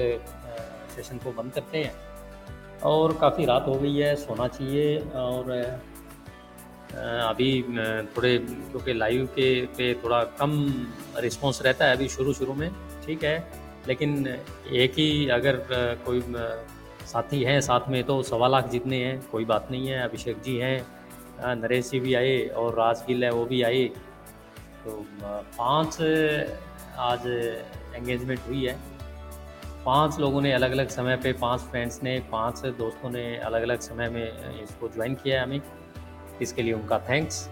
सेशन 0.95 1.19
को 1.19 1.33
बंद 1.33 1.53
करते 1.53 1.79
हैं। 1.79 1.93
और 2.85 3.13
काफ़ी 3.21 3.45
रात 3.47 3.67
हो 3.69 3.75
गई 3.75 3.97
है, 3.97 4.15
सोना 4.17 4.47
चाहिए 4.49 4.99
और 5.17 5.51
अभी 6.95 7.63
थोड़े 8.17 8.37
क्योंकि 8.39 8.93
लाइव 8.93 9.27
के 9.35 9.49
पे 9.77 9.93
थोड़ा 10.03 10.23
कम 10.39 10.53
रिस्पांस 11.19 11.61
रहता 11.65 11.85
है 11.85 11.97
अभी 11.97 12.09
शुरू 12.09 12.33
शुरू 12.33 12.55
में, 12.55 12.71
ठीक 13.07 13.25
है। 13.25 13.37
लेकिन 13.89 14.27
एक 14.27 14.93
ही 14.93 15.29
अगर 15.31 15.57
कोई 16.05 16.23
साथी 17.07 17.43
हैं 17.45 17.61
साथ 17.61 17.89
में 17.89 18.03
तो 18.05 18.23
सवा 18.23 18.49
लाख 18.49 18.69
जितने 18.71 19.05
हैं, 19.05 19.21
कोई 19.33 19.45
बात 19.45 19.69
नहीं 19.71 19.89
है। 19.89 20.03
अभिषेक 20.03 20.41
जी 20.43 20.57
हैं 20.59 21.57
नरेश 21.57 21.91
जी 21.91 22.01
भी 22.01 22.15
आए 22.15 22.39
और 22.49 22.75
राज 22.75 23.03
गिल 23.07 23.25
है, 23.25 23.31
वो 23.31 23.45
भी 23.45 23.63
आए। 23.63 23.85
तो 24.85 25.05
पाँच 25.59 26.01
आज 27.01 27.27
एंगेजमेंट 27.95 28.41
हुई 28.49 28.65
है। 28.67 28.77
पाँच 29.85 30.19
लोगों 30.21 30.41
ने 30.43 30.53
अलग 30.53 30.71
अलग 30.73 30.89
समय 30.89 31.17
पे, 31.17 31.33
पाँच 31.33 31.61
फ्रेंड्स 31.61 32.03
ने, 32.03 32.19
पाँच 32.33 32.61
दोस्तों 32.79 33.11
ने 33.11 33.37
अलग 33.39 33.63
अलग 33.63 33.81
समय 33.81 34.09
में 34.09 34.63
इसको 34.63 34.89
ज्वाइन 34.89 35.15
किया 35.15 35.41
है 35.41 35.47
हमें। 35.47 35.61
इसके 36.43 36.63
लिए 36.63 36.73
उनका 36.73 36.99
thanks 37.09 37.49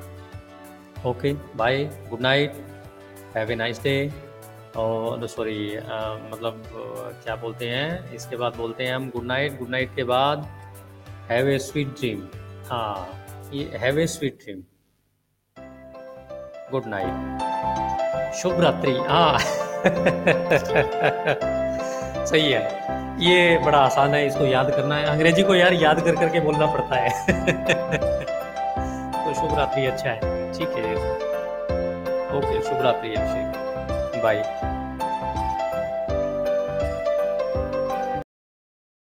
okay 1.07 1.33
bye 1.57 1.85
good 2.11 2.21
night 2.21 2.53
have 3.37 3.51
a 3.51 3.55
nice 3.55 3.83
day 3.83 4.13
और 4.77 5.27
सॉरी 5.29 5.77
मतलब 6.33 6.63
क्या 7.25 7.37
बोलते 7.37 7.69
हैं? 7.69 8.15
इसके 8.15 8.37
बाद 8.37 8.57
बोलते 8.57 8.85
हैं 8.85 8.95
हम 8.95 9.09
गुड 9.11 9.25
नाइट 9.27 9.59
गुड 9.59 9.69
नाइट 9.71 9.95
के 9.97 10.05
बाद 10.05 10.47
हैव 11.31 11.49
ए 11.49 11.59
स्वीट 11.59 11.89
ड्रीम 11.99 12.27
हाँ 12.71 13.51
ये 13.55 13.65
have 13.79 13.99
a 13.99 14.07
sweet 14.07 14.39
dream 14.45 14.63
good 16.71 16.87
night 16.87 18.33
शुभ 18.43 18.61
रात्रि। 18.61 18.93
हाँ। 19.09 19.39
सही 22.27 22.53
है। 22.53 22.81
ये 23.19 23.59
बड़ा 23.59 23.79
आसान 23.79 24.15
है, 24.15 24.27
इसको 24.27 24.45
याद 24.45 24.71
करना 24.71 24.97
है। 24.97 25.05
अंग्रेज़ी 25.05 25.43
को 25.43 25.55
यार 25.55 25.73
याद 25.73 26.01
कर 26.01 26.17
करके 26.17 26.41
बोलना 26.41 26.67
पड़ता 26.67 26.97
है। 26.97 27.09
तो 29.13 29.35
शुभ 29.35 29.59
रात्रि 29.59 29.87
अच्छा 29.87 30.11
है। 30.11 30.53
ठीक 30.53 30.69
है। 30.69 30.95
ओके 32.39 32.63
शुभ 32.63 32.83
रात्रि 32.83 33.15
अभिषेक। 33.15 34.23
बाय 34.23 34.37